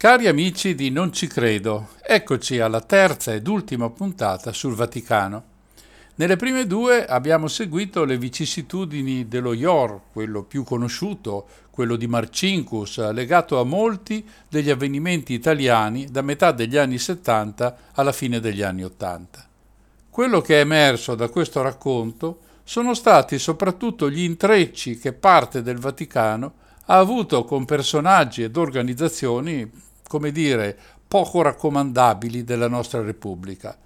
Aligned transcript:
Cari 0.00 0.28
amici 0.28 0.74
di 0.74 0.88
Non 0.88 1.12
ci 1.12 1.26
credo, 1.26 1.90
eccoci 2.02 2.58
alla 2.58 2.80
terza 2.80 3.34
ed 3.34 3.46
ultima 3.46 3.90
puntata 3.90 4.50
sul 4.50 4.74
Vaticano. 4.74 5.44
Nelle 6.14 6.36
prime 6.36 6.66
due 6.66 7.04
abbiamo 7.04 7.48
seguito 7.48 8.04
le 8.04 8.16
vicissitudini 8.16 9.28
dello 9.28 9.52
IOR, 9.52 10.00
quello 10.10 10.42
più 10.44 10.64
conosciuto, 10.64 11.46
quello 11.70 11.96
di 11.96 12.06
Marcinkus, 12.06 13.10
legato 13.12 13.60
a 13.60 13.64
molti 13.64 14.26
degli 14.48 14.70
avvenimenti 14.70 15.34
italiani 15.34 16.06
da 16.06 16.22
metà 16.22 16.52
degli 16.52 16.78
anni 16.78 16.96
70 16.96 17.76
alla 17.92 18.12
fine 18.12 18.40
degli 18.40 18.62
anni 18.62 18.84
80. 18.84 19.48
Quello 20.08 20.40
che 20.40 20.56
è 20.56 20.60
emerso 20.60 21.14
da 21.14 21.28
questo 21.28 21.60
racconto 21.60 22.40
sono 22.64 22.94
stati 22.94 23.38
soprattutto 23.38 24.10
gli 24.10 24.22
intrecci 24.22 24.98
che 24.98 25.12
parte 25.12 25.62
del 25.62 25.78
Vaticano 25.78 26.52
ha 26.86 26.98
avuto 26.98 27.44
con 27.44 27.64
personaggi 27.64 28.42
ed 28.42 28.56
organizzazioni, 28.56 29.70
come 30.06 30.32
dire, 30.32 30.76
poco 31.06 31.42
raccomandabili 31.42 32.44
della 32.44 32.68
nostra 32.68 33.00
Repubblica. 33.00 33.76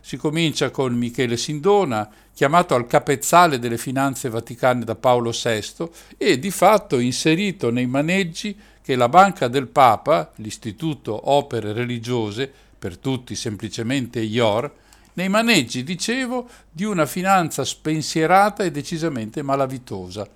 Si 0.00 0.16
comincia 0.18 0.70
con 0.70 0.92
Michele 0.94 1.36
Sindona, 1.38 2.08
chiamato 2.34 2.74
al 2.74 2.86
capezzale 2.86 3.58
delle 3.58 3.78
finanze 3.78 4.28
vaticane 4.28 4.84
da 4.84 4.94
Paolo 4.94 5.30
VI 5.30 5.88
e 6.18 6.38
di 6.38 6.50
fatto 6.50 6.98
inserito 6.98 7.70
nei 7.70 7.86
maneggi 7.86 8.54
che 8.82 8.96
la 8.96 9.08
Banca 9.08 9.48
del 9.48 9.68
Papa, 9.68 10.30
l'Istituto 10.36 11.30
Opere 11.30 11.72
Religiose, 11.72 12.52
per 12.78 12.98
tutti 12.98 13.34
semplicemente 13.34 14.20
IOR, 14.20 14.70
nei 15.14 15.28
maneggi, 15.28 15.82
dicevo, 15.82 16.48
di 16.70 16.84
una 16.84 17.06
finanza 17.06 17.64
spensierata 17.64 18.62
e 18.64 18.70
decisamente 18.70 19.42
malavitosa. 19.42 20.28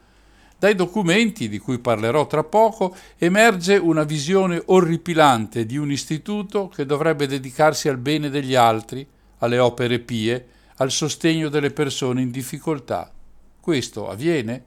Dai 0.58 0.74
documenti, 0.74 1.48
di 1.48 1.58
cui 1.58 1.78
parlerò 1.78 2.26
tra 2.26 2.42
poco, 2.42 2.96
emerge 3.16 3.76
una 3.76 4.02
visione 4.02 4.60
orripilante 4.66 5.64
di 5.64 5.76
un 5.76 5.90
istituto 5.90 6.68
che 6.68 6.84
dovrebbe 6.84 7.28
dedicarsi 7.28 7.88
al 7.88 7.98
bene 7.98 8.28
degli 8.28 8.56
altri, 8.56 9.06
alle 9.38 9.58
opere 9.58 10.00
pie, 10.00 10.46
al 10.76 10.90
sostegno 10.90 11.48
delle 11.48 11.70
persone 11.70 12.22
in 12.22 12.30
difficoltà. 12.30 13.12
Questo 13.60 14.08
avviene? 14.08 14.64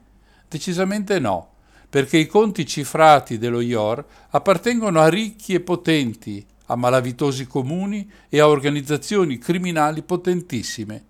Decisamente 0.48 1.18
no, 1.18 1.50
perché 1.90 2.16
i 2.16 2.26
conti 2.26 2.66
cifrati 2.66 3.36
dello 3.36 3.60
IOR 3.60 4.02
appartengono 4.30 5.00
a 5.00 5.08
ricchi 5.08 5.52
e 5.52 5.60
potenti, 5.60 6.44
a 6.72 6.76
malavitosi 6.76 7.46
comuni 7.46 8.10
e 8.28 8.40
a 8.40 8.48
organizzazioni 8.48 9.38
criminali 9.38 10.02
potentissime. 10.02 11.04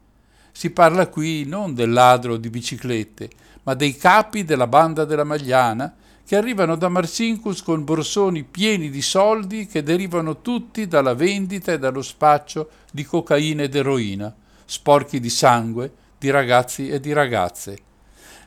Si 0.51 0.71
parla 0.71 1.07
qui 1.07 1.45
non 1.47 1.75
del 1.75 1.93
ladro 1.93 2.37
di 2.37 2.51
biciclette, 2.51 3.31
ma 3.63 3.75
dei 3.75 3.97
capi 3.97 4.45
della 4.45 4.67
banda 4.67 5.05
della 5.05 5.25
Magliana 5.25 5.95
che 6.25 6.37
arrivano 6.37 6.77
da 6.77 6.89
Marcinkus 6.89 7.63
con 7.63 7.85
borsoni 7.85 8.43
pieni 8.43 8.91
di 8.91 9.03
soldi 9.03 9.67
che 9.67 9.83
derivano 9.83 10.41
tutti 10.41 10.87
dalla 10.87 11.15
vendita 11.15 11.73
e 11.73 11.79
dallo 11.79 12.03
spaccio 12.03 12.71
di 12.91 13.05
cocaina 13.05 13.63
ed 13.63 13.75
eroina, 13.75 14.35
sporchi 14.65 15.21
di 15.21 15.31
sangue, 15.31 15.93
di 16.19 16.31
ragazzi 16.31 16.89
e 16.89 17.01
di 17.01 17.13
ragazze. 17.13 17.91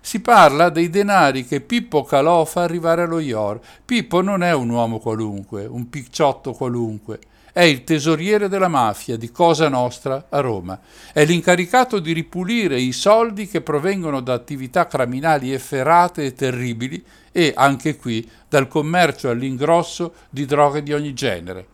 Si 0.05 0.19
parla 0.19 0.69
dei 0.69 0.91
denari 0.91 1.47
che 1.47 1.61
Pippo 1.61 2.03
calò 2.03 2.45
fa 2.45 2.61
arrivare 2.61 3.01
allo 3.01 3.17
IOR. 3.17 3.59
Pippo 3.83 4.21
non 4.21 4.43
è 4.43 4.53
un 4.53 4.69
uomo 4.69 4.99
qualunque, 4.99 5.65
un 5.65 5.89
picciotto 5.89 6.53
qualunque. 6.53 7.17
È 7.51 7.63
il 7.63 7.83
tesoriere 7.83 8.47
della 8.47 8.67
mafia 8.67 9.17
di 9.17 9.31
Cosa 9.31 9.67
Nostra 9.67 10.27
a 10.29 10.41
Roma. 10.41 10.79
È 11.11 11.25
l'incaricato 11.25 11.97
di 11.97 12.13
ripulire 12.13 12.79
i 12.79 12.91
soldi 12.91 13.47
che 13.47 13.61
provengono 13.61 14.19
da 14.19 14.33
attività 14.33 14.85
criminali 14.85 15.51
efferate 15.51 16.23
e 16.23 16.33
terribili 16.33 17.03
e, 17.31 17.53
anche 17.55 17.97
qui, 17.97 18.29
dal 18.47 18.67
commercio 18.67 19.31
all'ingrosso 19.31 20.13
di 20.29 20.45
droghe 20.45 20.83
di 20.83 20.93
ogni 20.93 21.15
genere. 21.15 21.67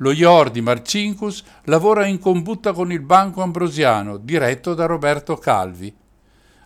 Lo 0.00 0.12
IOR 0.12 0.50
di 0.50 0.60
Marcinkus 0.60 1.42
lavora 1.64 2.04
in 2.04 2.18
combutta 2.18 2.74
con 2.74 2.92
il 2.92 3.00
Banco 3.00 3.40
Ambrosiano, 3.40 4.18
diretto 4.18 4.74
da 4.74 4.84
Roberto 4.84 5.38
Calvi. 5.38 6.04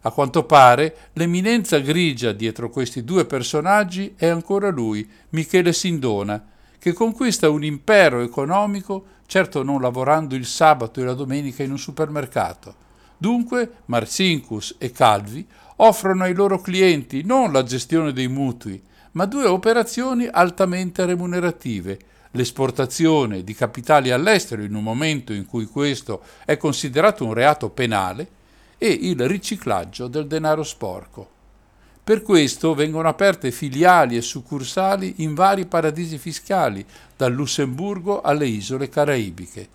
A 0.03 0.11
quanto 0.12 0.44
pare, 0.44 1.11
l'eminenza 1.12 1.78
grigia 1.78 2.33
dietro 2.33 2.71
questi 2.71 3.05
due 3.05 3.27
personaggi 3.27 4.15
è 4.16 4.27
ancora 4.27 4.71
lui, 4.71 5.06
Michele 5.31 5.75
Sindona, 5.75 6.43
che 6.78 6.94
conquista 6.94 7.50
un 7.50 7.62
impero 7.62 8.21
economico, 8.21 9.05
certo 9.27 9.62
non 9.62 9.83
lavorando 9.83 10.34
il 10.34 10.47
sabato 10.47 11.00
e 11.00 11.05
la 11.05 11.12
domenica 11.12 11.62
in 11.62 11.72
un 11.72 11.78
supermercato. 11.78 12.75
Dunque, 13.19 13.71
Marcinkus 13.87 14.77
e 14.78 14.91
Calvi 14.91 15.47
offrono 15.77 16.25
ai 16.25 16.33
loro 16.34 16.59
clienti 16.59 17.22
non 17.22 17.53
la 17.53 17.62
gestione 17.62 18.15
dei 18.15 18.28
mutui, 18.28 18.83
ma 19.12 19.27
due 19.27 19.44
operazioni 19.44 20.27
altamente 20.27 21.05
remunerative, 21.05 21.99
l'esportazione 22.31 23.44
di 23.44 23.55
capitali 23.55 24.10
all'estero 24.10 24.62
in 24.62 24.75
un 24.75 24.83
momento 24.83 25.34
in 25.34 25.44
cui 25.44 25.66
questo 25.66 26.22
è 26.47 26.56
considerato 26.56 27.27
un 27.27 27.34
reato 27.34 27.69
penale 27.69 28.39
e 28.83 28.89
il 28.89 29.29
riciclaggio 29.29 30.07
del 30.09 30.27
denaro 30.27 30.63
sporco. 30.63 31.29
Per 32.03 32.23
questo 32.23 32.73
vengono 32.73 33.09
aperte 33.09 33.51
filiali 33.51 34.17
e 34.17 34.23
succursali 34.23 35.17
in 35.19 35.35
vari 35.35 35.67
paradisi 35.67 36.17
fiscali, 36.17 36.83
dal 37.15 37.31
Lussemburgo 37.31 38.23
alle 38.23 38.47
isole 38.47 38.89
caraibiche. 38.89 39.69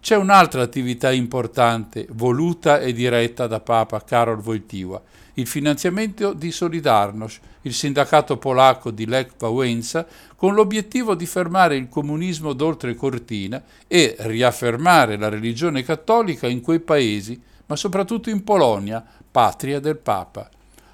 C'è 0.00 0.16
un'altra 0.16 0.62
attività 0.62 1.12
importante, 1.12 2.08
voluta 2.10 2.80
e 2.80 2.92
diretta 2.92 3.46
da 3.46 3.60
Papa 3.60 4.02
Karol 4.02 4.42
Wojtyła, 4.44 5.00
il 5.34 5.46
finanziamento 5.46 6.32
di 6.32 6.50
Solidarność, 6.50 7.40
il 7.62 7.74
sindacato 7.74 8.38
polacco 8.38 8.90
di 8.90 9.06
Lech 9.06 9.34
Wałęsa, 9.38 10.04
con 10.34 10.54
l'obiettivo 10.54 11.14
di 11.14 11.26
fermare 11.26 11.76
il 11.76 11.88
comunismo 11.88 12.52
d'oltre 12.54 12.96
cortina 12.96 13.62
e 13.86 14.16
riaffermare 14.18 15.16
la 15.16 15.28
religione 15.28 15.84
cattolica 15.84 16.48
in 16.48 16.60
quei 16.60 16.80
paesi 16.80 17.40
ma 17.66 17.76
soprattutto 17.76 18.30
in 18.30 18.42
Polonia, 18.44 19.04
patria 19.30 19.80
del 19.80 19.96
Papa. 19.96 20.48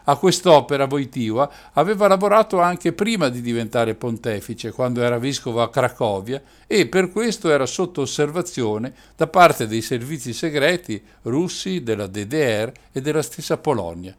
A 0.05 0.17
quest'opera 0.17 0.89
Wojtyła 0.91 1.51
aveva 1.75 2.09
lavorato 2.09 2.61
anche 2.61 2.93
prima 2.93 3.29
di 3.29 3.41
diventare 3.41 3.95
pontefice, 3.95 4.73
quando 4.73 5.01
era 5.01 5.19
vescovo 5.19 5.63
a 5.63 5.71
Cracovia, 5.71 6.43
e 6.67 6.89
per 6.89 7.13
questo 7.13 7.51
era 7.51 7.67
sotto 7.67 8.01
osservazione 8.01 8.93
da 9.15 9.29
parte 9.29 9.69
dei 9.69 9.81
servizi 9.81 10.33
segreti 10.33 11.01
russi, 11.23 11.85
della 11.85 12.09
DDR 12.09 12.73
e 12.91 13.01
della 13.01 13.23
stessa 13.23 13.59
Polonia. 13.59 14.17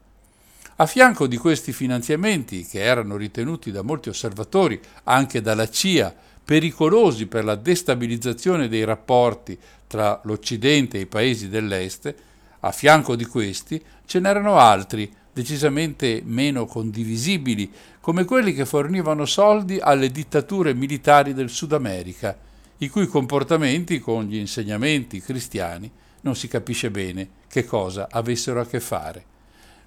A 0.76 0.86
fianco 0.86 1.26
di 1.26 1.36
questi 1.36 1.72
finanziamenti, 1.72 2.64
che 2.66 2.80
erano 2.80 3.16
ritenuti 3.16 3.70
da 3.70 3.82
molti 3.82 4.08
osservatori, 4.08 4.80
anche 5.04 5.42
dalla 5.42 5.68
CIA, 5.68 6.14
pericolosi 6.42 7.26
per 7.26 7.44
la 7.44 7.54
destabilizzazione 7.56 8.68
dei 8.68 8.84
rapporti 8.84 9.58
tra 9.86 10.18
l'Occidente 10.24 10.96
e 10.96 11.02
i 11.02 11.06
paesi 11.06 11.48
dell'Est, 11.48 12.14
a 12.64 12.72
fianco 12.72 13.14
di 13.14 13.26
questi 13.26 13.82
ce 14.06 14.20
n'erano 14.20 14.56
altri, 14.56 15.12
decisamente 15.32 16.22
meno 16.24 16.64
condivisibili, 16.64 17.70
come 18.00 18.24
quelli 18.24 18.54
che 18.54 18.64
fornivano 18.64 19.26
soldi 19.26 19.78
alle 19.80 20.10
dittature 20.10 20.72
militari 20.72 21.34
del 21.34 21.50
Sud 21.50 21.72
America, 21.72 22.36
i 22.78 22.88
cui 22.88 23.06
comportamenti 23.06 23.98
con 23.98 24.24
gli 24.24 24.36
insegnamenti 24.36 25.20
cristiani 25.20 25.90
non 26.22 26.34
si 26.34 26.48
capisce 26.48 26.90
bene 26.90 27.28
che 27.48 27.64
cosa 27.64 28.08
avessero 28.10 28.60
a 28.60 28.66
che 28.66 28.80
fare. 28.80 29.24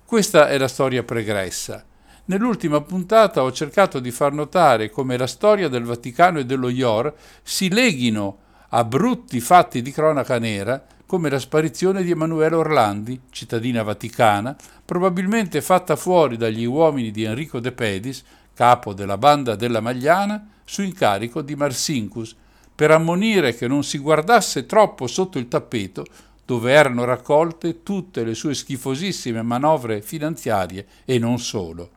Questa 0.06 0.48
è 0.48 0.58
la 0.58 0.68
storia 0.68 1.04
pregressa. 1.04 1.84
Nell'ultima 2.26 2.82
puntata 2.82 3.42
ho 3.42 3.52
cercato 3.52 4.00
di 4.00 4.12
far 4.12 4.34
notare 4.34 4.90
come 4.90 5.18
la 5.18 5.28
storia 5.28 5.68
del 5.68 5.84
Vaticano 5.84 6.40
e 6.40 6.46
dello 6.46 6.70
IOR 6.70 7.14
si 7.42 7.70
leghino 7.70 8.38
a 8.70 8.84
brutti 8.84 9.40
fatti 9.40 9.82
di 9.82 9.92
cronaca 9.92 10.38
nera 10.38 10.86
come 11.08 11.30
la 11.30 11.40
sparizione 11.40 12.04
di 12.04 12.12
Emanuele 12.12 12.56
Orlandi, 12.56 13.22
cittadina 13.32 13.82
vaticana, 13.82 14.56
probabilmente 14.84 15.62
fatta 15.62 15.96
fuori 15.96 16.36
dagli 16.36 16.66
uomini 16.66 17.12
di 17.12 17.24
Enrico 17.24 17.60
De 17.60 17.72
Pedis, 17.72 18.24
capo 18.54 18.94
della 18.94 19.18
banda 19.18 19.56
della 19.56 19.80
Magliana, 19.80 20.50
su 20.66 20.82
incarico 20.84 21.42
di 21.42 21.56
Marsinkus, 21.56 22.36
per 22.76 22.92
ammonire 22.92 23.56
che 23.56 23.68
non 23.68 23.84
si 23.84 23.98
guardasse 23.98 24.66
troppo 24.66 25.08
sotto 25.08 25.40
il 25.40 25.48
tappeto 25.48 26.06
dove 26.48 26.72
erano 26.72 27.04
raccolte 27.04 27.84
tutte 27.84 28.24
le 28.24 28.34
sue 28.34 28.54
schifosissime 28.54 29.42
manovre 29.42 30.02
finanziarie 30.02 30.86
e 31.04 31.20
non 31.20 31.40
solo. 31.40 31.90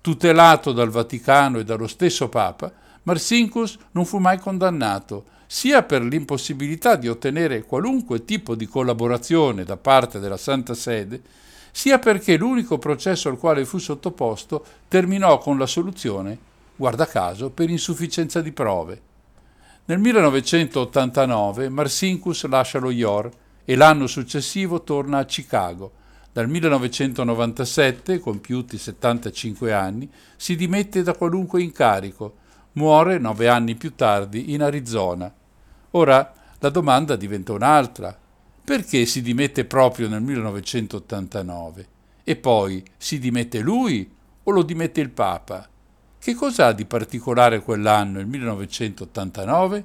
Tutelato 0.00 0.72
dal 0.72 0.88
Vaticano 0.88 1.58
e 1.58 1.64
dallo 1.64 1.86
stesso 1.86 2.30
Papa, 2.30 2.72
Marcinkus 3.02 3.76
non 3.90 4.06
fu 4.06 4.16
mai 4.16 4.38
condannato, 4.38 5.24
sia 5.46 5.82
per 5.82 6.02
l'impossibilità 6.02 6.96
di 6.96 7.08
ottenere 7.08 7.62
qualunque 7.62 8.24
tipo 8.24 8.54
di 8.54 8.66
collaborazione 8.66 9.64
da 9.64 9.76
parte 9.76 10.18
della 10.18 10.36
Santa 10.36 10.74
Sede, 10.74 11.22
sia 11.70 11.98
perché 11.98 12.36
l'unico 12.36 12.78
processo 12.78 13.28
al 13.28 13.38
quale 13.38 13.64
fu 13.64 13.78
sottoposto 13.78 14.64
terminò 14.88 15.38
con 15.38 15.58
la 15.58 15.66
soluzione, 15.66 16.38
guarda 16.74 17.06
caso, 17.06 17.50
per 17.50 17.70
insufficienza 17.70 18.40
di 18.40 18.50
prove. 18.52 19.00
Nel 19.84 19.98
1989 19.98 21.68
Marcinkus 21.68 22.44
lascia 22.46 22.78
lo 22.78 22.90
IOR 22.90 23.30
e 23.64 23.76
l'anno 23.76 24.06
successivo 24.06 24.82
torna 24.82 25.18
a 25.18 25.24
Chicago. 25.24 25.92
Dal 26.32 26.48
1997, 26.48 28.18
compiuti 28.18 28.78
75 28.78 29.72
anni, 29.72 30.10
si 30.36 30.56
dimette 30.56 31.02
da 31.02 31.14
qualunque 31.14 31.62
incarico, 31.62 32.34
muore 32.76 33.18
nove 33.18 33.48
anni 33.48 33.74
più 33.74 33.94
tardi 33.94 34.52
in 34.52 34.62
Arizona. 34.62 35.32
Ora 35.92 36.32
la 36.58 36.70
domanda 36.70 37.16
diventa 37.16 37.52
un'altra. 37.52 38.16
Perché 38.64 39.06
si 39.06 39.22
dimette 39.22 39.64
proprio 39.64 40.08
nel 40.08 40.22
1989? 40.22 41.86
E 42.24 42.36
poi 42.36 42.82
si 42.96 43.18
dimette 43.18 43.60
lui 43.60 44.10
o 44.42 44.50
lo 44.50 44.62
dimette 44.62 45.00
il 45.00 45.10
Papa? 45.10 45.68
Che 46.18 46.34
cosa 46.34 46.66
ha 46.66 46.72
di 46.72 46.84
particolare 46.84 47.62
quell'anno, 47.62 48.18
il 48.18 48.26
1989? 48.26 49.84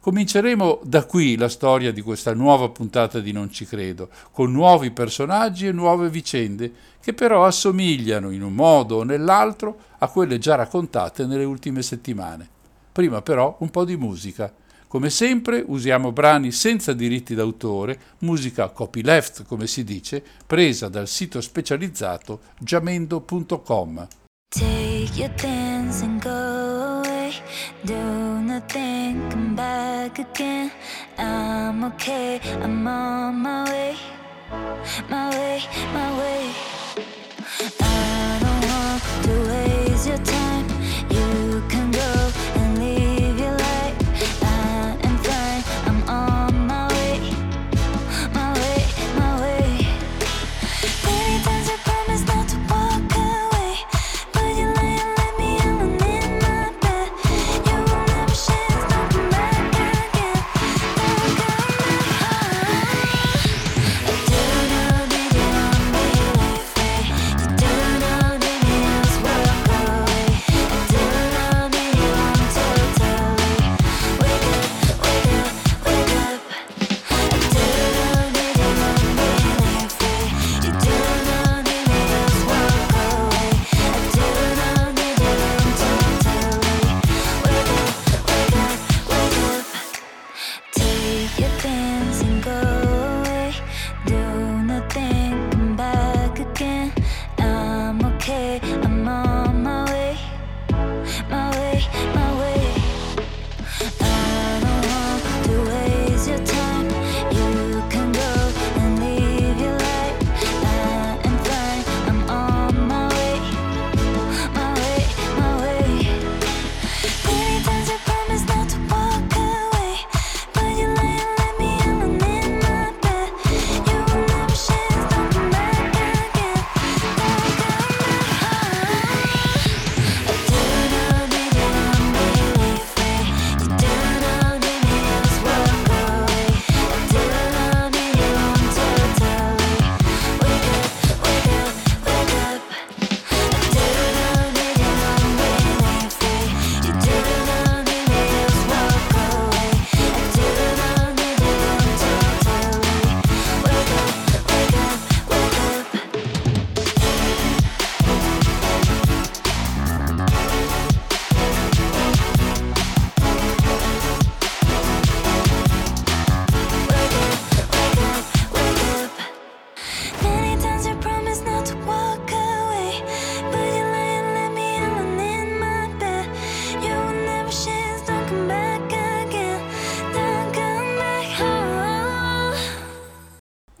Cominceremo 0.00 0.80
da 0.82 1.04
qui 1.04 1.36
la 1.36 1.50
storia 1.50 1.92
di 1.92 2.00
questa 2.00 2.32
nuova 2.32 2.70
puntata 2.70 3.20
di 3.20 3.32
Non 3.32 3.50
ci 3.52 3.66
credo, 3.66 4.08
con 4.32 4.50
nuovi 4.50 4.92
personaggi 4.92 5.66
e 5.66 5.72
nuove 5.72 6.08
vicende 6.08 6.72
che 7.02 7.12
però 7.12 7.44
assomigliano 7.44 8.30
in 8.30 8.42
un 8.42 8.54
modo 8.54 8.96
o 8.96 9.02
nell'altro 9.02 9.78
a 9.98 10.08
quelle 10.08 10.38
già 10.38 10.54
raccontate 10.54 11.26
nelle 11.26 11.44
ultime 11.44 11.82
settimane. 11.82 12.48
Prima 12.90 13.20
però 13.20 13.56
un 13.60 13.68
po' 13.68 13.84
di 13.84 13.98
musica. 13.98 14.50
Come 14.88 15.10
sempre 15.10 15.62
usiamo 15.66 16.12
brani 16.12 16.50
senza 16.50 16.94
diritti 16.94 17.34
d'autore, 17.34 18.00
musica 18.20 18.70
copyleft 18.70 19.44
come 19.44 19.66
si 19.66 19.84
dice, 19.84 20.24
presa 20.46 20.88
dal 20.88 21.08
sito 21.08 21.42
specializzato 21.42 22.40
giamendo.com. 22.58 24.08
Your 25.20 25.28
things 25.36 26.00
and 26.00 26.18
go 26.18 27.02
away. 27.04 27.34
Do 27.84 27.94
nothing, 28.40 29.28
come 29.28 29.54
back 29.54 30.18
again. 30.18 30.72
I'm 31.18 31.84
okay, 31.84 32.40
I'm 32.62 32.88
on 32.88 33.34
my 33.36 33.64
way. 33.70 33.96
My 35.10 35.28
way, 35.28 35.62
my 35.92 36.18
way. 36.18 36.54
I 37.82 38.38
don't 38.40 38.64
want 38.70 39.02
to 39.24 39.32
waste 39.50 40.08
your 40.08 40.16
time. 40.16 40.39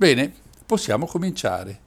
Bene, 0.00 0.32
possiamo 0.64 1.04
cominciare. 1.04 1.80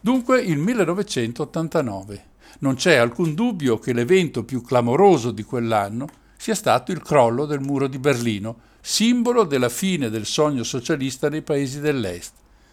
Dunque 0.00 0.40
il 0.40 0.58
1989. 0.58 2.24
Non 2.58 2.74
c'è 2.74 2.96
alcun 2.96 3.32
dubbio 3.34 3.78
che 3.78 3.92
l'evento 3.92 4.42
più 4.42 4.60
clamoroso 4.60 5.30
di 5.30 5.44
quell'anno 5.44 6.08
sia 6.36 6.56
stato 6.56 6.90
il 6.90 7.00
crollo 7.00 7.46
del 7.46 7.60
muro 7.60 7.86
di 7.86 8.00
Berlino, 8.00 8.58
simbolo 8.80 9.44
della 9.44 9.68
fine 9.68 10.10
del 10.10 10.26
sogno 10.26 10.64
socialista 10.64 11.28
nei 11.28 11.42
paesi 11.42 11.78
dell'Est 11.78 12.32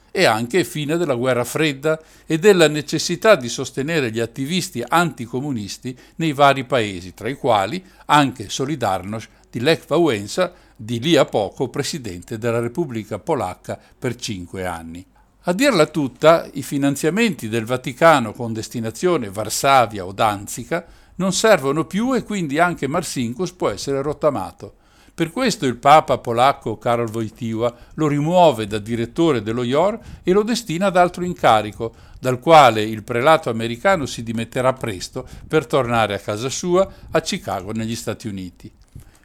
e 0.10 0.26
anche 0.26 0.64
fine 0.64 0.98
della 0.98 1.14
guerra 1.14 1.44
fredda 1.44 2.02
e 2.26 2.40
della 2.40 2.68
necessità 2.68 3.36
di 3.36 3.50
sostenere 3.50 4.10
gli 4.10 4.20
attivisti 4.20 4.84
anticomunisti 4.84 5.96
nei 6.16 6.34
vari 6.34 6.64
paesi, 6.64 7.14
tra 7.14 7.30
i 7.30 7.36
quali 7.36 7.86
anche 8.06 8.50
Solidarność 8.50 9.30
di 9.52 9.60
Lech 9.60 9.88
Wałęsa, 9.88 10.52
di 10.80 11.00
lì 11.00 11.16
a 11.16 11.26
poco 11.26 11.70
presidente 11.70 12.38
della 12.38 12.60
Repubblica 12.60 13.18
Polacca 13.18 13.78
per 13.98 14.16
cinque 14.16 14.66
anni. 14.66 15.04
A 15.42 15.54
dirla 15.54 15.88
tutta, 15.88 16.48
i 16.54 16.62
finanziamenti 16.62 17.50
del 17.50 17.66
Vaticano 17.66 18.32
con 18.34 18.54
destinazione 18.54 19.30
Varsavia 19.30 20.06
o 20.06 20.12
Danzica 20.12 20.86
non 21.16 21.34
servono 21.34 21.86
più 21.86 22.14
e 22.14 22.24
quindi 22.24 22.60
anche 22.60 22.88
Marcinkus 22.88 23.54
può 23.54 23.70
essere 23.70 24.02
rottamato. 24.02 24.76
Per 25.18 25.32
questo 25.32 25.66
il 25.66 25.78
Papa 25.78 26.20
polacco 26.20 26.78
Karol 26.78 27.10
Wojtyła 27.10 27.76
lo 27.96 28.08
rimuove 28.08 28.68
da 28.68 28.78
direttore 28.78 29.42
dello 29.42 29.64
IOR 29.64 30.00
e 30.22 30.32
lo 30.32 30.44
destina 30.44 30.86
ad 30.86 30.98
altro 30.98 31.24
incarico, 31.24 31.96
dal 32.20 32.40
quale 32.40 32.84
il 32.84 33.04
prelato 33.04 33.50
americano 33.50 34.06
si 34.06 34.22
dimetterà 34.22 34.74
presto 34.74 35.28
per 35.48 35.66
tornare 35.66 36.14
a 36.14 36.20
casa 36.20 36.50
sua 36.50 36.88
a 37.10 37.20
Chicago 37.22 37.72
negli 37.72 37.96
Stati 37.96 38.28
Uniti. 38.28 38.72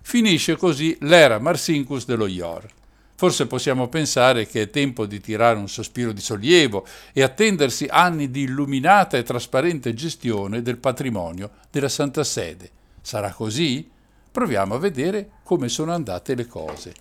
Finisce 0.02 0.56
così 0.56 0.96
l'era 1.00 1.38
Marcinkus 1.38 2.04
dello 2.04 2.26
IOR. 2.26 2.68
Forse 3.14 3.46
possiamo 3.46 3.88
pensare 3.88 4.46
che 4.46 4.62
è 4.62 4.70
tempo 4.70 5.06
di 5.06 5.20
tirare 5.20 5.56
un 5.56 5.68
sospiro 5.68 6.12
di 6.12 6.20
sollievo 6.20 6.84
e 7.12 7.22
attendersi 7.22 7.86
anni 7.88 8.30
di 8.30 8.42
illuminata 8.42 9.16
e 9.16 9.22
trasparente 9.22 9.94
gestione 9.94 10.60
del 10.60 10.78
patrimonio 10.78 11.50
della 11.70 11.88
Santa 11.88 12.24
Sede. 12.24 12.68
Sarà 13.00 13.32
così? 13.32 13.88
Proviamo 14.30 14.74
a 14.74 14.78
vedere 14.78 15.30
come 15.44 15.68
sono 15.68 15.92
andate 15.92 16.34
le 16.34 16.46
cose. 16.46 16.94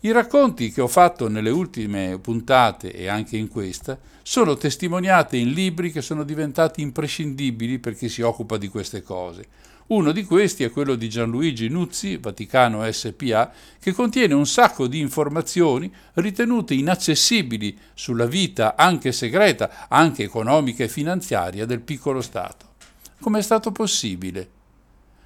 I 0.00 0.12
racconti 0.12 0.70
che 0.70 0.82
ho 0.82 0.88
fatto 0.88 1.26
nelle 1.28 1.50
ultime 1.50 2.18
puntate 2.20 2.92
e 2.92 3.08
anche 3.08 3.36
in 3.36 3.48
questa 3.48 3.98
sono 4.22 4.56
testimoniati 4.56 5.40
in 5.40 5.52
libri 5.52 5.90
che 5.90 6.02
sono 6.02 6.22
diventati 6.22 6.82
imprescindibili 6.82 7.78
per 7.78 7.96
chi 7.96 8.08
si 8.08 8.20
occupa 8.20 8.58
di 8.58 8.68
queste 8.68 9.02
cose. 9.02 9.46
Uno 9.88 10.12
di 10.12 10.24
questi 10.24 10.64
è 10.64 10.70
quello 10.70 10.96
di 10.96 11.08
Gianluigi 11.08 11.68
Nuzzi, 11.68 12.18
Vaticano 12.18 12.90
SPA, 12.92 13.50
che 13.80 13.92
contiene 13.92 14.34
un 14.34 14.46
sacco 14.46 14.86
di 14.86 14.98
informazioni 14.98 15.90
ritenute 16.14 16.74
inaccessibili 16.74 17.74
sulla 17.94 18.26
vita 18.26 18.76
anche 18.76 19.12
segreta, 19.12 19.88
anche 19.88 20.24
economica 20.24 20.84
e 20.84 20.88
finanziaria 20.88 21.64
del 21.64 21.80
piccolo 21.80 22.20
Stato. 22.20 22.66
Come 23.18 23.38
è 23.38 23.42
stato 23.42 23.72
possibile? 23.72 24.48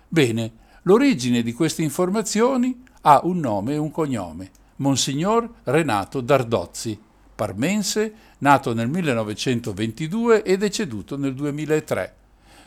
Bene, 0.07 0.53
l'origine 0.83 1.43
di 1.43 1.53
queste 1.53 1.83
informazioni 1.83 2.85
ha 3.01 3.21
un 3.25 3.41
nome 3.41 3.73
e 3.73 3.79
un 3.79 3.91
cognome. 3.91 4.51
Monsignor 4.77 5.55
Renato 5.65 6.21
Dardozzi, 6.21 6.97
parmense, 7.35 8.15
nato 8.39 8.75
nel 8.75 8.89
1922 8.89 10.45
e 10.45 10.57
deceduto 10.57 11.17
nel 11.17 11.35
2003. 11.35 12.21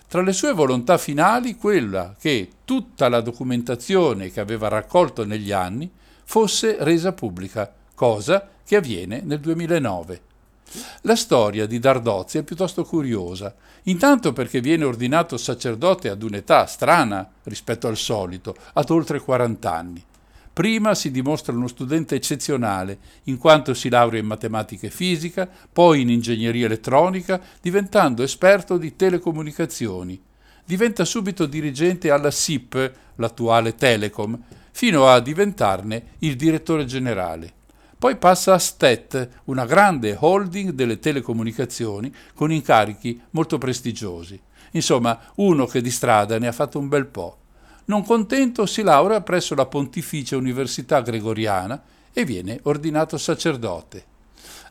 Tra 0.07 0.21
le 0.21 0.33
sue 0.33 0.53
volontà 0.53 0.97
finali 0.97 1.55
quella 1.55 2.15
che 2.17 2.49
tutta 2.63 3.09
la 3.09 3.21
documentazione 3.21 4.31
che 4.31 4.39
aveva 4.39 4.67
raccolto 4.67 5.25
negli 5.25 5.51
anni 5.51 5.91
fosse 6.23 6.77
resa 6.79 7.11
pubblica, 7.11 7.73
cosa 7.93 8.47
che 8.63 8.75
avviene 8.75 9.21
nel 9.23 9.39
2009. 9.39 10.21
La 11.01 11.15
storia 11.15 11.65
di 11.65 11.79
Dardozzi 11.79 12.37
è 12.37 12.43
piuttosto 12.43 12.83
curiosa, 12.83 13.53
intanto 13.83 14.33
perché 14.33 14.61
viene 14.61 14.83
ordinato 14.83 15.37
sacerdote 15.37 16.09
ad 16.09 16.23
un'età 16.23 16.65
strana 16.65 17.29
rispetto 17.43 17.87
al 17.87 17.97
solito, 17.97 18.55
ad 18.73 18.89
oltre 18.89 19.19
40 19.19 19.73
anni. 19.73 20.03
Prima 20.55 20.95
si 20.95 21.11
dimostra 21.11 21.51
uno 21.51 21.67
studente 21.67 22.15
eccezionale, 22.15 22.97
in 23.23 23.37
quanto 23.37 23.73
si 23.73 23.89
laurea 23.89 24.21
in 24.21 24.25
matematica 24.25 24.87
e 24.87 24.89
fisica, 24.89 25.49
poi 25.69 25.99
in 25.99 26.09
ingegneria 26.09 26.67
elettronica, 26.67 27.41
diventando 27.59 28.23
esperto 28.23 28.77
di 28.77 28.95
telecomunicazioni. 28.95 30.17
Diventa 30.63 31.03
subito 31.03 31.45
dirigente 31.45 32.09
alla 32.09 32.31
SIP, 32.31 32.93
l'attuale 33.15 33.75
Telecom, 33.75 34.41
fino 34.71 35.07
a 35.07 35.19
diventarne 35.19 36.13
il 36.19 36.37
direttore 36.37 36.85
generale. 36.85 37.51
Poi 37.99 38.15
passa 38.15 38.53
a 38.53 38.57
STET, 38.57 39.41
una 39.45 39.65
grande 39.65 40.15
holding 40.17 40.71
delle 40.71 40.99
telecomunicazioni 40.99 42.15
con 42.33 42.53
incarichi 42.53 43.21
molto 43.31 43.57
prestigiosi. 43.57 44.41
Insomma, 44.71 45.19
uno 45.35 45.65
che 45.65 45.81
di 45.81 45.91
strada 45.91 46.39
ne 46.39 46.47
ha 46.47 46.53
fatto 46.53 46.79
un 46.79 46.87
bel 46.87 47.07
po'. 47.07 47.39
Non 47.85 48.03
contento, 48.03 48.65
si 48.65 48.81
laurea 48.81 49.21
presso 49.21 49.53
la 49.53 49.67
Pontificia 49.67 50.37
Università 50.37 51.01
Gregoriana 51.01 51.79
e 52.11 52.25
viene 52.25 52.59
ordinato 52.63 53.17
sacerdote. 53.17 54.03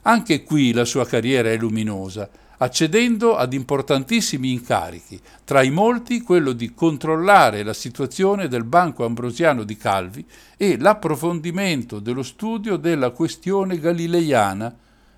Anche 0.02 0.42
qui 0.42 0.72
la 0.72 0.84
sua 0.84 1.06
carriera 1.06 1.48
è 1.48 1.56
luminosa, 1.56 2.28
accedendo 2.58 3.36
ad 3.36 3.52
importantissimi 3.52 4.50
incarichi, 4.50 5.20
tra 5.44 5.62
i 5.62 5.70
molti 5.70 6.22
quello 6.22 6.52
di 6.52 6.74
controllare 6.74 7.62
la 7.62 7.72
situazione 7.72 8.48
del 8.48 8.64
Banco 8.64 9.04
Ambrosiano 9.04 9.62
di 9.62 9.76
Calvi 9.76 10.24
e 10.56 10.76
l'approfondimento 10.76 12.00
dello 12.00 12.22
studio 12.24 12.76
della 12.76 13.10
questione 13.10 13.78
galileiana, 13.78 14.74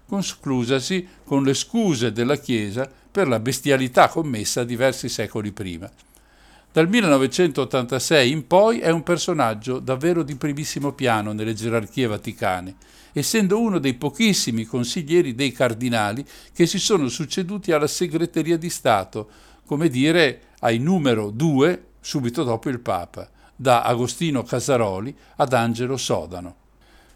conclusasi 0.06 1.06
con 1.24 1.42
le 1.44 1.54
scuse 1.54 2.12
della 2.12 2.36
Chiesa 2.36 2.88
per 3.10 3.26
la 3.26 3.40
bestialità 3.40 4.08
commessa 4.08 4.64
diversi 4.64 5.08
secoli 5.08 5.50
prima. 5.50 5.90
Dal 6.76 6.90
1986 6.90 8.30
in 8.30 8.46
poi 8.46 8.80
è 8.80 8.90
un 8.90 9.02
personaggio 9.02 9.78
davvero 9.78 10.22
di 10.22 10.36
primissimo 10.36 10.92
piano 10.92 11.32
nelle 11.32 11.54
gerarchie 11.54 12.06
vaticane, 12.06 12.74
essendo 13.14 13.58
uno 13.58 13.78
dei 13.78 13.94
pochissimi 13.94 14.66
consiglieri 14.66 15.34
dei 15.34 15.52
cardinali 15.52 16.22
che 16.52 16.66
si 16.66 16.78
sono 16.78 17.08
succeduti 17.08 17.72
alla 17.72 17.86
segreteria 17.86 18.58
di 18.58 18.68
Stato, 18.68 19.30
come 19.64 19.88
dire 19.88 20.48
ai 20.58 20.76
numero 20.76 21.30
due 21.30 21.92
subito 22.00 22.44
dopo 22.44 22.68
il 22.68 22.80
Papa, 22.80 23.26
da 23.56 23.80
Agostino 23.80 24.42
Casaroli 24.42 25.16
ad 25.36 25.54
Angelo 25.54 25.96
Sodano. 25.96 26.56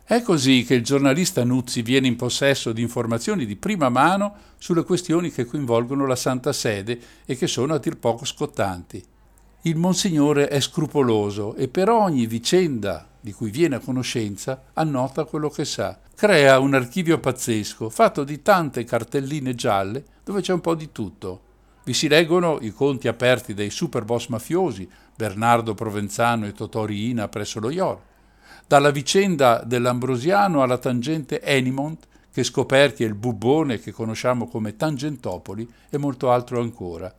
È 0.03 0.23
così 0.23 0.65
che 0.65 0.73
il 0.73 0.83
giornalista 0.83 1.45
Nuzzi 1.45 1.83
viene 1.83 2.07
in 2.07 2.17
possesso 2.17 2.73
di 2.73 2.81
informazioni 2.81 3.45
di 3.45 3.57
prima 3.57 3.91
mano 3.91 4.37
sulle 4.57 4.85
questioni 4.85 5.31
che 5.31 5.45
coinvolgono 5.45 6.07
la 6.07 6.17
Santa 6.17 6.55
Sede 6.55 6.99
e 7.27 7.37
che 7.37 7.47
sono 7.47 7.75
a 7.75 7.79
dir 7.79 7.99
poco 7.99 8.25
scottanti. 8.25 9.10
Il 9.65 9.77
Monsignore 9.77 10.49
è 10.49 10.59
scrupoloso 10.59 11.55
e 11.55 11.69
per 11.69 11.91
ogni 11.91 12.25
vicenda 12.25 13.07
di 13.21 13.33
cui 13.33 13.51
viene 13.51 13.75
a 13.75 13.81
conoscenza 13.81 14.63
annota 14.73 15.25
quello 15.25 15.51
che 15.51 15.67
sa. 15.67 15.99
Crea 16.15 16.59
un 16.59 16.73
archivio 16.73 17.19
pazzesco, 17.19 17.91
fatto 17.91 18.25
di 18.25 18.41
tante 18.41 18.85
cartelline 18.85 19.55
gialle 19.55 20.03
dove 20.25 20.41
c'è 20.41 20.55
un 20.55 20.63
po' 20.63 20.75
di 20.75 20.91
tutto. 20.93 21.43
Vi 21.85 21.93
si 21.93 22.09
leggono 22.09 22.57
i 22.63 22.71
conti 22.71 23.07
aperti 23.07 23.53
dei 23.53 23.69
super 23.69 24.07
boss 24.07 24.29
mafiosi, 24.29 24.89
Bernardo 25.15 25.75
Provenzano 25.75 26.47
e 26.47 26.53
Totò 26.53 26.87
Riina 26.87 27.29
presso 27.29 27.61
lo 27.61 27.69
IOR. 27.69 28.01
Dalla 28.67 28.91
vicenda 28.91 29.63
dell'Ambrosiano 29.63 30.63
alla 30.63 30.79
tangente 30.79 31.43
Enimont, 31.43 32.09
che 32.33 32.45
scoperchia 32.45 33.07
il 33.07 33.15
bubbone 33.15 33.79
che 33.79 33.93
conosciamo 33.93 34.49
come 34.49 34.77
Tangentopoli 34.77 35.69
e 35.91 35.99
molto 35.99 36.31
altro 36.31 36.63
ancora. 36.63 37.15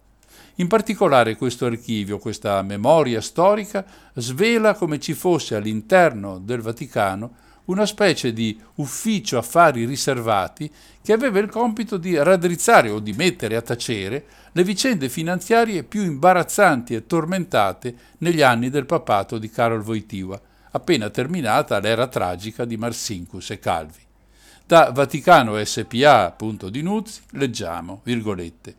In 0.55 0.67
particolare 0.67 1.35
questo 1.35 1.65
archivio, 1.65 2.19
questa 2.19 2.61
memoria 2.61 3.21
storica, 3.21 3.85
svela 4.13 4.73
come 4.73 4.99
ci 4.99 5.13
fosse 5.13 5.55
all'interno 5.55 6.39
del 6.39 6.61
Vaticano 6.61 7.35
una 7.65 7.85
specie 7.85 8.33
di 8.33 8.59
ufficio 8.75 9.37
affari 9.37 9.85
riservati 9.85 10.69
che 11.01 11.13
aveva 11.13 11.39
il 11.39 11.49
compito 11.49 11.97
di 11.97 12.15
raddrizzare 12.21 12.89
o 12.89 12.99
di 12.99 13.13
mettere 13.13 13.55
a 13.55 13.61
tacere 13.61 14.25
le 14.51 14.63
vicende 14.63 15.09
finanziarie 15.09 15.83
più 15.83 16.03
imbarazzanti 16.03 16.93
e 16.93 17.07
tormentate 17.07 17.95
negli 18.19 18.41
anni 18.41 18.69
del 18.69 18.85
papato 18.85 19.37
di 19.37 19.49
Karol 19.49 19.85
Wojtyła, 19.85 20.39
appena 20.71 21.09
terminata 21.09 21.79
l'era 21.79 22.07
tragica 22.07 22.65
di 22.65 22.77
Marsinkus 22.77 23.51
e 23.51 23.59
Calvi. 23.59 23.99
Da 24.65 24.91
Vaticano 24.91 25.63
SPA, 25.63 26.31
punto 26.31 26.69
di 26.69 26.81
Nuzzi, 26.81 27.21
leggiamo, 27.31 28.01
virgolette, 28.03 28.75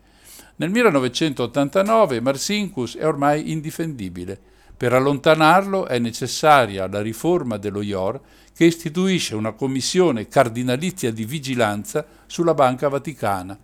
nel 0.55 0.69
1989 0.69 2.21
Marsinkus 2.21 2.95
è 2.95 3.05
ormai 3.07 3.51
indifendibile. 3.51 4.39
Per 4.77 4.93
allontanarlo 4.93 5.87
è 5.87 5.97
necessaria 5.97 6.87
la 6.87 7.01
riforma 7.01 7.57
dello 7.57 7.81
IOR 7.81 8.19
che 8.53 8.65
istituisce 8.65 9.33
una 9.33 9.53
commissione 9.53 10.27
cardinalizia 10.27 11.11
di 11.11 11.25
vigilanza 11.25 12.05
sulla 12.27 12.53
Banca 12.53 12.87
Vaticana 12.87 13.57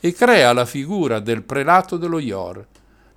e 0.00 0.12
crea 0.14 0.52
la 0.54 0.64
figura 0.64 1.20
del 1.20 1.42
prelato 1.42 1.98
dello 1.98 2.18
IOR. 2.18 2.66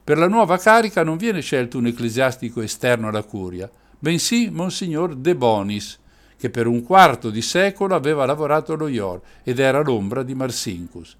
Per 0.04 0.18
la 0.18 0.28
nuova 0.28 0.58
carica 0.58 1.04
non 1.04 1.16
viene 1.16 1.40
scelto 1.40 1.78
un 1.78 1.88
ecclesiastico 1.88 2.62
esterno 2.62 3.08
alla 3.08 3.24
curia, 3.24 3.72
bensì 3.98 4.50
Monsignor 4.52 5.16
De 5.16 5.34
Bonis, 5.34 5.98
che 6.38 6.50
per 6.50 6.68
un 6.68 6.84
quarto 6.84 7.30
di 7.30 7.42
secolo 7.42 7.96
aveva 7.96 8.26
lavorato 8.26 8.74
allo 8.74 8.90
IOR 8.90 9.22
ed 9.44 9.60
era 9.60 9.82
l'ombra 9.82 10.24
di 10.24 10.36
Marsinkus. 10.36 11.16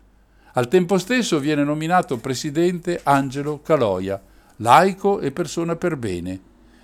Al 0.56 0.68
tempo 0.68 1.00
stesso 1.00 1.40
viene 1.40 1.64
nominato 1.64 2.18
presidente 2.18 3.00
Angelo 3.02 3.62
Caloia, 3.62 4.22
laico 4.58 5.20
e 5.20 5.32
persona 5.32 5.76
per 5.76 5.98
bene. 5.98 6.40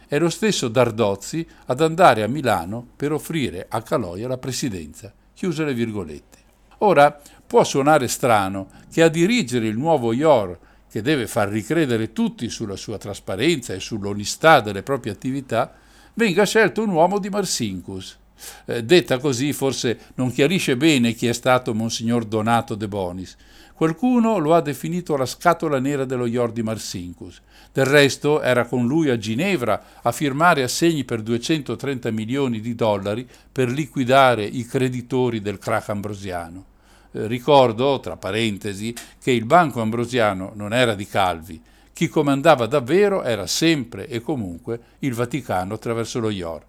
È 0.08 0.18
lo 0.18 0.30
stesso 0.32 0.70
Dardozzi 0.70 1.46
ad 1.68 1.80
andare 1.80 2.24
a 2.24 2.28
Milano 2.28 2.84
per 2.96 3.12
offrire 3.12 3.68
a 3.70 3.84
Caloia 3.84 4.28
la 4.28 4.40
presidenza. 4.40 5.14
Chiuse 5.36 5.64
le 5.66 5.76
virgolette. 5.76 6.38
Ora 6.80 7.22
può 7.46 7.64
suonare 7.64 8.08
strano 8.08 8.70
che 8.92 9.04
a 9.04 9.08
dirigere 9.08 9.68
il 9.68 9.78
nuovo 9.78 10.14
IOR, 10.14 10.58
che 10.90 11.04
deve 11.04 11.28
far 11.28 11.50
ricredere 11.50 12.12
tutti 12.12 12.50
sulla 12.50 12.76
sua 12.76 12.98
trasparenza 12.98 13.76
e 13.76 13.80
sull'onestà 13.80 14.62
delle 14.62 14.82
proprie 14.82 15.12
attività, 15.12 15.76
venga 16.16 16.44
scelto 16.44 16.82
un 16.82 16.90
uomo 16.90 17.20
di 17.20 17.30
Marsinkus. 17.30 18.18
Eh, 18.66 18.84
detta 18.84 19.20
così 19.20 19.54
forse 19.54 20.00
non 20.16 20.32
chiarisce 20.32 20.78
bene 20.78 21.14
chi 21.14 21.28
è 21.28 21.34
stato 21.34 21.76
Monsignor 21.76 22.26
Donato 22.26 22.76
de 22.76 22.88
Bonis, 22.88 23.36
Qualcuno 23.80 24.40
lo 24.40 24.56
ha 24.56 24.60
definito 24.60 25.16
la 25.16 25.26
scatola 25.26 25.80
nera 25.80 26.04
dello 26.04 26.28
Jordi 26.28 26.62
Marsinkus. 26.62 27.40
Del 27.72 27.86
resto 27.86 28.42
era 28.42 28.66
con 28.66 28.86
lui 28.86 29.10
a 29.10 29.18
Ginevra 29.18 30.02
a 30.02 30.12
firmare 30.12 30.64
assegni 30.64 31.06
per 31.06 31.22
230 31.22 32.12
milioni 32.12 32.60
di 32.60 32.76
dollari 32.76 33.26
per 33.50 33.70
liquidare 33.70 34.44
i 34.44 34.66
creditori 34.66 35.40
del 35.40 35.60
crack 35.60 35.88
ambrosiano. 35.88 36.66
Eh, 37.14 37.26
ricordo, 37.28 38.02
tra 38.02 38.18
parentesi, 38.18 38.94
che 39.18 39.32
il 39.32 39.46
Banco 39.46 39.80
Ambrosiano 39.80 40.52
non 40.56 40.74
era 40.74 40.94
di 40.94 41.08
Calvi. 41.08 41.62
Chi 41.94 42.10
comandava 42.10 42.66
davvero 42.66 43.24
era 43.24 43.48
sempre 43.48 44.10
e 44.10 44.20
comunque 44.20 44.78
il 45.00 45.14
Vaticano 45.14 45.76
attraverso 45.76 46.20
lo 46.20 46.30
IOR. 46.30 46.69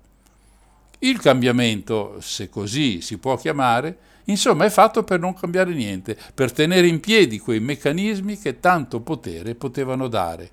Il 1.03 1.19
cambiamento, 1.19 2.17
se 2.21 2.51
così 2.51 3.01
si 3.01 3.17
può 3.17 3.39
chiamare, 3.39 3.97
insomma 4.25 4.67
è 4.67 4.69
fatto 4.69 5.03
per 5.03 5.19
non 5.19 5.33
cambiare 5.33 5.73
niente, 5.73 6.15
per 6.35 6.53
tenere 6.53 6.87
in 6.87 7.01
piedi 7.01 7.39
quei 7.39 7.59
meccanismi 7.59 8.39
che 8.39 8.61
tanto 8.61 9.01
potere 9.01 9.55
potevano 9.55 10.09
dare. 10.09 10.51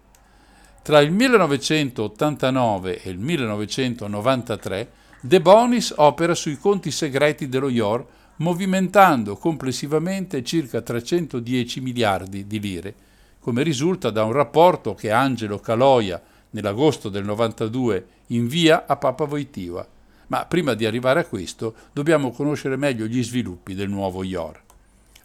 Tra 0.83 1.01
il 1.01 1.11
1989 1.11 3.01
e 3.01 3.09
il 3.09 3.19
1993 3.19 4.91
De 5.19 5.41
Bonis 5.41 5.93
opera 5.97 6.33
sui 6.33 6.57
conti 6.57 6.91
segreti 6.91 7.49
dello 7.49 7.67
IOR 7.67 8.05
movimentando 8.37 9.35
complessivamente 9.35 10.45
circa 10.45 10.79
310 10.79 11.81
miliardi 11.81 12.47
di 12.47 12.59
lire, 12.61 12.95
come 13.41 13.63
risulta 13.63 14.11
da 14.11 14.23
un 14.23 14.31
rapporto 14.31 14.93
che 14.93 15.11
Angelo 15.11 15.59
Caloia 15.59 16.21
nell'agosto 16.51 17.09
del 17.09 17.25
92 17.25 18.05
invia 18.27 18.85
a 18.87 18.95
Papa 18.95 19.25
Voitiva. 19.25 19.85
Ma 20.27 20.45
prima 20.45 20.73
di 20.73 20.85
arrivare 20.85 21.21
a 21.21 21.25
questo 21.25 21.73
dobbiamo 21.93 22.31
conoscere 22.31 22.75
meglio 22.75 23.05
gli 23.05 23.23
sviluppi 23.23 23.73
del 23.73 23.89
nuovo 23.89 24.23
IOR. 24.23 24.61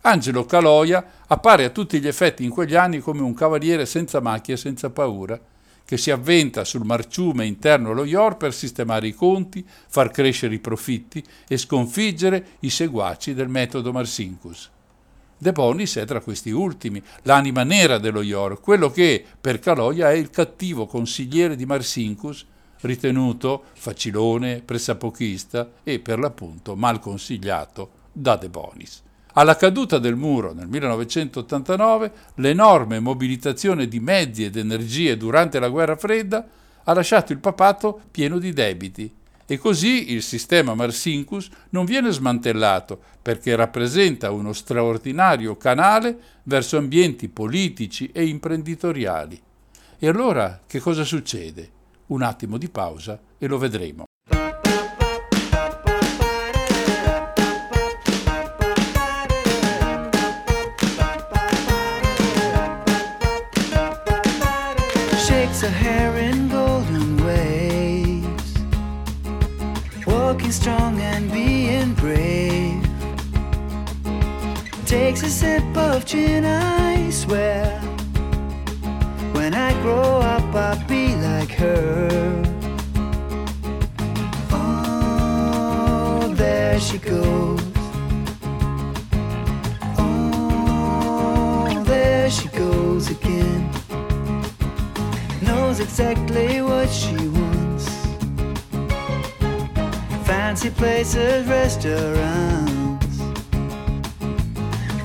Angelo 0.02 0.44
Caloia 0.44 1.04
appare 1.26 1.64
a 1.64 1.70
tutti 1.70 2.00
gli 2.00 2.08
effetti 2.08 2.44
in 2.44 2.50
quegli 2.50 2.74
anni 2.74 2.98
come 2.98 3.20
un 3.20 3.34
cavaliere 3.34 3.86
senza 3.86 4.20
macchie 4.20 4.54
e 4.54 4.56
senza 4.56 4.90
paura, 4.90 5.40
che 5.84 5.96
si 5.96 6.10
avventa 6.10 6.64
sul 6.64 6.84
marciume 6.84 7.46
interno 7.46 7.90
allo 7.90 8.04
IOR 8.04 8.36
per 8.36 8.54
sistemare 8.54 9.08
i 9.08 9.14
conti, 9.14 9.64
far 9.66 10.10
crescere 10.10 10.54
i 10.54 10.60
profitti 10.60 11.22
e 11.46 11.56
sconfiggere 11.56 12.46
i 12.60 12.70
seguaci 12.70 13.34
del 13.34 13.48
metodo 13.48 13.92
Marsinkus. 13.92 14.70
De 15.38 15.52
Bonis 15.52 15.96
è 15.96 16.04
tra 16.04 16.20
questi 16.20 16.50
ultimi, 16.50 17.02
l'anima 17.22 17.64
nera 17.64 17.98
dello 17.98 18.22
IOR, 18.22 18.60
quello 18.60 18.90
che 18.90 19.24
per 19.40 19.58
Caloia 19.58 20.10
è 20.10 20.14
il 20.14 20.30
cattivo 20.30 20.86
consigliere 20.86 21.56
di 21.56 21.66
Marsinkus, 21.66 22.46
ritenuto 22.82 23.64
facilone, 23.74 24.62
pressapochista 24.64 25.72
e 25.82 25.98
per 25.98 26.18
l'appunto 26.18 26.76
mal 26.76 26.98
consigliato 27.00 27.90
da 28.12 28.36
De 28.36 28.48
Bonis. 28.48 29.02
Alla 29.34 29.56
caduta 29.56 29.98
del 29.98 30.14
muro 30.14 30.52
nel 30.52 30.68
1989, 30.68 32.12
l'enorme 32.36 33.00
mobilitazione 33.00 33.88
di 33.88 33.98
mezzi 33.98 34.44
ed 34.44 34.56
energie 34.56 35.16
durante 35.16 35.58
la 35.58 35.70
guerra 35.70 35.96
fredda 35.96 36.46
ha 36.84 36.92
lasciato 36.92 37.32
il 37.32 37.38
papato 37.38 38.02
pieno 38.10 38.38
di 38.38 38.52
debiti 38.52 39.10
e 39.46 39.58
così 39.58 40.12
il 40.12 40.22
sistema 40.22 40.74
Marsinkus 40.74 41.48
non 41.70 41.84
viene 41.84 42.10
smantellato 42.10 43.00
perché 43.20 43.54
rappresenta 43.56 44.30
uno 44.30 44.52
straordinario 44.52 45.56
canale 45.56 46.16
verso 46.44 46.76
ambienti 46.76 47.28
politici 47.28 48.10
e 48.12 48.26
imprenditoriali. 48.26 49.40
E 49.98 50.08
allora 50.08 50.60
che 50.66 50.78
cosa 50.80 51.04
succede? 51.04 51.80
Un 52.12 52.20
attimo 52.20 52.58
di 52.58 52.68
pausa 52.68 53.18
e 53.38 53.46
lo 53.46 53.56
vedremo. 53.56 54.04
her 65.62 65.70
hair 65.70 66.16
in 66.18 66.48
golden 66.48 67.24
waves, 67.24 68.58
walking 70.04 70.50
strong 70.50 71.00
and 71.00 71.30
being 71.30 71.94
brave. 71.94 72.82
Takes 74.86 75.22
a 75.22 75.30
sip 75.30 75.76
of 75.76 76.04
gin, 76.04 76.44
I 76.44 77.10
swear. 77.10 77.91
Her. 81.62 82.42
Oh, 84.50 86.32
there 86.34 86.78
she 86.80 86.98
goes. 86.98 87.60
Oh, 89.98 91.82
there 91.86 92.30
she 92.30 92.48
goes 92.48 93.10
again 93.10 93.72
knows 95.72 95.80
exactly 95.80 96.60
what 96.60 96.88
she 96.90 97.16
wants. 97.28 97.86
Fancy 100.26 100.70
places, 100.70 101.46
restaurants. 101.46 103.18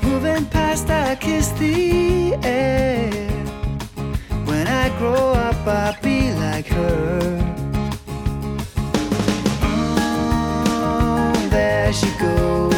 Moving 0.02 0.44
past, 0.46 0.90
I 0.90 1.14
kiss 1.16 1.48
the 1.52 2.34
air. 2.42 3.10
When 4.44 4.66
I 4.66 4.86
grow 4.98 5.32
up, 5.32 5.66
I'll 5.66 6.00
be 6.02 6.27
like 6.58 6.66
her. 6.66 7.20
There 11.50 11.92
she 11.92 12.10
goes. 12.18 12.77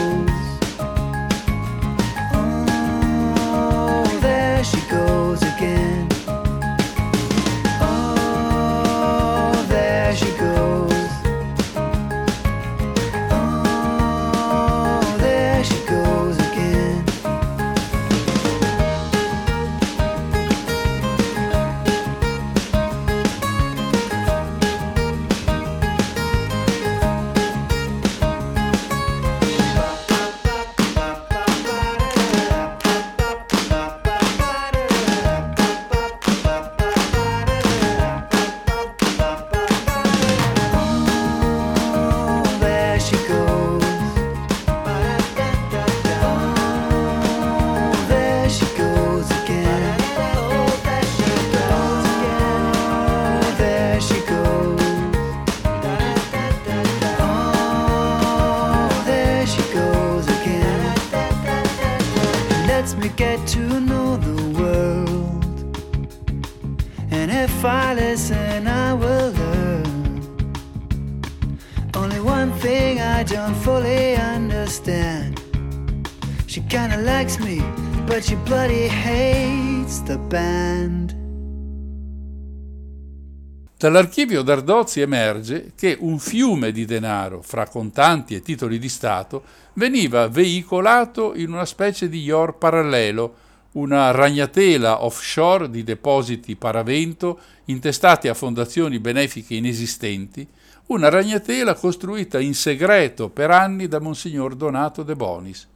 Dall'archivio 83.81 84.43
Dardozzi 84.43 85.01
emerge 85.01 85.73
che 85.75 85.97
un 85.99 86.19
fiume 86.19 86.71
di 86.71 86.85
denaro, 86.85 87.41
fra 87.41 87.67
contanti 87.67 88.35
e 88.35 88.43
titoli 88.43 88.79
di 88.79 88.91
Stato, 88.91 89.43
veniva 89.73 90.29
veicolato 90.29 91.35
in 91.35 91.51
una 91.51 91.65
specie 91.65 92.11
di 92.11 92.21
IOR 92.21 92.59
parallelo, 92.59 93.35
una 93.73 94.11
ragnatela 94.11 95.03
offshore 95.03 95.71
di 95.71 95.83
depositi 95.83 96.57
paravento 96.57 97.41
intestati 97.65 98.29
a 98.29 98.35
fondazioni 98.35 98.99
benefiche 98.99 99.55
inesistenti, 99.55 100.47
una 100.89 101.09
ragnatela 101.09 101.73
costruita 101.73 102.39
in 102.39 102.53
segreto 102.53 103.31
per 103.31 103.51
anni 103.51 103.89
da 103.89 103.99
Monsignor 103.99 104.57
Donato 104.57 105.03
De 105.03 105.17
Bonis. 105.17 105.67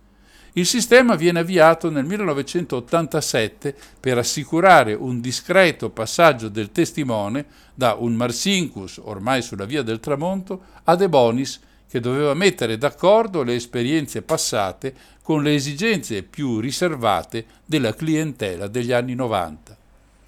Il 0.57 0.67
sistema 0.67 1.17
viene 1.17 1.41
avviato 1.41 1.91
nel 1.91 2.05
1987 2.05 3.75
per 3.99 4.19
assicurare 4.19 4.95
un 4.95 5.21
discreto 5.21 5.91
passaggio 5.91 6.49
del 6.49 6.71
testimone 6.71 7.45
da 7.75 7.97
un 7.99 8.15
Marsinkus, 8.15 9.01
ormai 9.03 9.43
sulla 9.43 9.65
via 9.65 9.83
del 9.83 9.99
tramonto, 9.99 10.61
a 10.85 10.95
De 10.95 11.09
Bonis, 11.09 11.59
che 11.89 11.99
doveva 11.99 12.35
mettere 12.35 12.79
d'accordo 12.79 13.43
le 13.43 13.57
esperienze 13.57 14.23
passate 14.23 14.95
con 15.23 15.43
le 15.43 15.55
esigenze 15.55 16.23
più 16.23 16.61
riservate 16.61 17.47
della 17.65 17.93
clientela 17.93 18.69
degli 18.69 18.93
anni 18.93 19.17
90. 19.17 19.77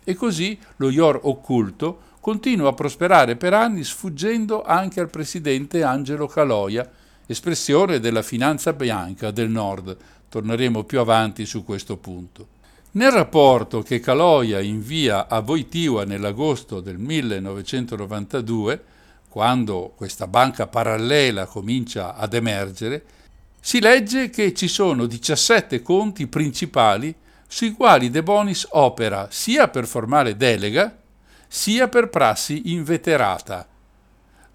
E 0.03 0.15
così 0.15 0.59
lo 0.79 0.91
IOR 0.91 1.21
occulto 1.23 2.01
continua 2.19 2.71
a 2.71 2.75
prosperare 2.75 3.37
per 3.37 3.55
anni 3.55 3.85
sfuggendo 3.85 4.65
anche 4.65 4.99
al 4.99 5.09
presidente 5.09 5.85
Angelo 5.85 6.27
Caloia, 6.27 6.91
espressione 7.27 7.99
della 7.99 8.23
finanza 8.23 8.73
bianca 8.73 9.31
del 9.31 9.51
Nord. 9.51 9.97
Torneremo 10.29 10.85
più 10.85 11.01
avanti 11.01 11.47
su 11.47 11.65
questo 11.65 11.97
punto. 11.97 12.55
Nel 12.93 13.13
rapporto 13.13 13.83
che 13.83 14.01
Caloia 14.01 14.61
invia 14.61 15.29
a 15.29 15.41
Voitiva 15.41 16.05
nell'agosto 16.05 16.81
del 16.81 16.97
1992, 16.97 18.83
quando 19.29 19.93
questa 19.95 20.27
banca 20.27 20.67
parallela 20.67 21.45
comincia 21.45 22.17
ad 22.17 22.33
emergere, 22.33 23.05
si 23.61 23.81
legge 23.81 24.31
che 24.31 24.55
ci 24.55 24.69
sono 24.69 25.07
17 25.07 25.83
conti 25.83 26.27
principali 26.27 27.15
sui 27.47 27.73
quali 27.73 28.11
De 28.11 28.23
Bonis 28.23 28.67
opera 28.71 29.29
sia 29.31 29.69
per 29.69 29.87
formale 29.87 30.37
delega, 30.37 30.97
sia 31.49 31.89
per 31.89 32.09
prassi 32.09 32.73
inveterata. 32.73 33.67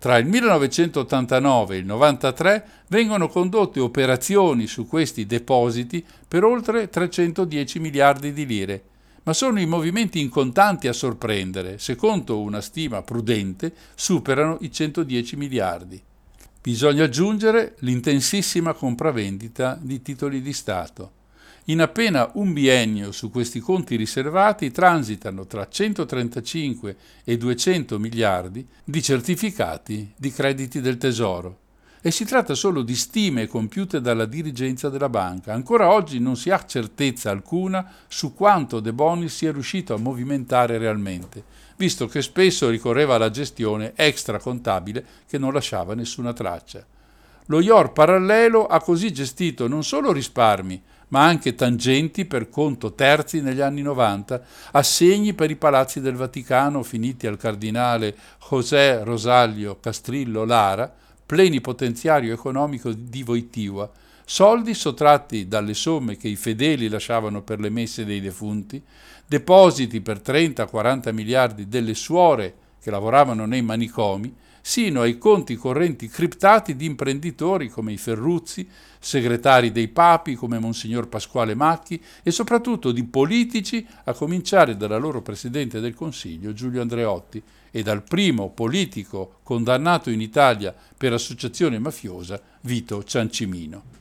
Tra 0.01 0.17
il 0.17 0.25
1989 0.25 1.75
e 1.75 1.77
il 1.77 1.85
1993 1.85 2.65
vengono 2.87 3.27
condotte 3.27 3.79
operazioni 3.79 4.65
su 4.65 4.87
questi 4.87 5.27
depositi 5.27 6.03
per 6.27 6.43
oltre 6.43 6.89
310 6.89 7.77
miliardi 7.77 8.33
di 8.33 8.47
lire, 8.47 8.83
ma 9.21 9.33
sono 9.33 9.59
i 9.59 9.67
movimenti 9.67 10.19
in 10.19 10.29
contanti 10.29 10.87
a 10.87 10.93
sorprendere, 10.93 11.77
secondo 11.77 12.41
una 12.41 12.61
stima 12.61 13.03
prudente 13.03 13.71
superano 13.93 14.57
i 14.61 14.71
110 14.71 15.35
miliardi. 15.35 16.01
Bisogna 16.59 17.03
aggiungere 17.03 17.75
l'intensissima 17.81 18.73
compravendita 18.73 19.77
di 19.79 20.01
titoli 20.01 20.41
di 20.41 20.53
Stato. 20.53 21.11
In 21.71 21.79
appena 21.79 22.29
un 22.33 22.51
biennio 22.51 23.13
su 23.13 23.31
questi 23.31 23.61
conti 23.61 23.95
riservati 23.95 24.71
transitano 24.71 25.47
tra 25.47 25.69
135 25.69 26.97
e 27.23 27.37
200 27.37 27.97
miliardi 27.97 28.67
di 28.83 29.01
certificati 29.01 30.11
di 30.17 30.33
crediti 30.33 30.81
del 30.81 30.97
Tesoro. 30.97 31.59
E 32.01 32.11
si 32.11 32.25
tratta 32.25 32.55
solo 32.55 32.81
di 32.81 32.93
stime 32.93 33.47
compiute 33.47 34.01
dalla 34.01 34.25
dirigenza 34.25 34.89
della 34.89 35.07
banca. 35.07 35.53
Ancora 35.53 35.93
oggi 35.93 36.19
non 36.19 36.35
si 36.35 36.49
ha 36.49 36.65
certezza 36.65 37.31
alcuna 37.31 37.89
su 38.09 38.33
quanto 38.33 38.81
De 38.81 38.91
Bonis 38.91 39.33
sia 39.33 39.53
riuscito 39.53 39.93
a 39.93 39.97
movimentare 39.97 40.77
realmente, 40.77 41.41
visto 41.77 42.05
che 42.07 42.21
spesso 42.21 42.67
ricorreva 42.67 43.15
alla 43.15 43.29
gestione 43.29 43.93
extracontabile 43.95 45.05
che 45.25 45.37
non 45.37 45.53
lasciava 45.53 45.95
nessuna 45.95 46.33
traccia. 46.33 46.85
Lo 47.45 47.61
IOR 47.61 47.93
parallelo 47.93 48.67
ha 48.67 48.81
così 48.81 49.13
gestito 49.13 49.67
non 49.69 49.85
solo 49.85 50.11
risparmi, 50.11 50.81
ma 51.11 51.25
anche 51.25 51.55
tangenti 51.55 52.25
per 52.25 52.49
conto 52.49 52.93
terzi 52.93 53.41
negli 53.41 53.61
anni 53.61 53.81
90, 53.81 54.41
assegni 54.71 55.33
per 55.33 55.51
i 55.51 55.55
palazzi 55.55 55.99
del 55.99 56.15
Vaticano 56.15 56.83
finiti 56.83 57.27
al 57.27 57.37
cardinale 57.37 58.15
José 58.49 59.03
Rosaglio 59.03 59.77
Castrillo 59.79 60.45
Lara, 60.45 60.93
plenipotenziario 61.25 62.33
economico 62.33 62.91
di 62.93 63.23
Voitiva, 63.23 63.89
soldi 64.25 64.73
sottratti 64.73 65.47
dalle 65.47 65.73
somme 65.73 66.15
che 66.15 66.29
i 66.29 66.37
fedeli 66.37 66.87
lasciavano 66.87 67.41
per 67.41 67.59
le 67.59 67.69
messe 67.69 68.05
dei 68.05 68.21
defunti, 68.21 68.81
depositi 69.25 69.99
per 69.99 70.19
30-40 70.19 71.13
miliardi 71.13 71.67
delle 71.67 71.93
suore 71.93 72.53
che 72.81 72.89
lavoravano 72.89 73.45
nei 73.45 73.61
manicomi, 73.61 74.33
sino 74.61 75.01
ai 75.01 75.17
conti 75.17 75.55
correnti 75.55 76.07
criptati 76.07 76.75
di 76.75 76.85
imprenditori 76.85 77.69
come 77.69 77.91
i 77.91 77.97
Ferruzzi, 77.97 78.67
segretari 78.99 79.71
dei 79.71 79.87
papi 79.87 80.35
come 80.35 80.59
Monsignor 80.59 81.07
Pasquale 81.07 81.55
Macchi 81.55 82.01
e 82.23 82.31
soprattutto 82.31 82.91
di 82.91 83.03
politici, 83.03 83.85
a 84.05 84.13
cominciare 84.13 84.77
dalla 84.77 84.97
loro 84.97 85.21
Presidente 85.21 85.79
del 85.79 85.95
Consiglio 85.95 86.53
Giulio 86.53 86.81
Andreotti 86.81 87.41
e 87.71 87.83
dal 87.83 88.03
primo 88.03 88.49
politico 88.49 89.39
condannato 89.43 90.09
in 90.09 90.21
Italia 90.21 90.75
per 90.97 91.13
associazione 91.13 91.79
mafiosa 91.79 92.39
Vito 92.61 93.03
Ciancimino. 93.03 93.99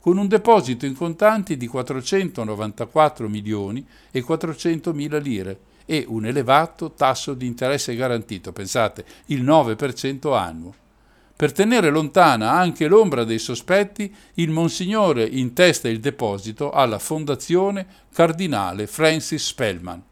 con 0.00 0.16
un 0.16 0.26
deposito 0.26 0.86
in 0.86 0.96
contanti 0.96 1.58
di 1.58 1.66
494 1.66 3.28
milioni 3.28 3.86
e 4.10 4.22
400 4.22 4.94
mila 4.94 5.18
lire 5.18 5.58
e 5.84 6.06
un 6.08 6.24
elevato 6.24 6.92
tasso 6.92 7.34
di 7.34 7.46
interesse 7.46 7.94
garantito, 7.94 8.52
pensate, 8.52 9.04
il 9.26 9.44
9% 9.44 10.34
annuo. 10.34 10.79
Per 11.40 11.52
tenere 11.52 11.88
lontana 11.88 12.50
anche 12.50 12.86
l'ombra 12.86 13.24
dei 13.24 13.38
sospetti, 13.38 14.14
il 14.34 14.50
Monsignore 14.50 15.24
intesta 15.24 15.88
il 15.88 15.98
deposito 15.98 16.70
alla 16.70 16.98
Fondazione 16.98 17.86
Cardinale 18.12 18.86
Francis 18.86 19.46
Spellman. 19.46 20.02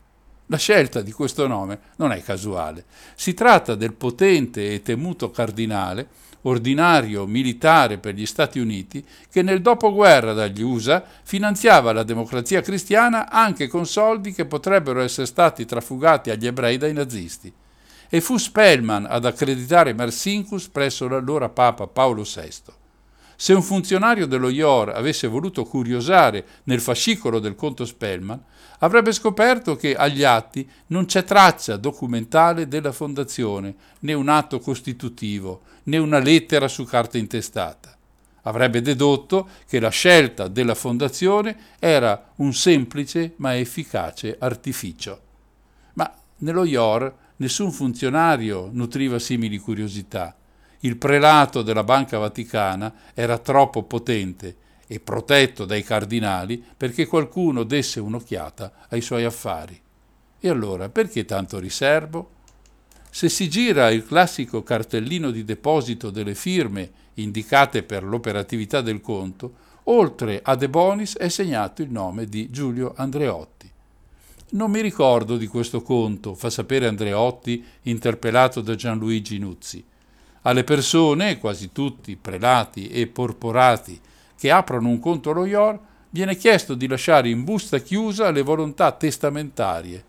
La 0.47 0.57
scelta 0.57 1.03
di 1.03 1.13
questo 1.13 1.47
nome 1.47 1.81
non 1.97 2.13
è 2.13 2.23
casuale. 2.23 2.87
Si 3.15 3.35
tratta 3.35 3.75
del 3.75 3.93
potente 3.93 4.73
e 4.73 4.81
temuto 4.81 5.31
cardinale, 5.31 6.09
ordinario 6.45 7.27
militare 7.27 7.99
per 7.99 8.15
gli 8.15 8.25
Stati 8.25 8.59
Uniti, 8.59 9.05
che 9.31 9.43
nel 9.43 9.61
dopoguerra 9.61 10.33
dagli 10.33 10.63
USA 10.63 11.05
finanziava 11.25 11.93
la 11.93 12.05
democrazia 12.05 12.63
cristiana 12.63 13.29
anche 13.29 13.69
con 13.69 13.85
soldi 13.85 14.33
che 14.33 14.47
potrebbero 14.47 15.03
essere 15.03 15.27
stati 15.27 15.67
trafugati 15.67 16.31
agli 16.31 16.47
ebrei 16.47 16.79
dai 16.79 16.95
nazisti 16.95 17.53
e 18.09 18.21
fu 18.21 18.37
Spellman 18.37 19.07
ad 19.09 19.25
accreditare 19.25 19.93
Marsinkus 19.93 20.69
presso 20.69 21.09
l'allora 21.09 21.49
Papa 21.49 21.87
Paolo 21.87 22.23
VI. 22.23 22.77
Se 23.41 23.53
un 23.53 23.63
funzionario 23.63 24.27
dello 24.27 24.49
IOR 24.49 24.89
avesse 24.89 25.29
voluto 25.29 25.63
curiosare 25.65 26.45
nel 26.65 26.81
fascicolo 26.81 27.39
del 27.39 27.55
conto 27.55 27.85
Spellman, 27.85 28.43
avrebbe 28.81 29.13
scoperto 29.13 29.77
che 29.77 29.95
agli 29.95 30.25
atti 30.25 30.69
non 30.89 31.05
c'è 31.05 31.23
traccia 31.23 31.77
documentale 31.77 32.67
della 32.67 32.91
fondazione, 32.91 33.75
né 34.01 34.13
un 34.13 34.29
atto 34.29 34.59
costitutivo, 34.59 35.61
né 35.85 35.99
una 35.99 36.19
lettera 36.19 36.67
su 36.67 36.85
carta 36.85 37.17
intestata. 37.17 37.97
Avrebbe 38.43 38.81
dedotto 38.81 39.49
che 39.69 39.79
la 39.79 39.91
scelta 39.91 40.49
della 40.49 40.75
fondazione 40.75 41.57
era 41.79 42.31
un 42.37 42.53
semplice 42.53 43.35
ma 43.37 43.57
efficace 43.57 44.37
artificio. 44.39 45.21
Ma 45.95 46.13
nello 46.39 46.65
IOR 46.65 47.15
Nessun 47.41 47.71
funzionario 47.71 48.69
nutriva 48.73 49.21
simili 49.21 49.59
curiosità. 49.59 50.37
Il 50.81 50.97
prelato 50.97 51.63
della 51.63 51.85
Banca 51.85 52.19
Vaticana 52.19 52.93
era 53.15 53.39
troppo 53.39 53.85
potente 53.85 54.57
e 54.89 54.99
protetto 54.99 55.65
dai 55.65 55.85
cardinali 55.85 56.63
perché 56.77 57.07
qualcuno 57.07 57.63
desse 57.63 58.01
un'occhiata 58.01 58.73
ai 58.89 59.01
suoi 59.01 59.23
affari. 59.23 59.81
E 60.41 60.49
allora 60.49 60.89
perché 60.89 61.25
tanto 61.25 61.61
riservo? 61.61 62.31
Se 63.09 63.29
si 63.29 63.49
gira 63.49 63.91
il 63.91 64.05
classico 64.05 64.65
cartellino 64.65 65.31
di 65.31 65.45
deposito 65.45 66.11
delle 66.11 66.35
firme 66.35 66.91
indicate 67.15 67.85
per 67.85 68.03
l'operatività 68.03 68.81
del 68.81 69.01
conto, 69.01 69.67
oltre 69.85 70.41
a 70.43 70.57
De 70.57 70.69
Bonis 70.69 71.17
è 71.17 71.29
segnato 71.29 71.83
il 71.83 71.91
nome 71.91 72.27
di 72.27 72.51
Giulio 72.51 72.95
Andreotti. 72.97 73.58
Non 74.51 74.71
mi 74.71 74.81
ricordo 74.81 75.37
di 75.37 75.47
questo 75.47 75.83
conto, 75.83 76.35
fa 76.35 76.49
sapere 76.49 76.87
Andreotti, 76.87 77.63
interpellato 77.83 78.63
da 78.63 78.75
Gianluigi 78.75 79.37
Nuzzi. 79.37 79.85
Alle 80.43 80.65
persone, 80.65 81.37
quasi 81.37 81.71
tutti 81.71 82.17
prelati 82.17 82.89
e 82.89 83.09
porporati, 83.09 84.01
che 84.35 84.51
aprono 84.51 84.89
un 84.89 85.01
conto 85.01 85.33
allo 85.33 85.45
IOR, 85.45 85.79
viene 86.09 86.35
chiesto 86.35 86.73
di 86.73 86.87
lasciare 86.87 87.29
in 87.29 87.45
busta 87.45 87.77
chiusa 87.81 88.31
le 88.31 88.41
volontà 88.41 88.91
testamentarie. 88.93 90.03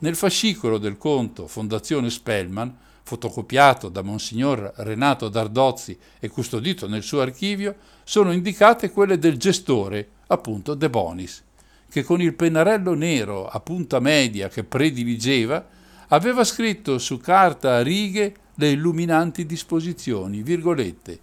Nel 0.00 0.16
fascicolo 0.16 0.76
del 0.76 0.98
conto 0.98 1.46
Fondazione 1.46 2.10
Spellman, 2.10 2.76
fotocopiato 3.02 3.88
da 3.88 4.02
Monsignor 4.02 4.70
Renato 4.76 5.30
Dardozzi 5.30 5.98
e 6.20 6.28
custodito 6.28 6.86
nel 6.88 7.02
suo 7.02 7.22
archivio, 7.22 7.74
sono 8.04 8.32
indicate 8.32 8.90
quelle 8.90 9.18
del 9.18 9.38
gestore, 9.38 10.10
appunto 10.26 10.74
De 10.74 10.90
Bonis 10.90 11.46
che 11.90 12.02
con 12.02 12.20
il 12.20 12.34
pennarello 12.34 12.94
nero 12.94 13.46
a 13.46 13.60
punta 13.60 14.00
media 14.00 14.48
che 14.48 14.64
prediligeva, 14.64 15.66
aveva 16.08 16.44
scritto 16.44 16.98
su 16.98 17.18
carta 17.18 17.76
a 17.76 17.82
righe 17.82 18.34
le 18.54 18.70
illuminanti 18.70 19.46
disposizioni, 19.46 20.42
virgolette, 20.42 21.18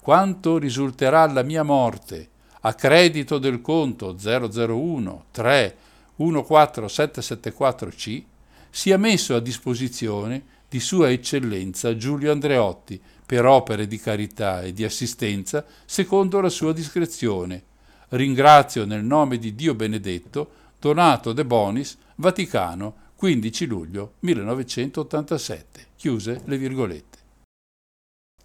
quanto 0.00 0.58
risulterà 0.58 1.26
la 1.26 1.42
mia 1.42 1.62
morte 1.62 2.28
a 2.60 2.74
credito 2.74 3.38
del 3.38 3.60
conto 3.60 4.16
001 4.18 5.24
3 5.30 5.76
14774C 6.18 8.22
sia 8.70 8.96
messo 8.96 9.34
a 9.34 9.40
disposizione 9.40 10.42
di 10.68 10.80
Sua 10.80 11.10
Eccellenza 11.10 11.94
Giulio 11.96 12.32
Andreotti 12.32 13.00
per 13.24 13.44
opere 13.44 13.86
di 13.86 13.98
carità 13.98 14.62
e 14.62 14.72
di 14.72 14.82
assistenza 14.84 15.64
secondo 15.84 16.40
la 16.40 16.48
sua 16.48 16.72
discrezione 16.72 17.62
Ringrazio 18.10 18.84
nel 18.84 19.02
nome 19.02 19.36
di 19.36 19.56
Dio 19.56 19.74
benedetto, 19.74 20.50
Donato 20.78 21.32
De 21.32 21.44
Bonis, 21.44 21.98
Vaticano, 22.16 22.94
15 23.16 23.66
luglio 23.66 24.12
1987. 24.20 25.86
Chiuse 25.96 26.42
le 26.44 26.56
virgolette. 26.56 27.18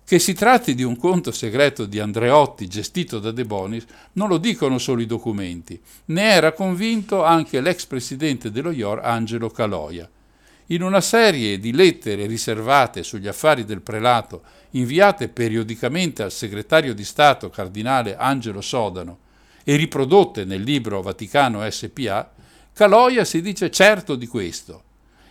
Che 0.04 0.18
si 0.18 0.34
tratti 0.34 0.74
di 0.74 0.82
un 0.82 0.98
conto 0.98 1.32
segreto 1.32 1.86
di 1.86 2.00
Andreotti 2.00 2.68
gestito 2.68 3.20
da 3.20 3.30
De 3.30 3.46
Bonis 3.46 3.86
non 4.14 4.30
lo 4.30 4.40
dicono 4.40 4.80
solo 4.80 5.00
i 5.02 5.06
documenti, 5.06 5.80
ne 6.06 6.24
era 6.24 6.54
convinto 6.54 7.24
anche 7.24 7.62
l'ex 7.62 7.86
presidente 7.86 8.50
dello 8.50 8.72
IOR 8.72 9.02
Angelo 9.04 9.52
Caloia. 9.52 10.10
In 10.68 10.82
una 10.82 11.02
serie 11.02 11.60
di 11.60 11.72
lettere 11.72 12.26
riservate 12.26 13.04
sugli 13.04 13.28
affari 13.28 13.64
del 13.64 13.82
prelato, 13.82 14.42
inviate 14.72 15.28
periodicamente 15.28 16.24
al 16.24 16.32
segretario 16.32 16.96
di 16.96 17.04
Stato 17.04 17.52
cardinale 17.52 18.18
Angelo 18.18 18.62
Sodano 18.62 19.30
e 19.64 19.76
riprodotte 19.76 20.46
nel 20.46 20.62
libro 20.62 21.02
Vaticano 21.02 21.70
SPA, 21.70 22.32
Caloia 22.74 23.26
si 23.26 23.42
dice 23.42 23.70
certo 23.70 24.16
di 24.16 24.28
questo. 24.28 24.84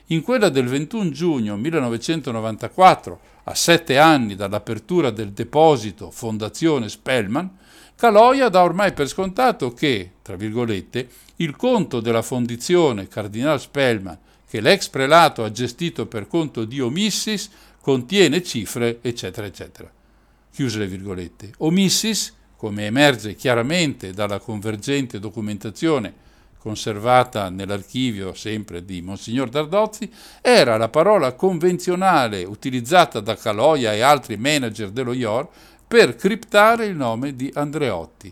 In 0.06 0.22
quella 0.22 0.48
del 0.48 0.66
21 0.66 1.10
giugno 1.10 1.56
1994, 1.56 3.20
a 3.44 3.54
sette 3.54 3.98
anni 3.98 4.34
dall'apertura 4.34 5.10
del 5.10 5.32
deposito 5.32 6.10
Fondazione 6.10 6.88
Spellman, 6.88 7.58
Caloia 7.96 8.48
dà 8.48 8.62
ormai 8.62 8.92
per 8.92 9.08
scontato 9.08 9.72
che, 9.72 10.12
tra 10.22 10.36
virgolette, 10.36 11.08
il 11.36 11.54
conto 11.56 12.00
della 12.00 12.22
fondizione 12.22 13.08
Cardinal 13.08 13.60
Spellman, 13.60 14.18
che 14.48 14.60
l'ex 14.60 14.88
prelato 14.88 15.44
ha 15.44 15.52
gestito 15.52 16.06
per 16.06 16.26
conto 16.26 16.64
di 16.64 16.80
Omissis, 16.80 17.50
contiene 17.80 18.42
cifre, 18.42 18.98
eccetera, 19.00 19.46
eccetera. 19.46 19.90
Chiuse 20.52 20.78
le 20.78 20.86
virgolette. 20.86 21.52
Omissis, 21.58 22.34
come 22.60 22.84
emerge 22.84 23.34
chiaramente 23.36 24.12
dalla 24.12 24.38
convergente 24.38 25.18
documentazione 25.18 26.12
conservata 26.58 27.48
nell'archivio 27.48 28.34
sempre 28.34 28.84
di 28.84 29.00
Monsignor 29.00 29.48
Dardozzi, 29.48 30.12
era 30.42 30.76
la 30.76 30.90
parola 30.90 31.32
convenzionale 31.32 32.44
utilizzata 32.44 33.20
da 33.20 33.34
Caloia 33.34 33.94
e 33.94 34.02
altri 34.02 34.36
manager 34.36 34.90
dello 34.90 35.14
IOR 35.14 35.48
per 35.88 36.16
criptare 36.16 36.84
il 36.84 36.96
nome 36.96 37.34
di 37.34 37.50
Andreotti. 37.54 38.30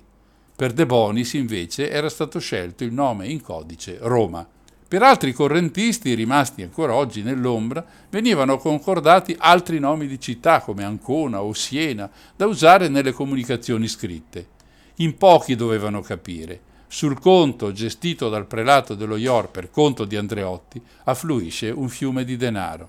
Per 0.54 0.72
De 0.74 0.84
Bonis 0.84 1.32
invece 1.32 1.88
era 1.88 2.10
stato 2.10 2.38
scelto 2.38 2.84
il 2.84 2.92
nome 2.92 3.28
in 3.28 3.40
codice 3.40 3.96
Roma. 3.98 4.46
Per 4.88 5.02
altri 5.02 5.34
correntisti 5.34 6.14
rimasti 6.14 6.62
ancora 6.62 6.94
oggi 6.94 7.22
nell'ombra 7.22 7.84
venivano 8.08 8.56
concordati 8.56 9.36
altri 9.38 9.78
nomi 9.78 10.06
di 10.06 10.18
città 10.18 10.62
come 10.62 10.82
Ancona 10.82 11.42
o 11.42 11.52
Siena 11.52 12.08
da 12.34 12.46
usare 12.46 12.88
nelle 12.88 13.12
comunicazioni 13.12 13.86
scritte. 13.86 14.46
In 14.96 15.18
pochi 15.18 15.56
dovevano 15.56 16.00
capire. 16.00 16.60
Sul 16.86 17.20
conto 17.20 17.70
gestito 17.72 18.30
dal 18.30 18.46
prelato 18.46 18.94
dello 18.94 19.16
Ior 19.16 19.50
per 19.50 19.70
conto 19.70 20.06
di 20.06 20.16
Andreotti 20.16 20.80
affluisce 21.04 21.68
un 21.68 21.90
fiume 21.90 22.24
di 22.24 22.38
denaro. 22.38 22.88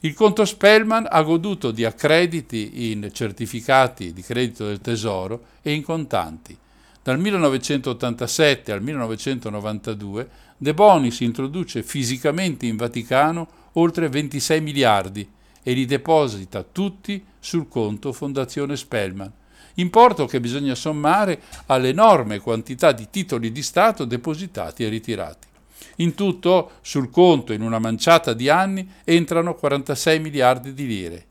Il 0.00 0.14
conto 0.14 0.44
Spellman 0.44 1.06
ha 1.08 1.22
goduto 1.22 1.70
di 1.70 1.84
accrediti 1.84 2.90
in 2.90 3.10
certificati 3.12 4.12
di 4.12 4.20
credito 4.20 4.66
del 4.66 4.80
Tesoro 4.80 5.44
e 5.62 5.74
in 5.74 5.84
contanti. 5.84 6.58
Dal 7.04 7.20
1987 7.20 8.72
al 8.72 8.82
1992 8.82 10.28
De 10.56 10.72
Bonis 10.72 11.20
introduce 11.20 11.82
fisicamente 11.82 12.66
in 12.66 12.76
Vaticano 12.76 13.48
oltre 13.72 14.08
26 14.08 14.60
miliardi 14.60 15.28
e 15.62 15.72
li 15.72 15.84
deposita 15.84 16.62
tutti 16.62 17.24
sul 17.40 17.68
conto 17.68 18.12
Fondazione 18.12 18.76
Spellman, 18.76 19.32
importo 19.74 20.26
che 20.26 20.40
bisogna 20.40 20.74
sommare 20.74 21.40
all'enorme 21.66 22.38
quantità 22.38 22.92
di 22.92 23.08
titoli 23.10 23.50
di 23.50 23.62
Stato 23.62 24.04
depositati 24.04 24.84
e 24.84 24.88
ritirati. 24.88 25.48
In 25.96 26.14
tutto, 26.14 26.72
sul 26.82 27.10
conto 27.10 27.52
in 27.52 27.62
una 27.62 27.78
manciata 27.78 28.32
di 28.32 28.48
anni 28.48 28.88
entrano 29.04 29.54
46 29.54 30.20
miliardi 30.20 30.72
di 30.72 30.86
lire. 30.86 31.26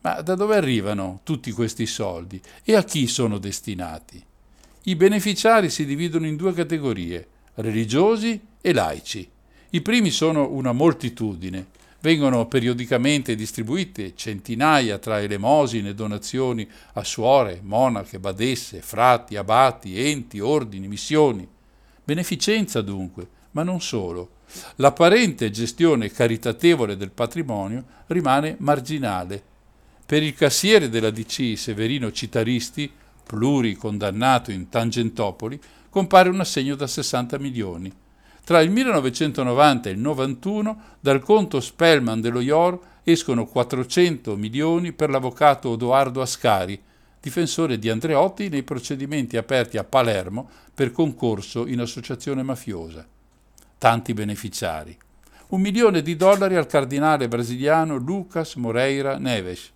Ma 0.00 0.20
da 0.22 0.34
dove 0.34 0.56
arrivano 0.56 1.20
tutti 1.22 1.50
questi 1.52 1.86
soldi 1.86 2.40
e 2.64 2.74
a 2.74 2.82
chi 2.82 3.06
sono 3.06 3.38
destinati? 3.38 4.22
I 4.84 4.96
beneficiari 4.96 5.70
si 5.70 5.84
dividono 5.84 6.26
in 6.26 6.36
due 6.36 6.52
categorie, 6.52 7.26
religiosi 7.54 8.40
e 8.66 8.72
laici. 8.72 9.30
I 9.70 9.80
primi 9.80 10.10
sono 10.10 10.50
una 10.50 10.72
moltitudine. 10.72 11.66
Vengono 12.00 12.48
periodicamente 12.48 13.36
distribuite 13.36 14.16
centinaia 14.16 14.98
tra 14.98 15.20
elemosine 15.20 15.90
e 15.90 15.94
donazioni 15.94 16.68
a 16.94 17.04
suore, 17.04 17.60
monache, 17.62 18.18
badesse, 18.18 18.80
frati, 18.82 19.36
abati, 19.36 20.00
enti, 20.10 20.40
ordini, 20.40 20.88
missioni. 20.88 21.46
Beneficenza 22.02 22.82
dunque, 22.82 23.28
ma 23.52 23.62
non 23.62 23.80
solo. 23.80 24.30
L'apparente 24.76 25.48
gestione 25.52 26.10
caritatevole 26.10 26.96
del 26.96 27.12
patrimonio 27.12 27.84
rimane 28.08 28.56
marginale. 28.58 29.40
Per 30.04 30.24
il 30.24 30.34
cassiere 30.34 30.88
della 30.88 31.10
DC 31.10 31.56
Severino 31.56 32.10
Citaristi, 32.10 32.90
pluricondannato 33.22 34.50
in 34.50 34.68
Tangentopoli, 34.68 35.60
compare 35.88 36.30
un 36.30 36.40
assegno 36.40 36.74
da 36.74 36.88
60 36.88 37.38
milioni. 37.38 37.92
Tra 38.46 38.60
il 38.60 38.70
1990 38.70 39.88
e 39.88 39.92
il 39.92 39.98
91 39.98 40.80
dal 41.00 41.20
conto 41.20 41.58
Spellman 41.58 42.20
dello 42.20 42.38
IOR 42.38 42.78
escono 43.02 43.44
400 43.44 44.36
milioni 44.36 44.92
per 44.92 45.10
l'avvocato 45.10 45.70
Odoardo 45.70 46.20
Ascari, 46.20 46.80
difensore 47.18 47.76
di 47.76 47.90
Andreotti 47.90 48.48
nei 48.48 48.62
procedimenti 48.62 49.36
aperti 49.36 49.78
a 49.78 49.82
Palermo 49.82 50.48
per 50.72 50.92
concorso 50.92 51.66
in 51.66 51.80
associazione 51.80 52.44
mafiosa. 52.44 53.04
Tanti 53.78 54.14
beneficiari. 54.14 54.96
Un 55.48 55.60
milione 55.60 56.00
di 56.00 56.14
dollari 56.14 56.54
al 56.54 56.68
cardinale 56.68 57.26
brasiliano 57.26 57.96
Lucas 57.96 58.54
Moreira 58.54 59.18
Neves, 59.18 59.72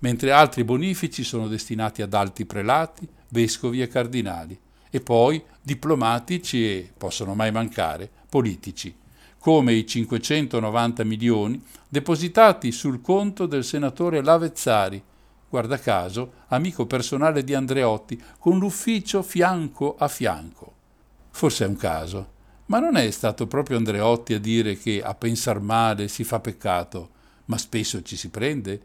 mentre 0.00 0.32
altri 0.32 0.64
bonifici 0.64 1.22
sono 1.22 1.46
destinati 1.46 2.02
ad 2.02 2.12
alti 2.14 2.46
prelati, 2.46 3.06
vescovi 3.28 3.80
e 3.80 3.86
cardinali 3.86 4.58
e 4.90 5.00
poi 5.00 5.42
diplomatici 5.62 6.64
e, 6.64 6.92
possono 6.96 7.34
mai 7.34 7.52
mancare, 7.52 8.10
politici, 8.28 8.94
come 9.38 9.72
i 9.72 9.86
590 9.86 11.04
milioni 11.04 11.62
depositati 11.88 12.72
sul 12.72 13.00
conto 13.00 13.46
del 13.46 13.64
senatore 13.64 14.22
Lavezzari, 14.22 15.02
guarda 15.48 15.78
caso 15.78 16.32
amico 16.48 16.86
personale 16.86 17.44
di 17.44 17.54
Andreotti, 17.54 18.22
con 18.38 18.58
l'ufficio 18.58 19.22
fianco 19.22 19.96
a 19.96 20.08
fianco. 20.08 20.74
Forse 21.30 21.64
è 21.64 21.68
un 21.68 21.76
caso, 21.76 22.32
ma 22.66 22.78
non 22.78 22.96
è 22.96 23.10
stato 23.10 23.46
proprio 23.46 23.78
Andreotti 23.78 24.34
a 24.34 24.40
dire 24.40 24.76
che 24.76 25.02
a 25.02 25.14
pensar 25.14 25.60
male 25.60 26.08
si 26.08 26.24
fa 26.24 26.40
peccato, 26.40 27.10
ma 27.46 27.56
spesso 27.56 28.02
ci 28.02 28.16
si 28.16 28.28
prende? 28.28 28.82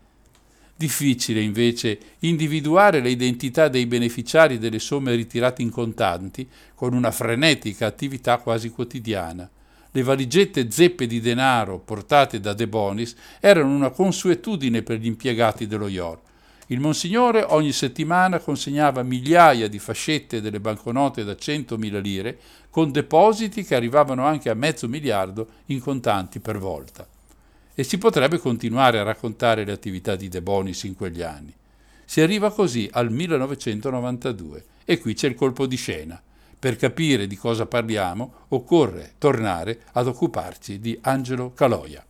Difficile 0.75 1.39
invece 1.39 1.99
individuare 2.19 2.99
le 2.99 3.11
identità 3.11 3.67
dei 3.67 3.85
beneficiari 3.85 4.57
delle 4.57 4.79
somme 4.79 5.13
ritirate 5.13 5.61
in 5.61 5.69
contanti 5.69 6.49
con 6.73 6.93
una 6.93 7.11
frenetica 7.11 7.85
attività 7.85 8.37
quasi 8.39 8.69
quotidiana. 8.69 9.47
Le 9.91 10.01
valigette 10.01 10.71
zeppe 10.71 11.05
di 11.05 11.21
denaro 11.21 11.77
portate 11.77 12.39
da 12.39 12.53
De 12.53 12.67
Bonis 12.67 13.15
erano 13.39 13.73
una 13.73 13.91
consuetudine 13.91 14.81
per 14.81 14.97
gli 14.97 15.05
impiegati 15.05 15.67
dello 15.67 15.87
IOR. 15.87 16.19
Il 16.67 16.79
Monsignore 16.79 17.45
ogni 17.47 17.71
settimana 17.71 18.39
consegnava 18.39 19.03
migliaia 19.03 19.67
di 19.67 19.77
fascette 19.77 20.41
delle 20.41 20.59
banconote 20.59 21.23
da 21.23 21.33
100.000 21.33 22.01
lire 22.01 22.39
con 22.71 22.91
depositi 22.91 23.63
che 23.63 23.75
arrivavano 23.75 24.25
anche 24.25 24.49
a 24.49 24.55
mezzo 24.55 24.87
miliardo 24.87 25.47
in 25.67 25.79
contanti 25.79 26.39
per 26.39 26.57
volta 26.57 27.07
e 27.75 27.83
si 27.83 27.97
potrebbe 27.97 28.37
continuare 28.37 28.99
a 28.99 29.03
raccontare 29.03 29.63
le 29.65 29.71
attività 29.71 30.15
di 30.15 30.29
De 30.29 30.41
Bonis 30.41 30.83
in 30.83 30.95
quegli 30.95 31.21
anni. 31.21 31.53
Si 32.05 32.21
arriva 32.21 32.51
così 32.51 32.89
al 32.91 33.11
1992 33.11 34.65
e 34.85 34.99
qui 34.99 35.13
c'è 35.13 35.27
il 35.27 35.35
colpo 35.35 35.65
di 35.65 35.75
scena. 35.75 36.21
Per 36.59 36.75
capire 36.75 37.27
di 37.27 37.35
cosa 37.35 37.65
parliamo 37.65 38.45
occorre 38.49 39.13
tornare 39.17 39.81
ad 39.93 40.07
occuparci 40.07 40.79
di 40.79 40.97
Angelo 41.01 41.51
Caloia. 41.53 42.05